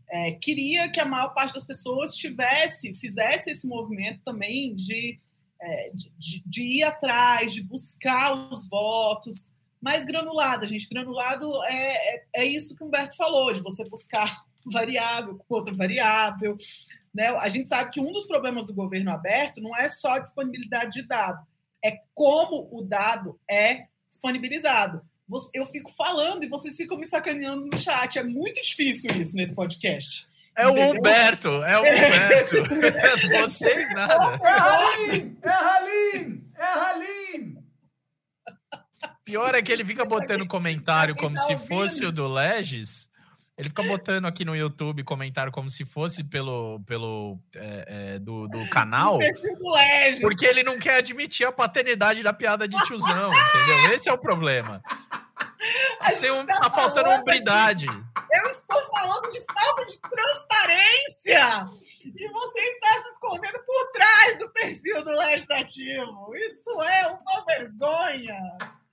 É, 0.09 0.33
queria 0.33 0.91
que 0.91 1.01
a 1.01 1.05
maior 1.05 1.35
parte 1.35 1.53
das 1.53 1.65
pessoas 1.65 2.17
tivesse, 2.17 2.95
fizesse 2.95 3.51
esse 3.51 3.67
movimento 3.67 4.23
também 4.25 4.75
de, 4.75 5.21
é, 5.61 5.91
de, 5.93 6.43
de, 6.47 6.63
ir 6.63 6.85
atrás, 6.85 7.53
de 7.53 7.63
buscar 7.63 8.33
os 8.51 8.67
votos, 8.69 9.51
mais 9.81 10.05
granulada, 10.05 10.67
gente. 10.67 10.89
Granulado 10.89 11.51
é, 11.65 12.15
é, 12.17 12.25
é 12.37 12.45
isso 12.45 12.75
que 12.77 12.83
o 12.83 12.87
Humberto 12.87 13.17
falou, 13.17 13.53
de 13.53 13.63
você 13.63 13.89
buscar 13.89 14.45
variável 14.65 15.37
com 15.37 15.55
outra 15.55 15.73
variável. 15.73 16.57
Né? 17.15 17.29
A 17.29 17.49
gente 17.49 17.69
sabe 17.69 17.91
que 17.91 18.01
um 18.01 18.13
dos 18.13 18.27
problemas 18.27 18.67
do 18.67 18.75
governo 18.75 19.11
aberto 19.11 19.61
não 19.61 19.77
é 19.77 19.89
só 19.89 20.13
a 20.13 20.19
disponibilidade 20.19 21.01
de 21.01 21.07
dado, 21.07 21.47
é 21.85 21.99
como 22.15 22.69
o 22.73 22.83
dado 22.83 23.39
é 23.49 23.87
disponibilizado. 24.09 25.03
Eu 25.53 25.67
fico 25.67 25.91
falando 25.93 26.45
e 26.45 26.49
vocês 26.49 26.77
ficam 26.77 26.97
me 26.97 27.07
sacaneando 27.07 27.67
no 27.67 27.77
chat. 27.77 28.17
É 28.19 28.23
muito 28.23 28.61
difícil 28.63 29.11
isso 29.21 29.35
nesse 29.37 29.55
podcast. 29.55 30.29
É 30.57 30.67
o 30.67 30.73
Humberto, 30.73 31.49
é 31.65 31.77
o 31.77 31.81
Humberto. 31.81 32.55
Vocês 33.43 33.93
nada. 33.93 34.39
É 34.43 34.49
a 34.49 34.63
Halim, 34.63 35.37
é 35.43 35.49
a 35.49 35.59
Halim, 35.59 36.45
é 36.57 36.63
a 36.63 36.91
Halim. 36.91 37.66
Pior 39.27 39.57
é 39.57 39.61
que 39.61 39.73
ele 39.73 39.85
fica 39.85 40.05
botando 40.05 40.47
comentário 40.47 41.17
como 41.17 41.35
tá 41.35 41.43
se 41.43 41.59
fosse 41.59 42.07
o 42.07 42.13
do 42.13 42.29
Legis. 42.29 43.11
Ele 43.59 43.69
fica 43.71 43.83
botando 43.83 44.27
aqui 44.27 44.45
no 44.45 44.55
YouTube 44.55 45.03
comentário 45.03 45.51
como 45.51 45.69
se 45.69 45.85
fosse 45.85 46.23
pelo, 46.23 46.81
pelo 46.87 47.37
é, 47.57 48.15
é, 48.15 48.19
do, 48.21 48.47
do 48.47 48.65
canal. 48.69 49.19
Porque 50.23 50.47
ele 50.47 50.63
não 50.63 50.79
quer 50.79 50.99
admitir 50.99 51.45
a 51.45 51.51
paternidade 51.51 52.23
da 52.23 52.33
piada 52.33 52.69
de 52.69 52.77
tiozão, 52.85 53.29
entendeu? 53.29 53.95
Esse 53.95 54.09
é 54.09 54.13
o 54.13 54.19
problema. 54.19 54.81
Você 56.03 56.31
um, 56.31 56.47
tá, 56.47 56.61
tá 56.61 56.71
faltando 56.71 57.11
hombridade. 57.11 57.87
Eu 57.87 58.51
estou 58.51 58.83
falando 58.93 59.31
de 59.31 59.41
falta 59.43 59.85
de 59.87 60.01
transparência. 60.01 61.69
E 62.05 62.29
você 62.29 62.61
está 62.61 63.03
se 63.03 63.09
escondendo 63.09 63.61
por 63.65 63.93
trás 63.93 64.39
do 64.39 64.51
perfil 64.51 65.03
do 65.03 65.11
legislativo. 65.11 66.35
Isso 66.37 66.83
é 66.83 67.07
uma 67.09 67.45
vergonha 67.47 68.37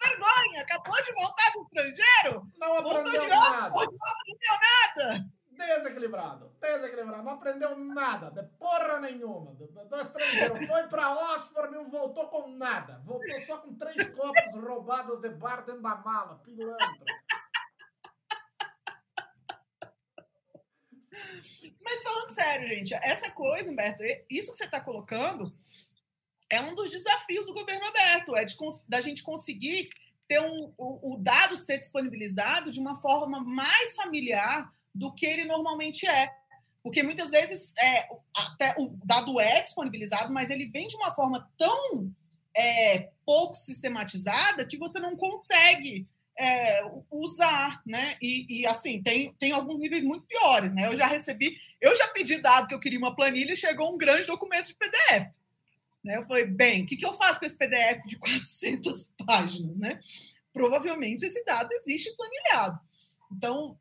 vergonha, 0.03 0.61
acabou 0.61 1.01
de 1.03 1.13
voltar 1.13 1.51
do 1.53 1.61
estrangeiro. 1.61 2.47
Não 2.57 2.77
aprendeu 2.77 3.03
Voltou 3.03 3.21
de 3.21 3.27
nada. 3.27 3.67
Oxford, 3.67 3.97
não 3.97 4.07
aprendeu 4.11 4.57
nada. 4.61 5.25
Desequilibrado, 5.55 6.51
desequilibrado. 6.59 7.23
Não 7.23 7.33
aprendeu 7.33 7.77
nada, 7.77 8.31
de 8.31 8.43
porra 8.57 8.99
nenhuma. 8.99 9.53
Do, 9.53 9.67
do, 9.67 9.85
do 9.85 9.99
estrangeiro. 9.99 10.65
Foi 10.65 10.87
pra 10.87 11.33
Oxford 11.33 11.73
e 11.73 11.77
não 11.77 11.89
voltou 11.89 12.27
com 12.27 12.49
nada. 12.49 13.01
Voltou 13.05 13.39
só 13.41 13.57
com 13.59 13.75
três 13.75 14.07
copos 14.09 14.61
roubados 14.61 15.19
de 15.19 15.29
bar 15.29 15.63
dentro 15.65 15.81
da 15.81 15.95
mala. 15.95 16.39
Pilantra. 16.43 17.05
Mas 21.81 22.03
falando 22.03 22.29
sério, 22.29 22.67
gente, 22.67 22.93
essa 22.95 23.29
coisa, 23.31 23.69
Humberto, 23.69 24.03
isso 24.29 24.51
que 24.51 24.57
você 24.57 24.65
está 24.65 24.81
colocando 24.81 25.53
é 26.49 26.59
um 26.61 26.73
dos 26.73 26.89
desafios 26.89 27.45
do 27.45 27.53
governo 27.53 27.85
aberto, 27.85 28.35
é 28.35 28.43
de, 28.43 28.55
da 28.87 28.99
gente 28.99 29.21
conseguir 29.21 29.89
ter 30.27 30.39
um, 30.39 30.73
o, 30.77 31.13
o 31.13 31.17
dado 31.17 31.55
ser 31.55 31.77
disponibilizado 31.77 32.71
de 32.71 32.79
uma 32.79 32.95
forma 32.99 33.43
mais 33.43 33.95
familiar 33.95 34.73
do 34.93 35.13
que 35.13 35.25
ele 35.25 35.45
normalmente 35.45 36.07
é. 36.07 36.33
Porque 36.81 37.01
muitas 37.01 37.31
vezes 37.31 37.73
é, 37.79 38.09
até 38.35 38.75
o 38.77 38.89
dado 39.05 39.39
é 39.39 39.61
disponibilizado, 39.61 40.33
mas 40.33 40.49
ele 40.49 40.67
vem 40.67 40.87
de 40.87 40.95
uma 40.97 41.15
forma 41.15 41.49
tão 41.57 42.11
é, 42.55 43.09
pouco 43.25 43.55
sistematizada 43.55 44.65
que 44.65 44.77
você 44.77 44.99
não 44.99 45.15
consegue 45.15 46.07
é, 46.37 46.81
usar, 47.09 47.81
né? 47.85 48.17
E, 48.21 48.61
e, 48.61 48.65
assim, 48.65 49.01
tem, 49.01 49.33
tem 49.35 49.51
alguns 49.51 49.79
níveis 49.79 50.03
muito 50.03 50.25
piores, 50.25 50.73
né? 50.73 50.87
Eu 50.87 50.95
já 50.95 51.07
recebi, 51.07 51.57
eu 51.79 51.95
já 51.95 52.07
pedi 52.09 52.41
dado 52.41 52.67
que 52.67 52.73
eu 52.73 52.79
queria 52.79 52.99
uma 52.99 53.15
planilha 53.15 53.53
e 53.53 53.57
chegou 53.57 53.93
um 53.93 53.97
grande 53.97 54.27
documento 54.27 54.67
de 54.67 54.75
PDF. 54.75 55.31
Né? 56.03 56.17
Eu 56.17 56.23
falei, 56.23 56.45
bem, 56.45 56.83
o 56.83 56.85
que, 56.85 56.97
que 56.97 57.05
eu 57.05 57.13
faço 57.13 57.39
com 57.39 57.45
esse 57.45 57.57
PDF 57.57 58.05
de 58.05 58.17
400 58.19 59.09
páginas? 59.25 59.79
Né? 59.79 59.99
Provavelmente 60.51 61.25
esse 61.25 61.43
dado 61.45 61.71
existe 61.71 62.13
planilhado. 62.15 62.79
Então, 63.31 63.77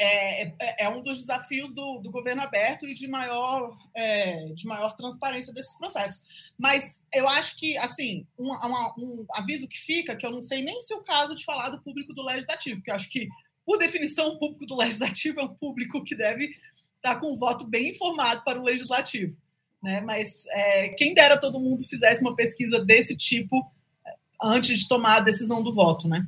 é, 0.00 0.42
é, 0.58 0.84
é 0.84 0.88
um 0.88 1.02
dos 1.02 1.18
desafios 1.18 1.74
do, 1.74 1.98
do, 1.98 2.10
governo 2.10 2.42
aberto 2.42 2.86
e 2.86 2.94
de 2.94 3.08
maior, 3.08 3.76
é, 3.94 4.46
de 4.54 4.66
maior 4.66 4.96
transparência 4.96 5.52
desses 5.52 5.76
processos. 5.76 6.22
Mas 6.56 7.00
eu 7.12 7.28
acho 7.28 7.56
que, 7.56 7.76
assim, 7.78 8.26
um, 8.38 8.52
um, 8.52 8.94
um, 8.98 9.26
aviso 9.32 9.68
que 9.68 9.78
fica, 9.78 10.16
que 10.16 10.24
eu 10.24 10.30
não 10.30 10.42
sei 10.42 10.62
nem 10.62 10.80
se 10.80 10.94
é 10.94 10.96
o 10.96 11.02
caso 11.02 11.34
de 11.34 11.44
falar 11.44 11.70
do 11.70 11.82
público 11.82 12.14
do 12.14 12.22
legislativo, 12.22 12.82
que 12.82 12.90
eu 12.90 12.94
acho 12.94 13.08
que, 13.10 13.28
por 13.66 13.78
definição, 13.78 14.28
o 14.28 14.38
público 14.38 14.66
do 14.66 14.76
legislativo 14.76 15.40
é 15.40 15.44
um 15.44 15.54
público 15.54 16.02
que 16.04 16.14
deve 16.14 16.50
estar 16.96 17.16
com 17.16 17.32
um 17.32 17.36
voto 17.36 17.66
bem 17.66 17.90
informado 17.90 18.42
para 18.44 18.60
o 18.60 18.64
legislativo 18.64 19.36
né? 19.82 20.00
Mas 20.00 20.44
é, 20.48 20.88
quem 20.90 21.14
dera 21.14 21.38
todo 21.38 21.60
mundo 21.60 21.82
fizesse 21.84 22.20
uma 22.20 22.34
pesquisa 22.34 22.84
desse 22.84 23.16
tipo 23.16 23.70
é, 24.06 24.14
antes 24.42 24.80
de 24.80 24.88
tomar 24.88 25.16
a 25.16 25.20
decisão 25.20 25.62
do 25.62 25.72
voto, 25.72 26.08
né? 26.08 26.26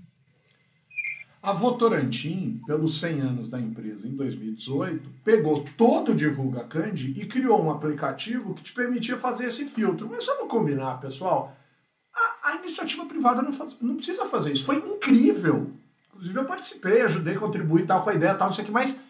A 1.43 1.55
Votorantim, 1.55 2.61
pelos 2.67 3.01
100 3.01 3.21
anos 3.21 3.49
da 3.49 3.59
empresa 3.59 4.07
em 4.07 4.15
2018, 4.15 5.09
pegou 5.25 5.65
todo 5.77 6.13
o 6.13 6.15
Divulga 6.15 6.65
Candy 6.65 7.19
e 7.19 7.25
criou 7.25 7.65
um 7.65 7.71
aplicativo 7.71 8.53
que 8.53 8.63
te 8.63 8.75
permitia 8.75 9.17
fazer 9.17 9.47
esse 9.47 9.65
filtro. 9.65 10.07
Mas 10.11 10.27
vamos 10.27 10.51
combinar, 10.51 11.01
pessoal? 11.01 11.57
A, 12.15 12.51
a 12.51 12.57
iniciativa 12.57 13.07
privada 13.07 13.41
não, 13.41 13.55
faz, 13.55 13.75
não, 13.81 13.97
precisa 13.97 14.27
fazer 14.27 14.53
isso. 14.53 14.67
Foi 14.67 14.77
incrível. 14.77 15.73
Inclusive, 16.11 16.39
eu 16.39 16.45
participei, 16.45 17.01
ajudei, 17.01 17.37
contribuí 17.37 17.87
tal, 17.87 18.03
com 18.03 18.11
a 18.11 18.15
ideia, 18.15 18.35
tal, 18.35 18.49
não 18.49 18.53
sei 18.53 18.65
o 18.65 18.67
que, 18.67 18.73
mas, 18.73 19.01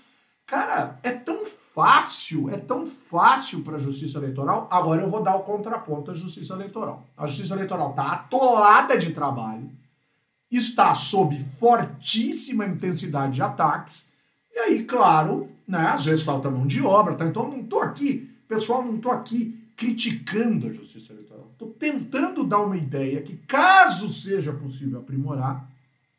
cara, 0.46 1.00
é 1.02 1.10
tão 1.10 1.44
fácil, 1.74 2.48
é 2.48 2.56
tão 2.56 2.86
fácil 2.86 3.64
para 3.64 3.74
a 3.74 3.80
justiça 3.80 4.18
eleitoral. 4.18 4.68
Agora 4.70 5.02
eu 5.02 5.10
vou 5.10 5.20
dar 5.20 5.34
o 5.34 5.42
contraponto 5.42 6.12
à 6.12 6.14
justiça 6.14 6.54
eleitoral. 6.54 7.08
A 7.16 7.26
justiça 7.26 7.54
eleitoral 7.54 7.90
está 7.90 8.12
atolada 8.12 8.96
de 8.96 9.10
trabalho, 9.12 9.68
está 10.56 10.92
sob 10.94 11.38
fortíssima 11.58 12.66
intensidade 12.66 13.34
de 13.34 13.42
ataques, 13.42 14.08
e 14.52 14.58
aí, 14.58 14.84
claro, 14.84 15.48
né, 15.66 15.86
às 15.86 16.04
vezes 16.04 16.24
falta 16.24 16.50
mão 16.50 16.66
de 16.66 16.82
obra, 16.82 17.14
tá? 17.14 17.24
então 17.24 17.48
não 17.48 17.60
estou 17.60 17.80
aqui, 17.80 18.28
pessoal, 18.48 18.84
não 18.84 18.96
estou 18.96 19.12
aqui 19.12 19.56
criticando 19.76 20.66
a 20.66 20.72
justiça 20.72 21.12
eleitoral. 21.12 21.48
Estou 21.52 21.68
tentando 21.68 22.44
dar 22.44 22.60
uma 22.60 22.76
ideia 22.76 23.22
que, 23.22 23.36
caso 23.46 24.12
seja 24.12 24.52
possível 24.52 25.00
aprimorar, 25.00 25.66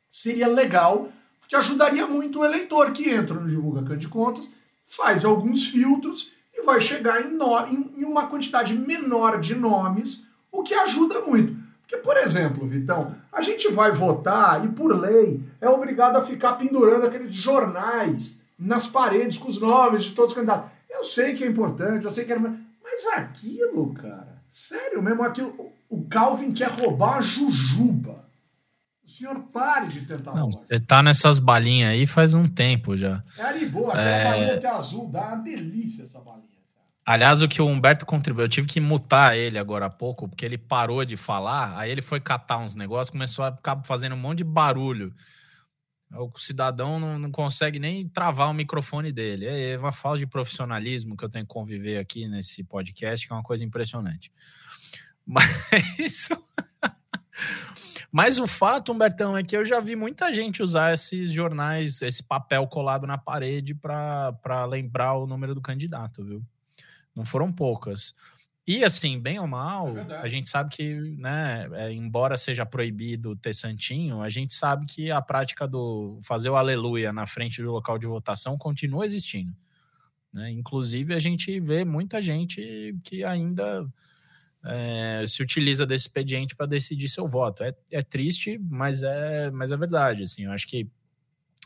seria 0.09 0.47
legal, 0.47 1.09
porque 1.39 1.55
ajudaria 1.55 2.07
muito 2.07 2.39
o 2.39 2.45
eleitor 2.45 2.91
que 2.91 3.09
entra 3.09 3.39
no 3.39 3.47
Divulga 3.47 3.95
de 3.95 4.07
Contas 4.07 4.51
faz 4.87 5.23
alguns 5.23 5.67
filtros 5.67 6.31
e 6.53 6.63
vai 6.63 6.81
chegar 6.81 7.25
em, 7.25 7.33
no, 7.33 7.59
em, 7.67 7.93
em 7.97 8.03
uma 8.03 8.27
quantidade 8.27 8.73
menor 8.73 9.39
de 9.39 9.55
nomes, 9.55 10.25
o 10.51 10.63
que 10.63 10.73
ajuda 10.73 11.21
muito. 11.21 11.55
Porque, 11.91 11.97
por 11.97 12.15
exemplo, 12.15 12.65
Vitão, 12.65 13.13
a 13.33 13.41
gente 13.41 13.69
vai 13.69 13.91
votar 13.91 14.63
e, 14.63 14.69
por 14.69 14.97
lei, 14.97 15.43
é 15.59 15.67
obrigado 15.67 16.15
a 16.15 16.25
ficar 16.25 16.53
pendurando 16.53 17.05
aqueles 17.05 17.33
jornais 17.33 18.41
nas 18.57 18.87
paredes 18.87 19.37
com 19.37 19.49
os 19.49 19.59
nomes 19.59 20.05
de 20.05 20.11
todos 20.11 20.31
os 20.31 20.35
candidatos. 20.35 20.71
Eu 20.89 21.03
sei 21.03 21.33
que 21.33 21.43
é 21.43 21.47
importante, 21.47 22.05
eu 22.05 22.13
sei 22.13 22.23
que 22.23 22.31
é. 22.31 22.39
Mas 22.39 23.07
aquilo, 23.13 23.93
cara, 23.93 24.41
sério 24.53 25.01
mesmo, 25.01 25.21
aquilo. 25.21 25.53
O 25.89 26.05
Calvin 26.05 26.53
quer 26.53 26.69
roubar 26.69 27.17
a 27.17 27.21
Jujuba. 27.21 28.23
O 29.03 29.09
senhor 29.09 29.37
pare 29.51 29.87
de 29.87 30.07
tentar 30.07 30.33
Não, 30.33 30.49
você 30.49 30.79
tá 30.79 31.03
nessas 31.03 31.39
balinhas 31.39 31.91
aí 31.91 32.07
faz 32.07 32.33
um 32.33 32.47
tempo 32.47 32.95
já. 32.95 33.21
É 33.37 33.41
Ariboa, 33.41 33.89
aquela 33.89 34.09
é... 34.09 34.23
balinha 34.23 34.57
que 34.59 34.65
é 34.65 34.69
azul, 34.69 35.09
dá 35.09 35.27
uma 35.27 35.37
delícia 35.37 36.03
essa 36.03 36.21
balinha. 36.21 36.50
Aliás, 37.05 37.41
o 37.41 37.47
que 37.47 37.61
o 37.61 37.65
Humberto 37.65 38.05
contribuiu, 38.05 38.45
eu 38.45 38.49
tive 38.49 38.67
que 38.67 38.79
mutar 38.79 39.35
ele 39.35 39.57
agora 39.57 39.87
há 39.87 39.89
pouco, 39.89 40.29
porque 40.29 40.45
ele 40.45 40.57
parou 40.57 41.03
de 41.03 41.17
falar, 41.17 41.77
aí 41.77 41.89
ele 41.89 42.01
foi 42.01 42.19
catar 42.19 42.59
uns 42.59 42.75
negócios, 42.75 43.09
começou 43.09 43.43
a 43.43 43.55
ficar 43.55 43.81
fazendo 43.85 44.13
um 44.13 44.19
monte 44.19 44.39
de 44.39 44.43
barulho. 44.43 45.13
O 46.13 46.31
cidadão 46.37 46.99
não, 46.99 47.17
não 47.17 47.31
consegue 47.31 47.79
nem 47.79 48.07
travar 48.07 48.49
o 48.49 48.53
microfone 48.53 49.11
dele. 49.13 49.45
É 49.45 49.77
uma 49.77 49.93
falta 49.93 50.19
de 50.19 50.27
profissionalismo 50.27 51.15
que 51.15 51.23
eu 51.23 51.29
tenho 51.29 51.45
que 51.45 51.53
conviver 51.53 51.97
aqui 51.99 52.27
nesse 52.27 52.63
podcast, 52.65 53.25
que 53.25 53.31
é 53.31 53.35
uma 53.35 53.43
coisa 53.43 53.63
impressionante. 53.63 54.31
Mas. 55.25 56.29
Mas 58.11 58.37
o 58.37 58.45
fato, 58.45 58.91
Humbertão, 58.91 59.37
é 59.37 59.43
que 59.43 59.55
eu 59.55 59.63
já 59.63 59.79
vi 59.79 59.95
muita 59.95 60.33
gente 60.33 60.61
usar 60.61 60.93
esses 60.93 61.31
jornais, 61.31 62.01
esse 62.01 62.21
papel 62.21 62.67
colado 62.67 63.07
na 63.07 63.17
parede 63.17 63.73
para 63.73 64.65
lembrar 64.69 65.13
o 65.13 65.25
número 65.25 65.55
do 65.55 65.61
candidato, 65.61 66.21
viu? 66.21 66.45
Não 67.15 67.25
foram 67.25 67.51
poucas. 67.51 68.13
E 68.67 68.83
assim, 68.83 69.19
bem 69.19 69.39
ou 69.39 69.47
mal, 69.47 69.97
é 69.97 70.17
a 70.17 70.27
gente 70.27 70.47
sabe 70.47 70.73
que, 70.73 70.93
né, 71.17 71.67
é, 71.73 71.91
embora 71.91 72.37
seja 72.37 72.65
proibido 72.65 73.35
ter 73.35 73.53
santinho, 73.53 74.21
a 74.21 74.29
gente 74.29 74.53
sabe 74.53 74.85
que 74.85 75.09
a 75.09 75.21
prática 75.21 75.67
do 75.67 76.19
fazer 76.23 76.49
o 76.49 76.55
aleluia 76.55 77.11
na 77.11 77.25
frente 77.25 77.61
do 77.61 77.71
local 77.71 77.97
de 77.97 78.05
votação 78.05 78.57
continua 78.57 79.05
existindo. 79.05 79.53
Né? 80.31 80.51
Inclusive, 80.51 81.13
a 81.13 81.19
gente 81.19 81.59
vê 81.59 81.83
muita 81.83 82.21
gente 82.21 82.95
que 83.03 83.23
ainda 83.23 83.85
é, 84.63 85.23
se 85.25 85.41
utiliza 85.41 85.85
desse 85.85 86.05
expediente 86.05 86.55
para 86.55 86.65
decidir 86.65 87.09
seu 87.09 87.27
voto. 87.27 87.63
É, 87.63 87.73
é, 87.91 88.01
triste, 88.01 88.59
mas 88.59 89.03
é, 89.03 89.49
mas 89.51 89.71
é 89.71 89.77
verdade. 89.77 90.23
Assim, 90.23 90.45
eu 90.45 90.51
acho 90.51 90.67
que 90.67 90.87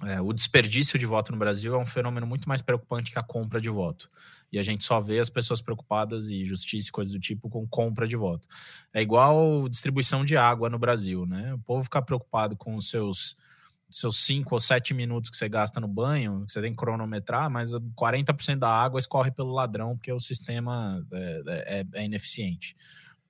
é, 0.03 0.19
o 0.19 0.33
desperdício 0.33 0.99
de 0.99 1.05
voto 1.05 1.31
no 1.31 1.37
Brasil 1.37 1.73
é 1.73 1.77
um 1.77 1.85
fenômeno 1.85 2.27
muito 2.27 2.49
mais 2.49 2.61
preocupante 2.61 3.11
que 3.11 3.19
a 3.19 3.23
compra 3.23 3.61
de 3.61 3.69
voto. 3.69 4.09
E 4.51 4.59
a 4.59 4.63
gente 4.63 4.83
só 4.83 4.99
vê 4.99 5.19
as 5.19 5.29
pessoas 5.29 5.61
preocupadas 5.61 6.29
e 6.29 6.43
justiça 6.43 6.89
e 6.89 6.91
coisas 6.91 7.13
do 7.13 7.19
tipo 7.19 7.49
com 7.49 7.65
compra 7.67 8.07
de 8.07 8.15
voto. 8.15 8.47
É 8.93 9.01
igual 9.01 9.67
distribuição 9.69 10.25
de 10.25 10.35
água 10.35 10.69
no 10.69 10.77
Brasil, 10.77 11.25
né? 11.25 11.53
O 11.53 11.59
povo 11.59 11.83
ficar 11.83 12.01
preocupado 12.01 12.55
com 12.55 12.75
os 12.75 12.89
seus 12.89 13.35
seus 13.89 14.25
5 14.25 14.53
ou 14.53 14.59
7 14.59 14.93
minutos 14.93 15.29
que 15.29 15.37
você 15.37 15.47
gasta 15.47 15.79
no 15.79 15.87
banho, 15.87 16.43
que 16.45 16.51
você 16.51 16.61
tem 16.61 16.71
que 16.71 16.77
cronometrar, 16.77 17.49
mas 17.49 17.71
40% 17.71 18.57
da 18.57 18.69
água 18.69 18.99
escorre 18.99 19.31
pelo 19.31 19.53
ladrão, 19.53 19.95
porque 19.95 20.11
o 20.11 20.19
sistema 20.19 21.05
é, 21.13 21.43
é, 21.47 21.85
é 21.93 22.03
ineficiente. 22.03 22.75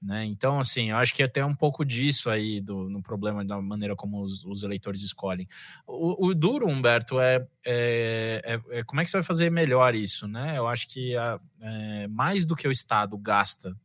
Né? 0.06 0.24
Então, 0.26 0.60
assim, 0.60 0.92
eu 0.92 0.98
acho 0.98 1.16
que 1.16 1.24
até 1.24 1.44
um 1.44 1.56
pouco 1.56 1.84
disso 1.84 2.30
aí 2.30 2.62
do, 2.62 2.88
no 2.88 3.02
problema 3.02 3.44
da 3.44 3.60
maneira 3.60 3.96
como 3.96 4.22
os, 4.22 4.46
os 4.46 4.62
eleitores 4.62 5.02
escolhem. 5.02 5.48
O, 5.88 6.28
o 6.28 6.36
duro, 6.36 6.68
Humberto, 6.68 7.20
é, 7.20 7.48
é, 7.66 8.42
é, 8.46 8.78
é, 8.78 8.84
como 8.84 9.02
é 9.02 9.04
que 9.04 9.10
você 9.10 9.18
vai 9.18 9.24
fazer 9.24 9.50
melhor 9.50 9.96
isso, 9.96 10.28
né? 10.28 10.60
Eu 10.60 10.68
acho 10.68 10.88
que 10.88 11.18
a, 11.18 11.40
é, 11.60 12.08
mais 12.08 12.46
do 12.46 12.56
que 12.56 12.68
o 12.68 12.72
Estado 12.72 13.18
gasta 13.18 13.76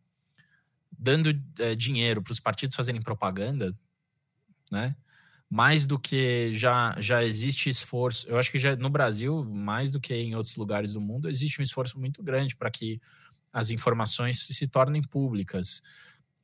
dando 0.92 1.30
é, 1.58 1.74
dinheiro 1.74 2.22
para 2.22 2.32
os 2.32 2.40
partidos 2.40 2.76
fazerem 2.76 3.00
propaganda, 3.00 3.74
né? 4.70 4.94
mais 5.48 5.84
do 5.86 5.98
que 5.98 6.52
já, 6.52 6.94
já 7.00 7.24
existe 7.24 7.68
esforço, 7.68 8.28
eu 8.28 8.38
acho 8.38 8.52
que 8.52 8.58
já 8.58 8.76
no 8.76 8.88
Brasil, 8.88 9.44
mais 9.44 9.90
do 9.90 9.98
que 9.98 10.14
em 10.14 10.36
outros 10.36 10.54
lugares 10.54 10.92
do 10.92 11.00
mundo, 11.00 11.28
existe 11.28 11.60
um 11.60 11.64
esforço 11.64 11.98
muito 11.98 12.22
grande 12.22 12.54
para 12.54 12.70
que 12.70 13.00
as 13.52 13.70
informações 13.70 14.46
se 14.46 14.68
tornem 14.68 15.02
públicas. 15.02 15.82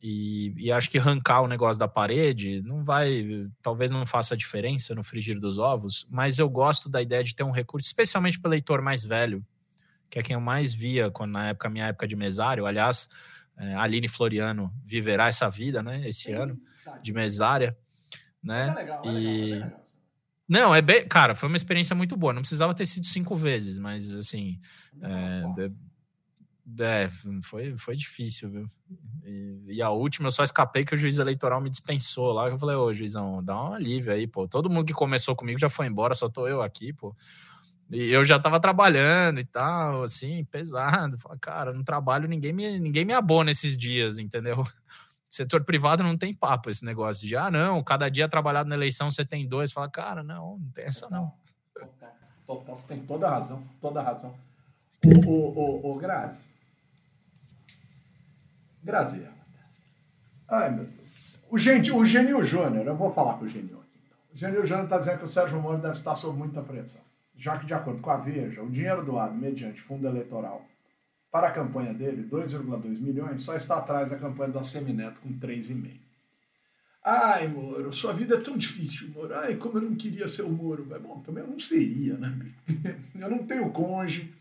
E, 0.09 0.55
e, 0.57 0.71
acho 0.71 0.89
que 0.89 0.99
arrancar 0.99 1.41
o 1.41 1.49
negócio 1.49 1.81
da 1.81 1.89
parede 1.89 2.63
não 2.63 2.85
vai, 2.85 3.27
talvez 3.61 3.91
não 3.91 4.07
faça 4.07 4.37
diferença 4.37 4.95
no 4.95 5.03
frigir 5.03 5.41
dos 5.41 5.59
ovos, 5.59 6.07
mas 6.09 6.39
eu 6.39 6.49
gosto 6.49 6.89
da 6.89 7.03
ideia 7.03 7.25
de 7.25 7.35
ter 7.35 7.43
um 7.43 7.51
recurso, 7.51 7.89
especialmente 7.89 8.39
para 8.39 8.49
o 8.49 8.53
leitor 8.53 8.81
mais 8.81 9.03
velho, 9.03 9.45
que 10.09 10.21
é 10.21 10.23
quem 10.23 10.35
eu 10.35 10.41
mais 10.41 10.73
via 10.73 11.11
quando, 11.11 11.33
na 11.33 11.49
época, 11.49 11.69
minha 11.69 11.89
época 11.89 12.07
de 12.07 12.15
mesário. 12.15 12.67
Aliás, 12.67 13.09
é, 13.59 13.75
Aline 13.75 14.07
Floriano 14.07 14.73
viverá 14.85 15.27
essa 15.27 15.51
vida, 15.51 15.83
né, 15.83 16.09
esse 16.09 16.27
Sim, 16.27 16.35
ano, 16.35 16.61
tá. 16.85 16.99
de 16.99 17.13
mesária, 17.13 17.77
né? 18.41 18.69
É 18.69 18.75
legal, 18.75 19.03
é 19.05 19.09
e... 19.09 19.11
Legal, 19.11 19.27
é 19.27 19.65
legal. 19.65 19.87
Não, 20.49 20.73
é 20.73 20.81
bem. 20.81 21.05
Cara, 21.09 21.35
foi 21.35 21.49
uma 21.49 21.57
experiência 21.57 21.97
muito 21.97 22.17
boa. 22.17 22.33
Não 22.33 22.43
precisava 22.43 22.73
ter 22.73 22.87
sido 22.87 23.05
cinco 23.07 23.35
vezes, 23.35 23.79
mas 23.79 24.13
assim. 24.13 24.61
É, 25.03 25.43
é, 26.81 27.09
foi, 27.43 27.77
foi 27.77 27.97
difícil, 27.97 28.51
viu? 28.51 28.67
E, 29.25 29.77
e, 29.77 29.83
a 29.83 29.91
última 29.91 30.27
eu 30.27 30.33
só 30.33 30.43
escapei 30.43 30.85
que 30.85 30.95
o 30.95 30.97
juiz 30.97 31.19
eleitoral 31.19 31.61
me 31.61 31.71
dispensou 31.71 32.33
lá. 32.33 32.49
Eu 32.49 32.59
falei, 32.59 32.75
ô 32.75 32.93
juizão, 32.93 33.43
dá 33.43 33.63
um 33.63 33.73
alívio 33.75 34.13
aí, 34.13 34.27
pô. 34.27 34.49
Todo 34.49 34.69
mundo 34.69 34.85
que 34.85 34.93
começou 34.93 35.37
comigo 35.37 35.59
já 35.59 35.69
foi 35.69 35.87
embora, 35.87 36.15
só 36.15 36.29
tô 36.29 36.49
eu 36.49 36.63
aqui, 36.63 36.93
pô. 36.93 37.15
E 37.89 38.11
eu 38.11 38.25
já 38.25 38.39
tava 38.39 38.59
trabalhando 38.59 39.39
e 39.39 39.45
tal, 39.45 40.03
assim, 40.03 40.45
pesado. 40.45 41.17
Falei, 41.19 41.39
cara, 41.39 41.73
no 41.73 41.85
trabalho 41.85 42.29
ninguém 42.29 42.53
me, 42.53 42.81
ninguém 42.81 43.05
me 43.05 43.13
abona 43.13 43.53
esses 43.53 43.79
dias, 43.79 44.19
entendeu? 44.19 44.65
Setor 45.29 45.65
privado 45.65 46.03
não 46.03 46.17
tem 46.17 46.35
papo 46.35 46.69
esse 46.69 46.85
negócio 46.85 47.27
de, 47.27 47.37
ah, 47.37 47.51
não, 47.51 47.83
cada 47.83 48.09
dia 48.09 48.29
trabalhado 48.29 48.69
na 48.69 48.75
eleição 48.75 49.11
você 49.11 49.25
tem 49.25 49.47
dois. 49.47 49.71
Fala, 49.71 49.89
cara, 49.89 50.23
não, 50.25 50.59
não 50.59 50.71
tem 50.71 50.85
essa 50.85 51.09
não. 51.09 51.33
Total, 51.73 52.17
total, 52.45 52.77
você 52.77 52.89
tem 52.89 53.01
toda 53.01 53.29
a 53.29 53.31
razão, 53.31 53.63
toda 53.81 54.01
a 54.01 54.03
razão. 54.03 54.35
O, 55.05 55.31
o, 55.31 55.91
o, 55.91 55.93
o 55.93 55.99
Grazi, 55.99 56.41
Graziella. 58.87 59.35
Ai, 60.49 60.71
meu 60.71 60.85
Deus. 60.85 61.37
O, 61.51 61.59
gente, 61.59 61.91
o 61.91 62.05
Genil 62.05 62.43
Júnior, 62.45 62.87
eu 62.87 62.97
vou 62.97 63.11
falar 63.11 63.35
com 63.35 63.45
o 63.45 63.49
Genil 63.49 63.81
aqui. 63.81 63.99
Então. 64.07 64.19
O 64.33 64.37
Genil 64.37 64.65
Júnior 64.65 64.85
está 64.85 64.99
dizendo 64.99 65.19
que 65.19 65.25
o 65.25 65.29
Sérgio 65.29 65.61
Moro 65.61 65.79
deve 65.79 65.95
estar 65.95 66.15
sob 66.15 66.39
muita 66.39 66.63
pressão, 66.63 67.03
já 67.37 67.59
que, 67.59 67.67
de 67.67 67.75
acordo 67.75 68.01
com 68.01 68.11
a 68.11 68.17
Veja, 68.17 68.63
o 68.63 68.71
dinheiro 68.71 69.05
doado 69.05 69.35
mediante 69.35 69.83
fundo 69.83 70.07
eleitoral 70.07 70.65
para 71.33 71.49
a 71.49 71.51
campanha 71.51 71.93
dele, 71.93 72.29
2,2 72.31 73.01
milhões, 73.01 73.41
só 73.41 73.57
está 73.57 73.79
atrás 73.79 74.11
da 74.11 74.19
campanha 74.19 74.53
da 74.53 74.63
Semineto 74.63 75.21
com 75.21 75.37
3,5. 75.37 76.01
Ai, 77.03 77.49
Moro, 77.49 77.93
sua 77.93 78.13
vida 78.13 78.37
é 78.37 78.41
tão 78.41 78.57
difícil, 78.57 79.11
Moro. 79.11 79.35
Ai, 79.35 79.57
como 79.57 79.79
eu 79.79 79.83
não 79.83 79.97
queria 79.97 80.29
ser 80.29 80.43
o 80.43 80.51
Moro. 80.51 80.85
Bom, 80.85 81.21
também 81.21 81.43
eu 81.43 81.51
não 81.51 81.59
seria, 81.59 82.17
né? 82.17 82.53
Eu 83.19 83.31
não 83.31 83.45
tenho 83.47 83.71
cônjuge, 83.71 84.33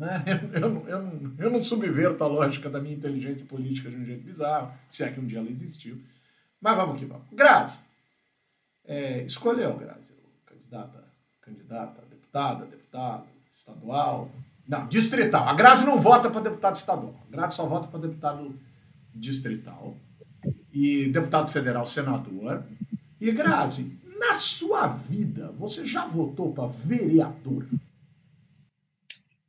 né? 0.00 0.24
Eu, 0.54 0.62
eu, 0.62 0.88
eu, 0.88 1.32
eu 1.38 1.50
não 1.50 1.62
subverto 1.62 2.24
a 2.24 2.26
lógica 2.26 2.70
da 2.70 2.80
minha 2.80 2.94
inteligência 2.94 3.44
política 3.44 3.90
de 3.90 3.96
um 3.96 4.04
jeito 4.04 4.24
bizarro, 4.24 4.72
se 4.88 5.04
é 5.04 5.12
que 5.12 5.20
um 5.20 5.26
dia 5.26 5.38
ela 5.38 5.50
existiu. 5.50 6.00
Mas 6.58 6.76
vamos 6.76 6.98
que 6.98 7.04
vamos. 7.04 7.26
Grazi. 7.30 7.78
É, 8.86 9.22
escolheu, 9.22 9.76
Grazi, 9.76 10.12
candidata, 10.46 11.04
candidata, 11.42 12.02
deputada, 12.08 12.64
deputado, 12.64 13.24
estadual. 13.52 14.30
Não, 14.66 14.88
distrital. 14.88 15.46
A 15.46 15.54
Grazi 15.54 15.84
não 15.84 16.00
vota 16.00 16.30
para 16.30 16.40
deputado 16.40 16.76
estadual. 16.76 17.14
A 17.28 17.30
Grazi 17.30 17.56
só 17.56 17.66
vota 17.66 17.86
para 17.86 18.00
deputado 18.00 18.58
distrital. 19.14 19.94
E 20.72 21.08
deputado 21.08 21.52
federal, 21.52 21.84
senador. 21.84 22.64
E 23.20 23.30
Grazi, 23.32 23.98
na 24.18 24.34
sua 24.34 24.86
vida, 24.86 25.52
você 25.58 25.84
já 25.84 26.06
votou 26.06 26.52
para 26.54 26.68
vereador? 26.68 27.66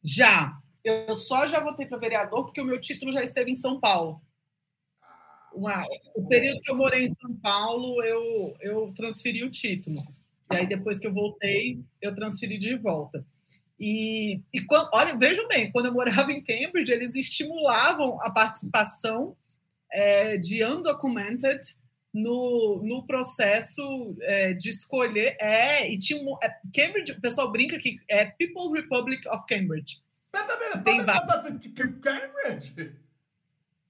Já. 0.03 0.57
Eu 0.83 1.13
só 1.13 1.45
já 1.45 1.59
votei 1.59 1.85
para 1.85 1.99
vereador 1.99 2.45
porque 2.45 2.61
o 2.61 2.65
meu 2.65 2.79
título 2.79 3.11
já 3.11 3.23
esteve 3.23 3.51
em 3.51 3.55
São 3.55 3.79
Paulo. 3.79 4.21
Uma, 5.53 5.85
o 6.15 6.25
período 6.27 6.61
que 6.61 6.71
eu 6.71 6.77
morei 6.77 7.05
em 7.05 7.09
São 7.09 7.35
Paulo, 7.35 8.01
eu, 8.03 8.55
eu 8.61 8.93
transferi 8.95 9.43
o 9.43 9.51
título. 9.51 10.01
E 10.51 10.55
aí, 10.55 10.67
depois 10.67 10.97
que 10.97 11.05
eu 11.05 11.13
voltei, 11.13 11.83
eu 12.01 12.15
transferi 12.15 12.57
de 12.57 12.75
volta. 12.77 13.23
E, 13.79 14.41
e 14.53 14.61
quando, 14.61 14.89
olha, 14.93 15.17
vejam 15.17 15.47
bem, 15.47 15.71
quando 15.71 15.87
eu 15.87 15.93
morava 15.93 16.31
em 16.31 16.43
Cambridge, 16.43 16.91
eles 16.91 17.15
estimulavam 17.15 18.21
a 18.21 18.29
participação 18.29 19.35
é, 19.91 20.37
de 20.37 20.63
undocumented 20.63 21.59
no, 22.13 22.81
no 22.83 23.05
processo 23.05 24.15
é, 24.21 24.53
de 24.53 24.69
escolher. 24.69 25.35
É, 25.39 25.91
e 25.91 25.97
tinha 25.97 26.21
um, 26.21 26.37
é, 26.43 26.49
Cambridge, 26.73 27.13
o 27.13 27.21
pessoal 27.21 27.51
brinca 27.51 27.77
que 27.77 27.99
é 28.09 28.25
People's 28.25 28.71
Republic 28.71 29.27
of 29.29 29.45
Cambridge. 29.47 30.01
Tem 30.83 31.03
Cambridge? 32.01 32.95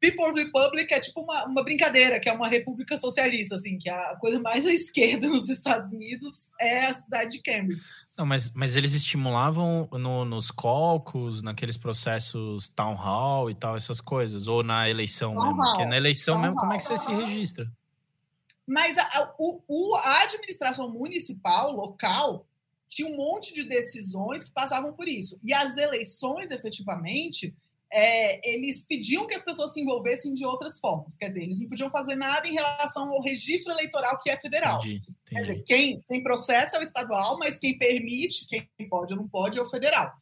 People's 0.02 0.36
Republic 0.36 0.92
é 0.92 1.00
tipo 1.00 1.22
uma, 1.22 1.46
uma 1.46 1.64
brincadeira, 1.64 2.20
que 2.20 2.28
é 2.28 2.34
uma 2.34 2.48
república 2.48 2.98
socialista, 2.98 3.54
assim, 3.54 3.78
que 3.78 3.88
a 3.88 4.16
coisa 4.16 4.40
mais 4.40 4.66
à 4.66 4.74
esquerda 4.74 5.30
nos 5.30 5.48
Estados 5.48 5.92
Unidos 5.92 6.50
é 6.60 6.88
a 6.88 6.94
cidade 6.96 7.38
de 7.38 7.44
Cambridge. 7.44 7.82
Não, 8.18 8.26
mas, 8.26 8.52
mas 8.52 8.76
eles 8.76 8.94
estimulavam 8.94 9.88
no, 9.92 10.26
nos 10.26 10.50
caucus, 10.50 11.44
naqueles 11.44 11.78
processos 11.78 12.68
town 12.70 12.96
hall 12.96 13.52
e 13.52 13.54
tal, 13.54 13.78
essas 13.78 14.02
coisas, 14.02 14.48
ou 14.48 14.64
na 14.64 14.90
eleição 14.90 15.36
town 15.36 15.46
mesmo? 15.46 15.62
Hall. 15.62 15.74
Porque 15.74 15.86
na 15.86 15.98
eleição 15.98 16.34
town 16.34 16.42
mesmo, 16.42 16.56
hall. 16.56 16.64
como 16.64 16.74
é 16.74 16.78
que 16.78 16.84
você 16.84 16.98
se 16.98 17.12
registra? 17.12 17.72
Mas 18.68 18.98
a, 18.98 19.04
a, 19.04 19.36
o, 19.38 19.96
a 19.96 20.24
administração 20.24 20.90
municipal, 20.90 21.72
local, 21.72 22.46
tinha 22.88 23.08
um 23.08 23.16
monte 23.16 23.54
de 23.54 23.64
decisões 23.64 24.44
que 24.44 24.52
passavam 24.52 24.94
por 24.94 25.08
isso. 25.08 25.40
E 25.44 25.54
as 25.54 25.78
eleições, 25.78 26.52
efetivamente, 26.52 27.54
é, 27.92 28.50
eles 28.50 28.86
pediam 28.86 29.28
que 29.28 29.34
as 29.34 29.42
pessoas 29.42 29.74
se 29.74 29.82
envolvessem 29.82 30.34
de 30.34 30.46
outras 30.46 30.80
formas. 30.80 31.18
Quer 31.18 31.30
dizer, 31.30 31.44
eles 31.44 31.60
não 31.60 31.68
podiam 31.68 31.90
fazer 31.90 32.16
nada 32.16 32.48
em 32.48 32.54
relação 32.54 33.10
ao 33.10 33.22
registro 33.22 33.74
eleitoral 33.74 34.20
que 34.22 34.30
é 34.30 34.38
federal. 34.38 34.80
Entendi, 34.80 34.96
entendi. 34.96 35.16
Quer 35.26 35.42
dizer, 35.42 35.64
quem, 35.64 36.04
quem 36.08 36.24
processa 36.24 36.78
é 36.78 36.80
o 36.80 36.84
estadual, 36.84 37.38
mas 37.38 37.58
quem 37.58 37.78
permite, 37.78 38.46
quem 38.48 38.68
pode 38.90 39.14
ou 39.14 39.20
não 39.20 39.28
pode, 39.28 39.60
é 39.60 39.62
o 39.62 39.70
federal. 39.70 40.14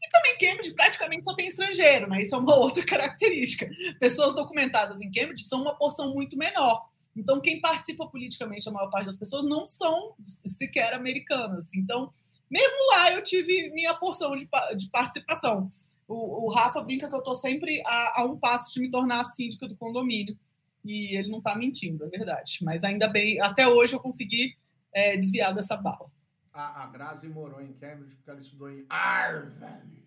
E 0.00 0.10
também 0.10 0.38
Cambridge 0.38 0.74
praticamente 0.74 1.24
só 1.24 1.34
tem 1.34 1.48
estrangeiro, 1.48 2.08
né? 2.08 2.22
Isso 2.22 2.34
é 2.34 2.38
uma 2.38 2.54
outra 2.58 2.84
característica. 2.84 3.68
Pessoas 3.98 4.34
documentadas 4.34 5.00
em 5.00 5.10
Cambridge 5.10 5.44
são 5.44 5.60
uma 5.60 5.74
porção 5.76 6.14
muito 6.14 6.36
menor. 6.36 6.86
Então, 7.18 7.40
quem 7.40 7.60
participa 7.60 8.06
politicamente, 8.06 8.68
a 8.68 8.72
maior 8.72 8.88
parte 8.88 9.06
das 9.06 9.16
pessoas, 9.16 9.44
não 9.44 9.64
são 9.66 10.14
sequer 10.24 10.94
americanas. 10.94 11.68
Então, 11.74 12.10
mesmo 12.48 12.78
lá, 12.92 13.12
eu 13.12 13.22
tive 13.22 13.70
minha 13.70 13.92
porção 13.94 14.36
de, 14.36 14.48
de 14.76 14.88
participação. 14.88 15.68
O, 16.06 16.46
o, 16.46 16.50
Rafa 16.50 16.80
brinca 16.80 17.08
que 17.08 17.14
eu 17.14 17.18
estou 17.18 17.34
sempre 17.34 17.82
a, 17.84 18.20
a, 18.20 18.24
um 18.24 18.38
passo 18.38 18.72
de 18.72 18.80
me 18.80 18.90
tornar 18.90 19.24
síndica 19.24 19.66
do 19.66 19.76
condomínio. 19.76 20.38
E 20.84 21.16
ele 21.18 21.28
não 21.28 21.38
está 21.38 21.56
mentindo, 21.56 22.04
é 22.04 22.08
verdade. 22.08 22.60
Mas 22.62 22.84
ainda 22.84 23.08
bem, 23.08 23.40
até 23.40 23.66
hoje 23.66 23.94
eu 23.94 24.00
consegui 24.00 24.56
é, 24.92 25.16
desviar 25.16 25.52
dessa 25.52 25.76
bala. 25.76 26.10
A, 26.52 26.84
a 26.84 26.86
Grazi 26.86 27.28
morou 27.28 27.60
em 27.60 27.72
Cambridge 27.72 28.14
porque 28.14 28.30
ela 28.30 28.40
estudou 28.40 28.70
em 28.70 28.86
Harvard. 28.88 29.98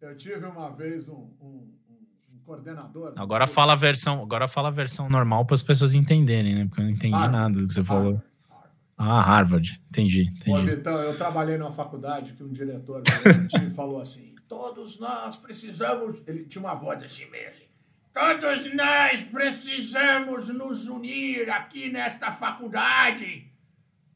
Eu 0.00 0.16
tive 0.16 0.44
uma 0.44 0.70
vez 0.70 1.08
um, 1.08 1.30
um 1.40 1.72
coordenador. 2.50 3.12
Agora 3.16 3.46
fala 3.46 3.74
a 3.74 3.76
versão, 3.76 4.22
agora 4.22 4.48
fala 4.48 4.68
a 4.68 4.72
versão 4.72 5.08
normal 5.08 5.44
para 5.46 5.54
as 5.54 5.62
pessoas 5.62 5.94
entenderem, 5.94 6.54
né? 6.54 6.64
Porque 6.66 6.80
eu 6.80 6.84
não 6.84 6.90
entendi 6.90 7.14
Harvard, 7.14 7.36
nada 7.36 7.60
do 7.60 7.68
que 7.68 7.74
você 7.74 7.84
falou. 7.84 8.14
Harvard, 8.14 8.30
Ah, 8.98 9.20
Harvard. 9.22 9.82
Entendi, 9.88 10.22
entendi. 10.22 10.72
então, 10.72 10.94
eu 10.96 11.16
trabalhei 11.16 11.56
numa 11.56 11.70
faculdade 11.70 12.32
que 12.32 12.42
um 12.42 12.50
diretor 12.52 13.02
falou 13.76 14.00
assim: 14.00 14.34
todos 14.48 14.98
nós 14.98 15.36
precisamos. 15.36 16.20
Ele 16.26 16.44
tinha 16.44 16.62
uma 16.62 16.74
voz 16.74 17.00
assim 17.02 17.30
mesmo. 17.30 17.70
Todos 18.12 18.74
nós 18.74 19.20
precisamos 19.22 20.48
nos 20.48 20.88
unir 20.88 21.48
aqui 21.50 21.88
nesta 21.88 22.32
faculdade 22.32 23.46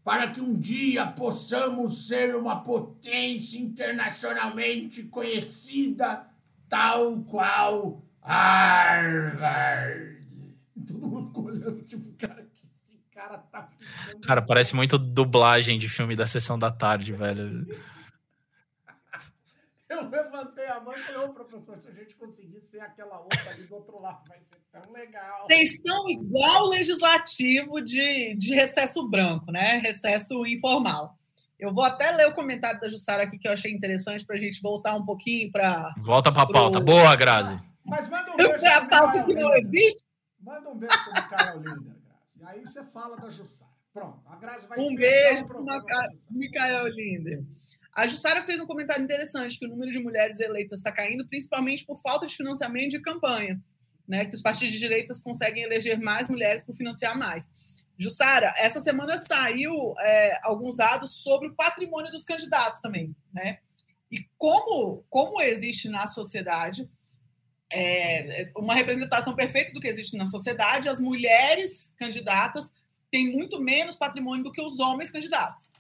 para 0.03 0.29
que 0.29 0.41
um 0.41 0.59
dia 0.59 1.07
possamos 1.07 2.09
ser 2.09 2.35
uma 2.35 2.57
potência 2.63 3.57
internacionalmente 3.59 5.05
conhecida, 5.05 6.27
tal 6.69 7.23
qual 7.23 8.03
Harvard. 8.25 10.19
Todo 10.87 11.07
mundo 11.07 11.27
ficou 11.29 11.45
olhando, 11.45 11.85
tipo, 11.85 12.11
cara, 12.17 12.43
que 12.43 12.67
esse 12.67 12.99
cara 13.13 13.39
tá 13.39 13.69
ficando... 13.69 14.21
Cara, 14.27 14.43
parece 14.43 14.75
muito 14.75 14.99
dublagem 14.99 15.79
de 15.79 15.89
filme 15.89 16.17
da 16.17 16.27
sessão 16.27 16.59
da 16.59 16.71
tarde, 16.71 17.13
velho. 17.13 17.67
Eu 19.87 20.09
levantei 20.09 20.67
a 20.67 20.81
mão 20.81 20.93
e 20.97 20.99
falei, 21.01 21.21
ô 21.21 21.33
professor, 21.33 21.77
se 21.77 21.87
a 21.87 21.93
gente 21.93 22.17
conseguir 22.17 22.61
ser 22.63 22.81
aquela 22.81 23.21
outra 23.21 23.51
ali 23.51 23.65
do 23.65 23.77
outro 23.77 24.01
lado, 24.01 24.27
vai 24.27 24.41
ser 24.41 24.57
tão 24.73 24.91
legal. 24.91 25.47
Vocês 25.47 25.75
estão 25.75 26.11
igual 26.11 26.65
o 26.65 26.71
legislativo 26.71 27.81
de, 27.81 28.35
de 28.35 28.55
recesso 28.55 29.09
branco, 29.09 29.53
né? 29.53 29.79
Recesso 29.79 30.45
informal. 30.47 31.15
Eu 31.61 31.73
vou 31.73 31.85
até 31.85 32.11
ler 32.11 32.27
o 32.27 32.35
comentário 32.35 32.81
da 32.81 32.89
Jussara 32.89 33.23
aqui 33.23 33.39
que 33.39 33.47
eu 33.47 33.53
achei 33.53 33.71
interessante 33.71 34.25
para 34.25 34.35
a 34.35 34.39
gente 34.39 34.61
voltar 34.61 34.97
um 34.97 35.05
pouquinho 35.05 35.53
para. 35.53 35.95
Volta 35.99 36.33
para 36.33 36.43
a 36.43 36.49
pauta. 36.49 36.81
Boa, 36.81 37.15
Grazi. 37.15 37.74
Mas 37.87 38.09
manda 38.09 38.33
um 38.33 38.37
beijo 38.37 38.61
para 38.61 38.87
pauta 38.87 39.25
que 39.25 39.35
não 39.35 39.55
existe. 39.55 40.05
Manda 40.41 40.71
um 40.71 40.79
beijo 40.79 40.97
para 41.11 41.21
o 41.21 41.29
Carol 41.29 41.59
Linder, 41.59 41.95
Grazi. 42.03 42.41
E 42.41 42.45
aí 42.45 42.61
você 42.61 42.85
fala 42.85 43.17
da 43.17 43.31
Jussara. 43.31 43.71
Pronto, 43.93 44.21
a 44.27 44.37
Grazi 44.37 44.67
vai 44.67 44.79
Um 44.81 44.95
beijo 44.95 45.47
para 45.47 46.09
Micael 46.31 46.89
Linder. 46.89 47.45
A 47.95 48.07
Jussara 48.07 48.43
fez 48.43 48.59
um 48.59 48.67
comentário 48.67 49.05
interessante 49.05 49.59
que 49.59 49.67
o 49.67 49.69
número 49.69 49.91
de 49.91 50.01
mulheres 50.01 50.41
eleitas 50.41 50.81
está 50.81 50.91
caindo, 50.91 51.27
principalmente 51.29 51.87
por 51.87 51.97
falta 52.01 52.27
de 52.27 52.35
financiamento 52.35 52.91
de 52.91 53.01
campanha, 53.01 53.61
né? 54.07 54.25
Que 54.25 54.35
os 54.35 54.43
partidos 54.43 54.73
de 54.73 54.81
direitas 54.81 55.21
conseguem 55.21 55.63
eleger 55.63 56.01
mais 56.01 56.29
mulheres 56.29 56.63
por 56.63 56.75
financiar 56.75 57.17
mais. 57.17 57.47
Jussara, 57.97 58.53
essa 58.59 58.81
semana 58.81 59.17
saiu 59.17 59.95
é, 60.01 60.39
alguns 60.43 60.77
dados 60.77 61.23
sobre 61.23 61.49
o 61.49 61.55
patrimônio 61.55 62.11
dos 62.11 62.25
candidatos 62.25 62.81
também, 62.81 63.15
né? 63.33 63.59
E 64.11 64.27
como, 64.37 65.05
como 65.09 65.41
existe 65.41 65.89
na 65.89 66.09
sociedade 66.09 66.89
é, 67.73 68.51
uma 68.57 68.75
representação 68.75 69.35
perfeita 69.35 69.73
do 69.73 69.81
que 69.81 69.89
existe 69.89 70.17
na 70.17 70.27
sociedade, 70.27 70.89
as 70.89 71.01
mulheres 71.01 71.93
candidatas 71.97 72.71
têm 73.11 73.33
muito 73.33 73.61
menos 73.61 73.97
patrimônio 73.97 74.45
do 74.45 74.53
que 74.53 74.63
os 74.63 74.79
homens 74.79 75.11
candidatos. 75.11 75.71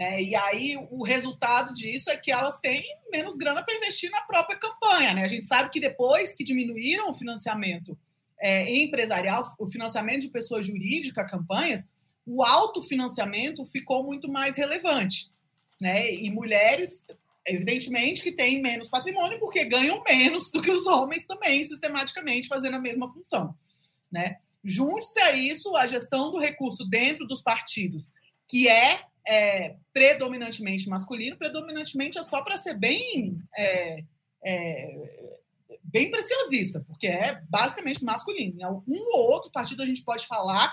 É, 0.00 0.22
e 0.22 0.34
aí 0.34 0.78
o 0.90 1.04
resultado 1.04 1.74
disso 1.74 2.08
é 2.08 2.16
que 2.16 2.32
elas 2.32 2.56
têm 2.56 2.82
menos 3.12 3.36
grana 3.36 3.62
para 3.62 3.74
investir 3.74 4.10
na 4.10 4.22
própria 4.22 4.58
campanha. 4.58 5.12
Né? 5.12 5.24
A 5.24 5.28
gente 5.28 5.46
sabe 5.46 5.68
que 5.68 5.78
depois 5.78 6.32
que 6.32 6.42
diminuíram 6.42 7.10
o 7.10 7.14
financiamento 7.14 7.98
é, 8.40 8.74
empresarial, 8.74 9.42
o 9.58 9.66
financiamento 9.66 10.22
de 10.22 10.30
pessoa 10.30 10.62
jurídica, 10.62 11.26
campanhas, 11.26 11.86
o 12.24 12.42
autofinanciamento 12.42 13.62
ficou 13.66 14.02
muito 14.02 14.26
mais 14.26 14.56
relevante. 14.56 15.30
Né? 15.82 16.14
E 16.14 16.30
mulheres, 16.30 17.04
evidentemente, 17.46 18.22
que 18.22 18.32
têm 18.32 18.60
menos 18.60 18.88
patrimônio, 18.88 19.38
porque 19.38 19.64
ganham 19.64 20.02
menos 20.02 20.50
do 20.50 20.60
que 20.60 20.70
os 20.70 20.86
homens 20.86 21.26
também, 21.26 21.64
sistematicamente, 21.66 22.48
fazendo 22.48 22.76
a 22.76 22.80
mesma 22.80 23.12
função. 23.12 23.54
Né? 24.10 24.36
Junte-se 24.64 25.20
a 25.20 25.32
isso 25.32 25.74
a 25.76 25.86
gestão 25.86 26.30
do 26.30 26.38
recurso 26.38 26.84
dentro 26.84 27.26
dos 27.26 27.42
partidos, 27.42 28.10
que 28.46 28.68
é, 28.68 29.02
é 29.26 29.76
predominantemente 29.92 30.88
masculino, 30.88 31.36
predominantemente 31.36 32.18
é 32.18 32.22
só 32.22 32.42
para 32.42 32.58
ser 32.58 32.74
bem. 32.74 33.38
É, 33.56 34.04
é, 34.42 35.02
bem 35.84 36.10
preciosista, 36.10 36.80
porque 36.86 37.06
é 37.06 37.40
basicamente 37.48 38.04
masculino. 38.04 38.60
Em 38.60 38.94
um 38.94 39.16
ou 39.16 39.30
outro 39.30 39.50
partido 39.50 39.82
a 39.82 39.86
gente 39.86 40.02
pode 40.02 40.26
falar 40.26 40.72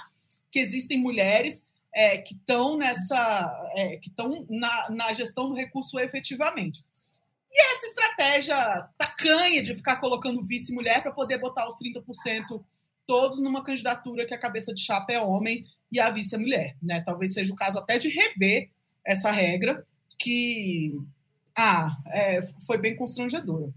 que 0.52 0.60
existem 0.60 1.00
mulheres 1.00 1.66
é, 1.98 2.20
que 2.20 2.36
estão 2.36 2.78
nessa, 2.78 3.72
é, 3.74 3.98
que 3.98 4.10
estão 4.10 4.46
na, 4.48 4.88
na 4.92 5.14
gestão 5.14 5.50
do 5.50 5.56
recurso 5.56 6.00
efetivamente. 6.00 6.86
E 7.52 7.74
essa 7.74 7.88
estratégia 7.88 8.88
tacanha 8.96 9.64
de 9.64 9.74
ficar 9.74 9.96
colocando 9.96 10.44
vice-mulher 10.44 11.02
para 11.02 11.12
poder 11.12 11.40
botar 11.40 11.68
os 11.68 11.76
30% 11.76 12.64
todos 13.08 13.42
numa 13.42 13.64
candidatura 13.64 14.28
que 14.28 14.34
a 14.34 14.38
cabeça 14.38 14.72
de 14.76 14.82
chapa 14.82 15.12
é 15.12 15.20
homem 15.20 15.66
e 15.92 16.00
a 16.00 16.12
vice 16.12 16.36
é 16.36 16.38
mulher. 16.38 16.78
Né? 16.84 17.02
Talvez 17.02 17.34
seja 17.34 17.52
o 17.52 17.56
caso 17.56 17.80
até 17.80 17.98
de 17.98 18.10
rever 18.10 18.70
essa 19.04 19.32
regra, 19.32 19.84
que 20.20 20.96
ah, 21.58 21.98
é, 22.14 22.46
foi 22.68 22.78
bem 22.78 22.96
constrangedora. 22.96 23.74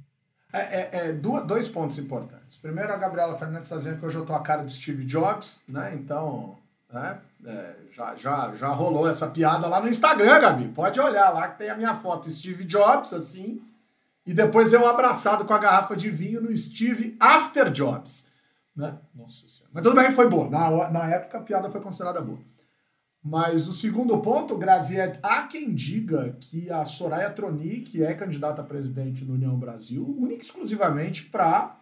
É, 0.53 0.59
é, 0.59 0.91
é, 0.93 1.12
dois 1.12 1.71
pontos 1.71 1.97
importantes. 1.97 2.59
Primeiro, 2.59 2.93
a 2.93 2.97
Gabriela 2.97 3.39
Fernandes 3.39 3.68
está 3.68 3.79
dizendo 3.79 4.01
que 4.01 4.05
hoje 4.05 4.16
eu 4.16 4.23
estou 4.23 4.37
a 4.37 4.43
cara 4.43 4.62
do 4.62 4.71
Steve 4.71 5.07
Jobs, 5.07 5.62
né? 5.66 5.95
Então, 5.95 6.59
né? 6.93 7.20
É, 7.45 7.74
já, 7.93 8.14
já, 8.16 8.55
já 8.55 8.68
rolou 8.68 9.09
essa 9.09 9.26
piada 9.28 9.66
lá 9.66 9.80
no 9.80 9.88
Instagram, 9.88 10.41
Gabi. 10.41 10.68
Pode 10.68 11.01
olhar 11.01 11.30
lá 11.30 11.49
que 11.49 11.59
tem 11.59 11.70
a 11.70 11.76
minha 11.76 11.95
foto 11.95 12.30
Steve 12.30 12.64
Jobs, 12.64 13.12
assim, 13.14 13.62
e 14.26 14.34
depois 14.34 14.72
eu 14.72 14.86
abraçado 14.86 15.45
com 15.45 15.55
a 15.55 15.59
garrafa 15.59 15.97
de 15.97 16.11
vinho 16.11 16.43
no 16.43 16.55
Steve 16.57 17.16
After 17.18 17.70
Jobs. 17.70 18.26
Né? 18.76 18.97
Nossa 19.14 19.49
Senhora. 19.49 19.70
Mas 19.72 19.82
tudo 19.82 19.97
bem, 19.97 20.11
foi 20.12 20.28
boa. 20.28 20.49
Na, 20.49 20.91
na 20.91 21.09
época 21.09 21.38
a 21.38 21.43
piada 21.43 21.70
foi 21.70 21.80
considerada 21.80 22.20
boa. 22.20 22.38
Mas 23.22 23.68
o 23.68 23.72
segundo 23.72 24.16
ponto, 24.18 24.57
Grazi, 24.57 24.97
há 25.22 25.43
quem 25.43 25.74
diga 25.74 26.34
que 26.41 26.70
a 26.70 26.86
Soraya 26.86 27.30
Troni, 27.30 27.80
que 27.80 28.03
é 28.03 28.14
candidata 28.14 28.62
a 28.62 28.64
presidente 28.64 29.24
do 29.24 29.34
União 29.34 29.59
Brasil, 29.59 30.05
única 30.18 30.43
exclusivamente 30.43 31.26
para 31.26 31.76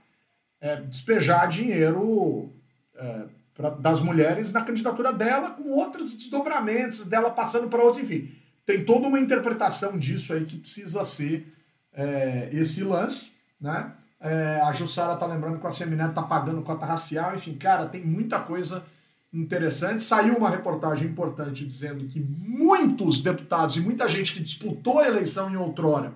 é, 0.61 0.77
despejar 0.77 1.47
dinheiro 1.49 2.53
é, 2.97 3.27
pra, 3.59 3.71
das 3.71 4.01
mulheres 4.01 4.53
na 4.53 4.63
candidatura 4.63 5.13
dela, 5.13 5.51
com 5.51 5.71
outros 5.71 6.15
desdobramentos 6.15 7.05
dela 7.05 7.31
passando 7.31 7.69
para 7.69 7.83
outros, 7.83 8.05
enfim. 8.05 8.31
Tem 8.65 8.85
toda 8.85 9.09
uma 9.09 9.19
interpretação 9.19 9.99
disso 9.99 10.33
aí 10.33 10.45
que 10.45 10.59
precisa 10.59 11.05
ser 11.05 11.53
é, 11.93 12.49
esse 12.53 12.85
lance, 12.85 13.33
né? 13.61 13.93
É, 14.21 14.61
a 14.65 14.73
Jussara 14.73 15.17
tá 15.17 15.27
lembrando 15.27 15.61
que 15.61 15.67
a 15.67 15.73
Semineto 15.73 16.15
tá 16.15 16.23
pagando 16.23 16.63
cota 16.63 16.87
racial, 16.87 17.35
enfim, 17.35 17.55
cara, 17.55 17.87
tem 17.87 18.05
muita 18.05 18.41
coisa 18.41 18.85
interessante. 19.33 20.03
Saiu 20.03 20.37
uma 20.37 20.51
reportagem 20.51 21.09
importante 21.09 21.67
dizendo 21.67 22.07
que 22.07 22.21
muitos 22.21 23.21
deputados 23.21 23.77
e 23.77 23.81
muita 23.81 24.09
gente 24.09 24.33
que 24.33 24.41
disputou 24.41 24.99
a 25.01 25.07
eleição 25.07 25.51
em 25.51 25.57
outrora 25.57 26.15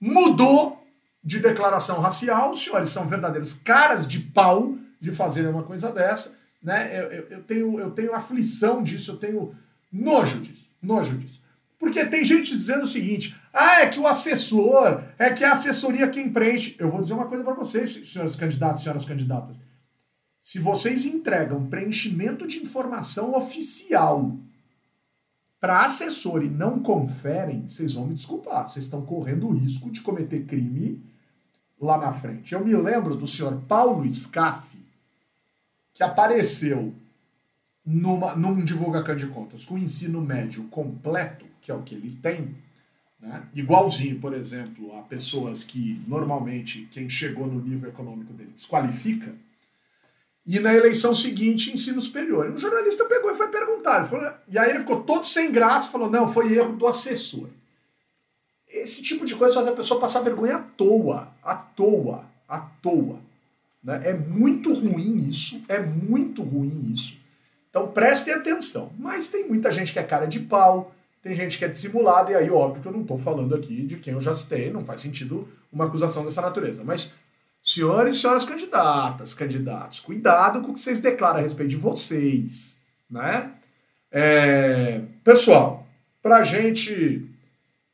mudou 0.00 0.84
de 1.22 1.38
declaração 1.38 2.00
racial. 2.00 2.52
Os 2.52 2.62
senhores 2.62 2.88
são 2.88 3.08
verdadeiros 3.08 3.54
caras 3.54 4.06
de 4.06 4.20
pau 4.20 4.76
de 5.00 5.12
fazer 5.12 5.46
uma 5.48 5.62
coisa 5.62 5.92
dessa. 5.92 6.39
Né? 6.62 6.98
Eu, 6.98 7.04
eu, 7.10 7.26
eu, 7.30 7.42
tenho, 7.42 7.80
eu 7.80 7.90
tenho 7.90 8.14
aflição 8.14 8.82
disso, 8.82 9.12
eu 9.12 9.16
tenho 9.16 9.54
nojo 9.92 10.40
disso. 10.40 10.70
Nojo 10.82 11.16
disso. 11.16 11.40
Porque 11.78 12.04
tem 12.04 12.24
gente 12.24 12.56
dizendo 12.56 12.82
o 12.82 12.86
seguinte: 12.86 13.34
ah, 13.52 13.80
é 13.80 13.88
que 13.88 13.98
o 13.98 14.06
assessor, 14.06 15.02
é 15.18 15.30
que 15.30 15.42
a 15.42 15.52
assessoria 15.52 16.08
quem 16.08 16.30
preenche. 16.30 16.76
Eu 16.78 16.90
vou 16.90 17.00
dizer 17.00 17.14
uma 17.14 17.26
coisa 17.26 17.42
para 17.42 17.54
vocês, 17.54 18.08
senhores 18.08 18.36
candidatos, 18.36 18.82
senhoras 18.82 19.06
candidatas. 19.06 19.60
Se 20.42 20.58
vocês 20.58 21.06
entregam 21.06 21.66
preenchimento 21.66 22.46
de 22.46 22.58
informação 22.58 23.34
oficial 23.34 24.36
para 25.60 25.84
assessor 25.84 26.42
e 26.42 26.48
não 26.48 26.80
conferem, 26.80 27.68
vocês 27.68 27.92
vão 27.92 28.06
me 28.06 28.14
desculpar. 28.14 28.68
Vocês 28.68 28.84
estão 28.84 29.02
correndo 29.02 29.48
o 29.48 29.52
risco 29.52 29.90
de 29.90 30.00
cometer 30.00 30.44
crime 30.44 31.02
lá 31.80 31.98
na 31.98 32.12
frente. 32.12 32.52
Eu 32.52 32.64
me 32.64 32.74
lembro 32.74 33.16
do 33.16 33.26
senhor 33.26 33.60
Paulo 33.68 34.08
Scaff, 34.10 34.69
que 36.00 36.04
apareceu 36.04 36.94
numa, 37.84 38.34
num 38.34 38.64
divulgação 38.64 39.14
de 39.14 39.26
contas 39.26 39.66
com 39.66 39.76
ensino 39.76 40.18
médio 40.22 40.64
completo, 40.68 41.44
que 41.60 41.70
é 41.70 41.74
o 41.74 41.82
que 41.82 41.94
ele 41.94 42.16
tem, 42.22 42.56
né? 43.20 43.42
igualzinho, 43.54 44.18
por 44.18 44.32
exemplo, 44.32 44.96
a 44.96 45.02
pessoas 45.02 45.62
que 45.62 46.02
normalmente 46.08 46.88
quem 46.90 47.10
chegou 47.10 47.46
no 47.46 47.60
nível 47.60 47.90
econômico 47.90 48.32
dele 48.32 48.52
desqualifica 48.54 49.34
e 50.46 50.58
na 50.58 50.74
eleição 50.74 51.14
seguinte, 51.14 51.70
ensino 51.70 52.00
superior. 52.00 52.46
E 52.46 52.52
o 52.52 52.58
jornalista 52.58 53.04
pegou 53.04 53.30
e 53.30 53.36
foi 53.36 53.48
perguntar. 53.48 54.08
Falou, 54.08 54.32
e 54.48 54.58
aí 54.58 54.70
ele 54.70 54.78
ficou 54.78 55.02
todo 55.02 55.26
sem 55.26 55.52
graça 55.52 55.92
falou: 55.92 56.08
não, 56.08 56.32
foi 56.32 56.54
erro 56.54 56.76
do 56.76 56.86
assessor. 56.86 57.50
Esse 58.66 59.02
tipo 59.02 59.26
de 59.26 59.36
coisa 59.36 59.56
faz 59.56 59.66
a 59.66 59.72
pessoa 59.72 60.00
passar 60.00 60.22
vergonha 60.22 60.56
à 60.56 60.62
toa. 60.62 61.28
À 61.42 61.54
toa. 61.54 62.24
À 62.48 62.58
toa. 62.58 63.20
Né? 63.82 64.00
É 64.04 64.14
muito 64.14 64.72
ruim 64.72 65.28
isso. 65.28 65.62
É 65.68 65.80
muito 65.80 66.42
ruim 66.42 66.90
isso. 66.92 67.18
Então 67.68 67.88
prestem 67.88 68.34
atenção. 68.34 68.92
Mas 68.98 69.28
tem 69.28 69.46
muita 69.46 69.70
gente 69.70 69.92
que 69.92 69.98
é 69.98 70.02
cara 70.02 70.26
de 70.26 70.40
pau, 70.40 70.94
tem 71.22 71.34
gente 71.34 71.58
que 71.58 71.64
é 71.64 71.68
dissimulada, 71.68 72.32
e 72.32 72.34
aí, 72.34 72.50
óbvio 72.50 72.82
que 72.82 72.88
eu 72.88 72.92
não 72.92 73.02
estou 73.02 73.18
falando 73.18 73.54
aqui 73.54 73.82
de 73.84 73.96
quem 73.96 74.14
eu 74.14 74.20
já 74.20 74.34
citei, 74.34 74.70
não 74.70 74.84
faz 74.84 75.00
sentido 75.00 75.46
uma 75.72 75.84
acusação 75.84 76.24
dessa 76.24 76.40
natureza. 76.40 76.82
Mas 76.82 77.14
Senhores 77.62 78.16
e 78.16 78.18
senhoras 78.20 78.44
candidatas, 78.44 79.34
candidatos, 79.34 80.00
cuidado 80.00 80.62
com 80.62 80.70
o 80.70 80.72
que 80.72 80.80
vocês 80.80 80.98
declaram 80.98 81.40
a 81.40 81.42
respeito 81.42 81.70
de 81.70 81.76
vocês, 81.76 82.78
né? 83.08 83.52
É, 84.10 85.02
pessoal, 85.22 85.86
para 86.22 86.42
gente, 86.42 87.28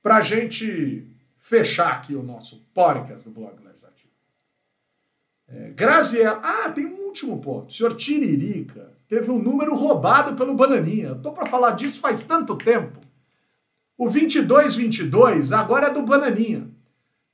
a 0.05 0.21
gente 0.21 1.05
fechar 1.37 1.93
aqui 1.93 2.15
o 2.15 2.23
nosso 2.23 2.65
podcast 2.73 3.25
do 3.25 3.33
Blog 3.33 3.61
Legislativo. 3.65 3.96
É, 5.49 5.71
Graziela, 5.71 6.41
ah, 6.43 6.71
tem 6.71 6.87
um 6.87 7.07
último 7.07 7.41
ponto. 7.41 7.69
O 7.69 7.73
senhor 7.73 7.95
Tiririca 7.95 8.93
teve 9.09 9.31
um 9.31 9.39
número 9.39 9.75
roubado 9.75 10.35
pelo 10.35 10.55
Bananinha. 10.55 11.13
Estou 11.13 11.33
para 11.33 11.47
falar 11.47 11.73
disso 11.73 12.01
faz 12.01 12.23
tanto 12.23 12.57
tempo. 12.57 12.99
O 13.97 14.05
2222 14.07 15.53
agora 15.53 15.87
é 15.87 15.91
do 15.91 16.03
Bananinha 16.03 16.69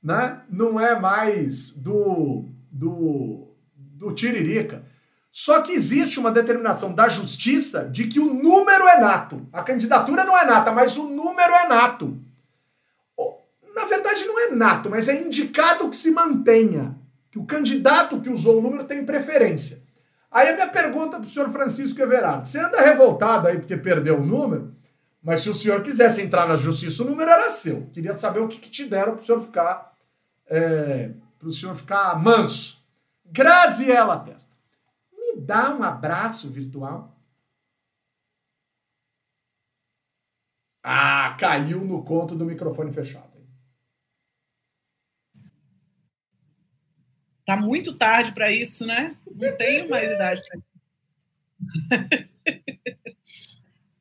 né? 0.03 0.41
não 0.49 0.79
é 0.79 0.99
mais 0.99 1.71
do, 1.71 2.45
do, 2.69 3.47
do 3.75 4.11
Tiririca. 4.11 4.83
Só 5.31 5.61
que 5.61 5.71
existe 5.71 6.19
uma 6.19 6.29
determinação 6.29 6.93
da 6.93 7.07
justiça 7.07 7.89
de 7.89 8.07
que 8.07 8.19
o 8.19 8.33
número 8.33 8.87
é 8.87 8.99
nato. 8.99 9.47
A 9.51 9.63
candidatura 9.63 10.25
não 10.25 10.37
é 10.37 10.45
nata, 10.45 10.71
mas 10.71 10.97
o 10.97 11.07
número 11.07 11.53
é 11.53 11.67
nato. 11.67 12.19
Na 13.73 13.85
verdade, 13.85 14.25
não 14.25 14.39
é 14.39 14.51
nato, 14.51 14.89
mas 14.91 15.09
é 15.09 15.19
indicado 15.19 15.89
que 15.89 15.95
se 15.95 16.11
mantenha. 16.11 16.95
Que 17.33 17.39
o 17.39 17.45
candidato 17.45 18.21
que 18.21 18.29
usou 18.29 18.59
o 18.59 18.61
número 18.61 18.83
tem 18.83 19.03
preferência. 19.03 19.81
Aí 20.29 20.49
a 20.49 20.53
minha 20.53 20.67
pergunta 20.67 21.17
para 21.17 21.25
o 21.25 21.29
senhor 21.29 21.49
Francisco 21.49 21.99
Everardo: 21.99 22.47
você 22.47 22.59
anda 22.59 22.79
revoltado 22.79 23.47
aí 23.47 23.57
porque 23.57 23.75
perdeu 23.75 24.19
o 24.19 24.23
número? 24.23 24.75
Mas 25.19 25.41
se 25.41 25.49
o 25.49 25.53
senhor 25.53 25.81
quisesse 25.81 26.21
entrar 26.21 26.47
na 26.47 26.55
justiça, 26.55 27.01
o 27.01 27.07
número 27.07 27.31
era 27.31 27.49
seu. 27.49 27.87
Queria 27.87 28.15
saber 28.15 28.39
o 28.39 28.47
que, 28.47 28.59
que 28.59 28.69
te 28.69 28.85
deram 28.85 29.13
para 29.15 29.23
o 29.23 29.25
senhor 29.25 29.41
ficar 29.41 29.97
é, 30.45 31.09
para 31.39 31.47
o 31.47 31.51
senhor 31.51 31.75
ficar 31.75 32.21
manso. 32.21 32.85
Graziela 33.25 34.19
Testa, 34.19 34.55
me 35.11 35.35
dá 35.41 35.73
um 35.73 35.81
abraço 35.81 36.51
virtual. 36.51 37.17
Ah, 40.83 41.35
caiu 41.39 41.83
no 41.83 42.03
conto 42.03 42.35
do 42.35 42.45
microfone 42.45 42.93
fechado. 42.93 43.32
Tá 47.45 47.57
muito 47.57 47.97
tarde 47.97 48.31
para 48.31 48.51
isso, 48.51 48.85
né? 48.85 49.17
Não 49.29 49.57
tenho 49.57 49.89
mais 49.89 50.11
idade 50.11 50.41
para 50.47 50.57
isso. 50.57 50.67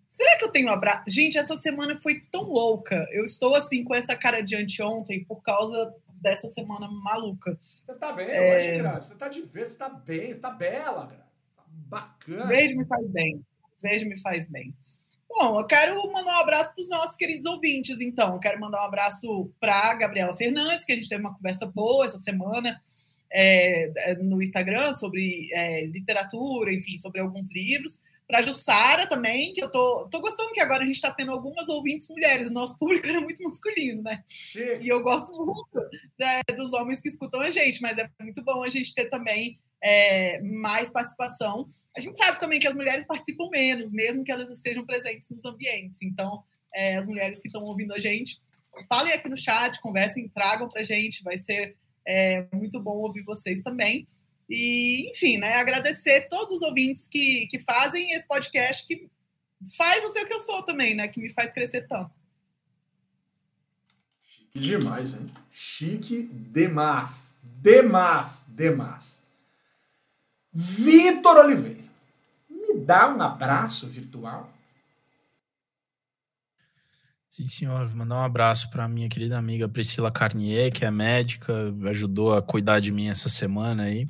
Será 0.09 0.38
que 0.38 0.45
eu 0.45 0.51
tenho 0.51 0.68
um 0.68 0.72
abraço? 0.72 1.05
Gente, 1.09 1.38
essa 1.38 1.57
semana 1.57 1.99
foi 2.01 2.20
tão 2.30 2.43
louca. 2.43 3.09
Eu 3.11 3.24
estou 3.24 3.57
assim 3.57 3.82
com 3.82 3.95
essa 3.95 4.14
cara 4.14 4.40
de 4.40 4.55
anteontem 4.55 5.24
por 5.24 5.43
causa 5.43 5.93
dessa 6.20 6.49
semana 6.49 6.88
maluca. 6.88 7.57
Você 7.59 7.99
tá 7.99 8.12
bem, 8.12 8.30
é... 8.30 8.57
hoje, 8.57 8.76
Graça. 8.76 9.09
Você 9.09 9.18
tá 9.18 9.28
de 9.28 9.43
verde, 9.43 9.70
você 9.70 9.78
tá 9.78 9.88
bem, 9.88 10.34
você 10.34 10.38
tá 10.38 10.51
bela, 10.51 11.07
Graça. 11.07 11.32
Tá 11.57 11.64
bacana. 11.66 12.47
Verde 12.47 12.76
me 12.76 12.86
faz 12.86 13.11
bem. 13.11 13.45
Verde 13.82 14.05
me 14.05 14.20
faz 14.20 14.49
bem. 14.49 14.72
Bom, 15.28 15.59
eu 15.59 15.66
quero 15.66 15.97
mandar 16.12 16.36
um 16.36 16.40
abraço 16.40 16.72
para 16.74 16.82
os 16.82 16.90
nossos 16.90 17.16
queridos 17.16 17.47
ouvintes, 17.47 18.01
então. 18.01 18.34
Eu 18.34 18.38
quero 18.38 18.61
mandar 18.61 18.82
um 18.82 18.86
abraço 18.86 19.51
para 19.59 19.95
Gabriela 19.95 20.36
Fernandes, 20.36 20.84
que 20.84 20.93
a 20.93 20.95
gente 20.95 21.09
teve 21.09 21.22
uma 21.22 21.34
conversa 21.34 21.66
boa 21.66 22.07
essa 22.07 22.18
semana 22.18 22.80
é, 23.33 24.14
no 24.20 24.43
Instagram 24.43 24.93
sobre 24.93 25.51
é, 25.53 25.87
literatura, 25.87 26.72
enfim, 26.72 26.97
sobre 26.99 27.20
alguns 27.20 27.51
livros. 27.53 27.99
Para 28.26 28.39
a 28.39 28.43
Jussara 28.43 29.07
também, 29.07 29.53
que 29.53 29.62
eu 29.62 29.70
tô, 29.70 30.09
tô 30.11 30.20
gostando 30.20 30.53
que 30.53 30.61
agora 30.61 30.83
a 30.83 30.87
gente 30.87 30.95
está 30.95 31.11
tendo 31.11 31.33
algumas 31.33 31.68
ouvintes 31.68 32.09
mulheres. 32.09 32.51
Nosso 32.51 32.78
público 32.78 33.07
era 33.07 33.20
muito 33.20 33.43
masculino, 33.43 34.03
né? 34.03 34.22
Sim. 34.26 34.78
E 34.80 34.89
eu 34.89 35.03
gosto 35.03 35.33
muito 35.45 35.91
né, 36.18 36.41
dos 36.57 36.72
homens 36.72 37.01
que 37.01 37.09
escutam 37.09 37.41
a 37.41 37.51
gente, 37.51 37.83
mas 37.83 37.99
é 37.99 38.09
muito 38.20 38.43
bom 38.43 38.62
a 38.62 38.68
gente 38.68 38.95
ter 38.95 39.07
também 39.07 39.59
é, 39.83 40.41
mais 40.41 40.89
participação. 40.89 41.66
A 41.97 42.01
gente 42.01 42.16
sabe 42.16 42.39
também 42.39 42.61
que 42.61 42.68
as 42.68 42.74
mulheres 42.74 43.05
participam 43.07 43.49
menos, 43.51 43.93
mesmo 43.93 44.24
que 44.24 44.30
elas 44.30 44.49
estejam 44.51 44.87
presentes 44.87 45.28
nos 45.30 45.45
ambientes. 45.45 46.01
Então, 46.03 46.43
é, 46.74 46.97
as 46.97 47.07
mulheres 47.07 47.41
que 47.41 47.49
estão 47.49 47.62
ouvindo 47.62 47.93
a 47.93 47.99
gente, 47.99 48.41
falem 48.89 49.12
aqui 49.12 49.28
no 49.28 49.37
chat, 49.37 49.80
conversem, 49.80 50.28
tragam 50.28 50.68
para 50.68 50.80
a 50.80 50.85
gente. 50.85 51.22
Vai 51.22 51.37
ser 51.37 51.76
é 52.07 52.46
muito 52.53 52.80
bom 52.80 52.96
ouvir 52.98 53.22
vocês 53.22 53.62
também. 53.62 54.05
E, 54.48 55.09
enfim, 55.11 55.38
né, 55.38 55.55
agradecer 55.55 56.26
todos 56.28 56.53
os 56.53 56.62
ouvintes 56.62 57.07
que, 57.07 57.46
que 57.46 57.59
fazem 57.59 58.12
esse 58.12 58.26
podcast, 58.26 58.86
que 58.86 59.09
faz 59.76 60.03
não 60.03 60.11
sei 60.11 60.24
o 60.24 60.26
que 60.26 60.34
eu 60.34 60.40
sou 60.40 60.62
também, 60.62 60.94
né? 60.94 61.09
Que 61.09 61.20
me 61.20 61.32
faz 61.32 61.53
crescer 61.53 61.86
tanto. 61.88 62.11
Chique 64.22 64.59
demais, 64.59 65.14
hein? 65.14 65.26
Chique 65.50 66.22
demais. 66.22 67.36
Demais, 67.42 68.44
demais. 68.48 69.22
Vitor 70.53 71.36
Oliveira, 71.38 71.82
me 72.50 72.74
dá 72.74 73.09
um 73.14 73.22
abraço 73.22 73.88
virtual? 73.88 74.53
Sim, 77.35 77.49
senhor. 77.49 77.89
Mandar 77.95 78.16
um 78.16 78.24
abraço 78.24 78.68
para 78.68 78.87
minha 78.87 79.09
querida 79.09 79.39
amiga 79.39 79.66
Priscila 79.66 80.12
Carnier, 80.12 80.70
que 80.70 80.85
é 80.85 80.91
médica, 80.91 81.74
ajudou 81.89 82.35
a 82.35 82.43
cuidar 82.43 82.78
de 82.78 82.93
mim 82.93 83.09
essa 83.09 83.30
semana 83.30 83.85
aí. 83.85 84.07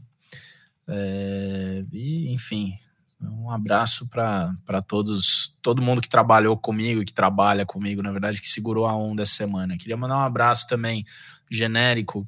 É, 0.88 1.84
e, 1.92 2.32
enfim, 2.32 2.76
um 3.20 3.48
abraço 3.48 4.08
para 4.08 4.82
todos, 4.88 5.56
todo 5.62 5.80
mundo 5.80 6.00
que 6.02 6.08
trabalhou 6.08 6.56
comigo 6.56 7.04
que 7.04 7.14
trabalha 7.14 7.64
comigo, 7.64 8.02
na 8.02 8.10
verdade, 8.10 8.40
que 8.40 8.48
segurou 8.48 8.86
a 8.86 8.96
onda 8.96 9.22
essa 9.22 9.36
semana. 9.36 9.78
Queria 9.78 9.96
mandar 9.96 10.16
um 10.16 10.22
abraço 10.22 10.66
também 10.66 11.04
genérico 11.48 12.26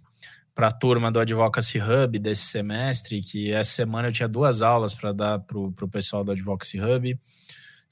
para 0.55 0.69
a 0.69 0.73
turma 0.73 1.11
do 1.11 1.19
Advocacy 1.19 1.81
Hub 1.81 2.21
desse 2.21 2.45
semestre, 2.45 3.21
que 3.21 3.51
essa 3.51 3.73
semana 3.73 4.07
eu 4.07 4.13
tinha 4.13 4.29
duas 4.29 4.63
aulas 4.63 4.95
para 4.95 5.11
dar 5.11 5.41
para 5.41 5.59
o 5.59 5.89
pessoal 5.91 6.23
do 6.23 6.31
Advocacy 6.31 6.81
Hub 6.81 7.19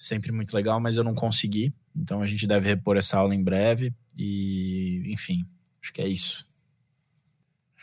sempre 0.03 0.33
muito 0.33 0.55
legal, 0.55 0.81
mas 0.81 0.97
eu 0.97 1.05
não 1.05 1.15
consegui. 1.15 1.73
Então 1.95 2.23
a 2.23 2.27
gente 2.27 2.47
deve 2.47 2.69
repor 2.69 2.97
essa 2.97 3.19
aula 3.19 3.35
em 3.35 3.43
breve. 3.43 3.95
E, 4.17 5.03
enfim, 5.13 5.45
acho 5.83 5.93
que 5.93 6.03
é 6.03 6.09
isso. 6.09 6.47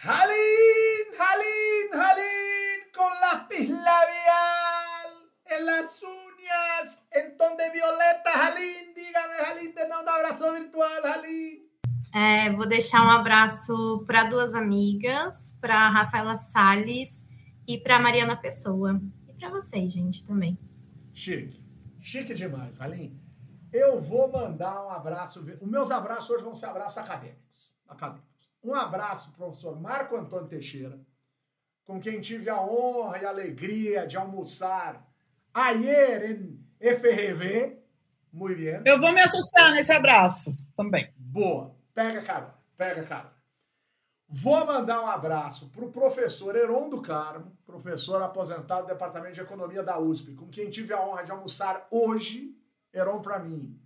Halin, 0.02 1.18
Halin, 1.18 1.94
Halin, 1.94 2.92
com 2.96 3.10
lápis 3.22 3.70
labial 3.70 5.30
en 5.46 5.66
las 5.66 6.02
uñas, 6.04 7.04
en 7.12 7.38
ton 7.38 7.58
de 7.58 7.70
violeta, 7.72 8.32
Halin, 8.34 8.94
dígame, 8.96 9.36
Halin, 9.46 9.74
de 9.74 9.88
não 9.88 10.04
um 10.04 10.10
abraço 10.10 10.54
virtual, 10.54 11.06
Halin. 11.06 11.70
É, 12.14 12.50
vou 12.52 12.68
deixar 12.68 13.06
um 13.06 13.10
abraço 13.10 14.04
para 14.08 14.24
duas 14.24 14.54
amigas, 14.54 15.58
para 15.62 15.90
Rafaela 15.90 16.38
Sales 16.38 17.28
e 17.68 17.78
para 17.78 18.00
Mariana 18.00 18.36
Pessoa. 18.36 19.00
E 19.28 19.34
para 19.34 19.50
vocês, 19.50 19.94
gente, 19.94 20.26
também. 20.26 20.58
Chique. 21.14 21.62
Chique 22.00 22.34
demais, 22.34 22.78
Valim. 22.78 23.20
Eu 23.72 24.02
vou 24.02 24.32
mandar 24.32 24.86
um 24.86 24.90
abraço. 24.90 25.40
Os 25.62 25.68
meus 25.68 25.92
abraços 25.92 26.30
hoje 26.30 26.44
vão 26.44 26.56
ser 26.56 26.66
abraços 26.66 26.98
acadêmicos. 26.98 27.74
acadêmicos. 27.88 28.30
Um 28.64 28.74
abraço, 28.74 29.32
professor 29.32 29.80
Marco 29.80 30.18
Antônio 30.18 30.48
Teixeira, 30.48 31.00
com 31.86 32.00
quem 32.00 32.20
tive 32.20 32.50
a 32.50 32.62
honra 32.62 33.20
e 33.20 33.26
a 33.26 33.30
alegria 33.30 34.06
de 34.06 34.18
almoçar 34.18 35.08
ayer 35.54 36.32
em 36.32 36.60
FRV. 36.80 37.80
Muito 38.32 38.58
bem. 38.58 38.82
Eu 38.86 39.00
vou 39.00 39.12
me 39.14 39.22
associar 39.22 39.72
nesse 39.72 39.92
abraço 39.92 40.56
também. 40.76 41.12
Boa. 41.18 41.76
Pega, 41.94 42.22
cara. 42.22 42.56
Pega, 42.78 43.04
cara. 43.04 43.34
Vou 44.32 44.64
mandar 44.64 45.02
um 45.02 45.08
abraço 45.08 45.70
para 45.70 45.84
o 45.84 45.92
professor 45.92 46.56
Heron 46.56 46.88
do 46.88 47.02
Carmo, 47.02 47.52
professor 47.66 48.22
aposentado 48.22 48.84
do 48.84 48.90
Departamento 48.90 49.34
de 49.34 49.42
Economia 49.42 49.82
da 49.82 50.00
USP, 50.00 50.36
com 50.36 50.48
quem 50.48 50.70
tive 50.70 50.94
a 50.94 51.04
honra 51.04 51.24
de 51.24 51.32
almoçar 51.32 51.88
hoje. 51.90 52.56
Heron, 52.94 53.22
para 53.22 53.40
mim, 53.40 53.80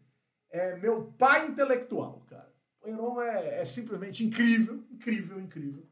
é 0.49 0.75
meu 0.77 1.11
pai 1.17 1.47
intelectual, 1.47 2.21
cara. 2.27 2.51
O 2.81 2.87
Heron 2.87 3.21
é, 3.21 3.61
é 3.61 3.65
simplesmente 3.65 4.25
incrível, 4.25 4.83
incrível, 4.91 5.39
incrível. 5.39 5.87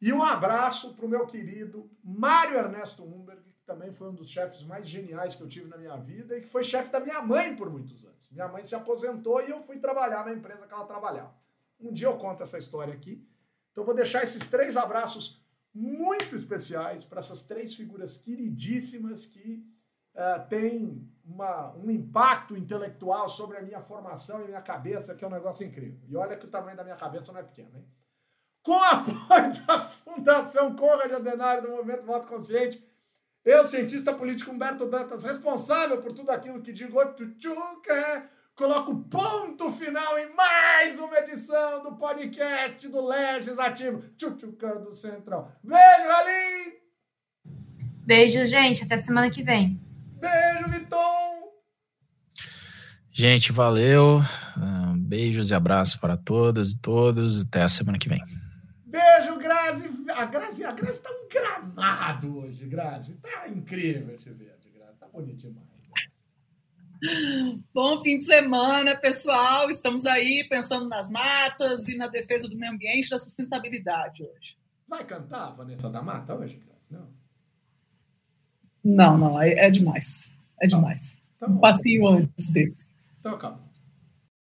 E 0.00 0.12
um 0.12 0.22
abraço 0.22 0.94
para 0.94 1.06
o 1.06 1.08
meu 1.08 1.26
querido 1.26 1.90
Mário 2.02 2.56
Ernesto 2.56 3.02
Humberg, 3.02 3.42
que 3.42 3.64
também 3.64 3.92
foi 3.92 4.10
um 4.10 4.14
dos 4.14 4.30
chefes 4.30 4.62
mais 4.62 4.86
geniais 4.86 5.34
que 5.34 5.42
eu 5.42 5.48
tive 5.48 5.68
na 5.68 5.76
minha 5.76 5.96
vida 5.96 6.36
e 6.36 6.40
que 6.40 6.48
foi 6.48 6.62
chefe 6.62 6.90
da 6.90 7.00
minha 7.00 7.20
mãe 7.20 7.56
por 7.56 7.68
muitos 7.68 8.04
anos. 8.04 8.30
Minha 8.30 8.46
mãe 8.46 8.64
se 8.64 8.74
aposentou 8.74 9.42
e 9.42 9.50
eu 9.50 9.62
fui 9.62 9.78
trabalhar 9.78 10.24
na 10.24 10.32
empresa 10.32 10.66
que 10.66 10.72
ela 10.72 10.86
trabalhava. 10.86 11.34
Um 11.80 11.92
dia 11.92 12.06
eu 12.06 12.16
conto 12.16 12.42
essa 12.42 12.58
história 12.58 12.94
aqui. 12.94 13.24
Então, 13.72 13.84
vou 13.84 13.94
deixar 13.94 14.22
esses 14.22 14.46
três 14.46 14.76
abraços 14.76 15.40
muito 15.72 16.34
especiais 16.34 17.04
para 17.04 17.20
essas 17.20 17.42
três 17.42 17.74
figuras 17.74 18.16
queridíssimas 18.16 19.26
que 19.26 19.64
uh, 20.18 20.46
têm 20.48 21.08
uma, 21.24 21.72
um 21.76 21.90
impacto 21.90 22.56
intelectual 22.56 23.28
sobre 23.28 23.56
a 23.58 23.62
minha 23.62 23.80
formação 23.80 24.42
e 24.42 24.46
minha 24.46 24.60
cabeça, 24.60 25.14
que 25.14 25.24
é 25.24 25.28
um 25.28 25.30
negócio 25.30 25.64
incrível. 25.64 26.00
E 26.08 26.16
olha 26.16 26.36
que 26.36 26.46
o 26.46 26.50
tamanho 26.50 26.76
da 26.76 26.82
minha 26.82 26.96
cabeça 26.96 27.32
não 27.32 27.40
é 27.40 27.44
pequeno, 27.44 27.70
hein? 27.76 27.86
Com 28.62 28.82
apoio 28.82 29.66
da 29.66 29.78
Fundação 29.78 30.74
Conrad 30.74 31.12
Adenário 31.12 31.62
do 31.62 31.70
Movimento 31.70 32.04
Voto 32.04 32.26
Consciente, 32.26 32.84
eu, 33.44 33.66
cientista 33.66 34.12
político 34.12 34.50
Humberto 34.50 34.84
Dantas, 34.84 35.24
responsável 35.24 36.02
por 36.02 36.12
tudo 36.12 36.30
aquilo 36.30 36.60
que 36.60 36.72
digo, 36.72 37.02
tchuca, 37.38 38.28
coloco 38.54 38.94
ponto 39.04 39.70
final 39.70 40.18
em 40.18 40.34
mais 40.34 40.98
uma 40.98 41.18
edição 41.18 41.82
do 41.82 41.96
podcast 41.96 42.86
do 42.88 43.06
Legislativo 43.06 44.02
Tchutchucando 44.16 44.92
Central. 44.94 45.52
Beijo, 45.62 46.08
Ralim! 46.08 46.72
Beijo, 48.04 48.44
gente. 48.44 48.84
Até 48.84 48.98
semana 48.98 49.30
que 49.30 49.42
vem. 49.42 49.87
Beijo, 50.18 50.68
Viton! 50.70 51.52
Gente, 53.10 53.52
valeu. 53.52 54.20
Um, 54.56 54.98
beijos 54.98 55.50
e 55.50 55.54
abraços 55.54 55.96
para 55.96 56.16
todas 56.16 56.72
e 56.72 56.80
todos. 56.80 57.42
Até 57.42 57.62
a 57.62 57.68
semana 57.68 57.98
que 57.98 58.08
vem. 58.08 58.22
Beijo, 58.86 59.38
Grazi. 59.38 59.90
A 60.14 60.24
Grazi, 60.24 60.64
a 60.64 60.72
Grazi 60.72 61.02
tá 61.02 61.10
um 61.10 61.28
gramado 61.28 62.38
hoje, 62.38 62.64
Grazi. 62.66 63.16
Tá 63.16 63.48
incrível 63.48 64.14
esse 64.14 64.32
verde, 64.32 64.70
Grazi. 64.70 64.98
Tá 64.98 65.08
bonito 65.08 65.38
demais. 65.38 65.68
Bom 67.72 68.02
fim 68.02 68.18
de 68.18 68.24
semana, 68.24 68.96
pessoal. 68.96 69.70
Estamos 69.70 70.04
aí 70.04 70.44
pensando 70.48 70.88
nas 70.88 71.08
matas 71.08 71.86
e 71.86 71.96
na 71.96 72.08
defesa 72.08 72.48
do 72.48 72.56
meio 72.56 72.72
ambiente, 72.72 73.10
da 73.10 73.18
sustentabilidade 73.18 74.24
hoje. 74.24 74.56
Vai 74.88 75.04
cantar, 75.04 75.50
Vanessa 75.50 75.88
da 75.90 76.02
Mata, 76.02 76.34
hoje, 76.34 76.60
Não? 76.90 77.17
Não, 78.88 79.18
não, 79.18 79.40
é, 79.40 79.50
é 79.66 79.70
demais. 79.70 80.30
É 80.62 80.66
demais. 80.66 81.14
Tá, 81.38 81.46
tá 81.46 81.52
um 81.52 81.58
passinho 81.58 82.08
antes 82.08 82.48
desse. 82.48 82.88
Então, 83.20 83.36
calma. 83.36 83.60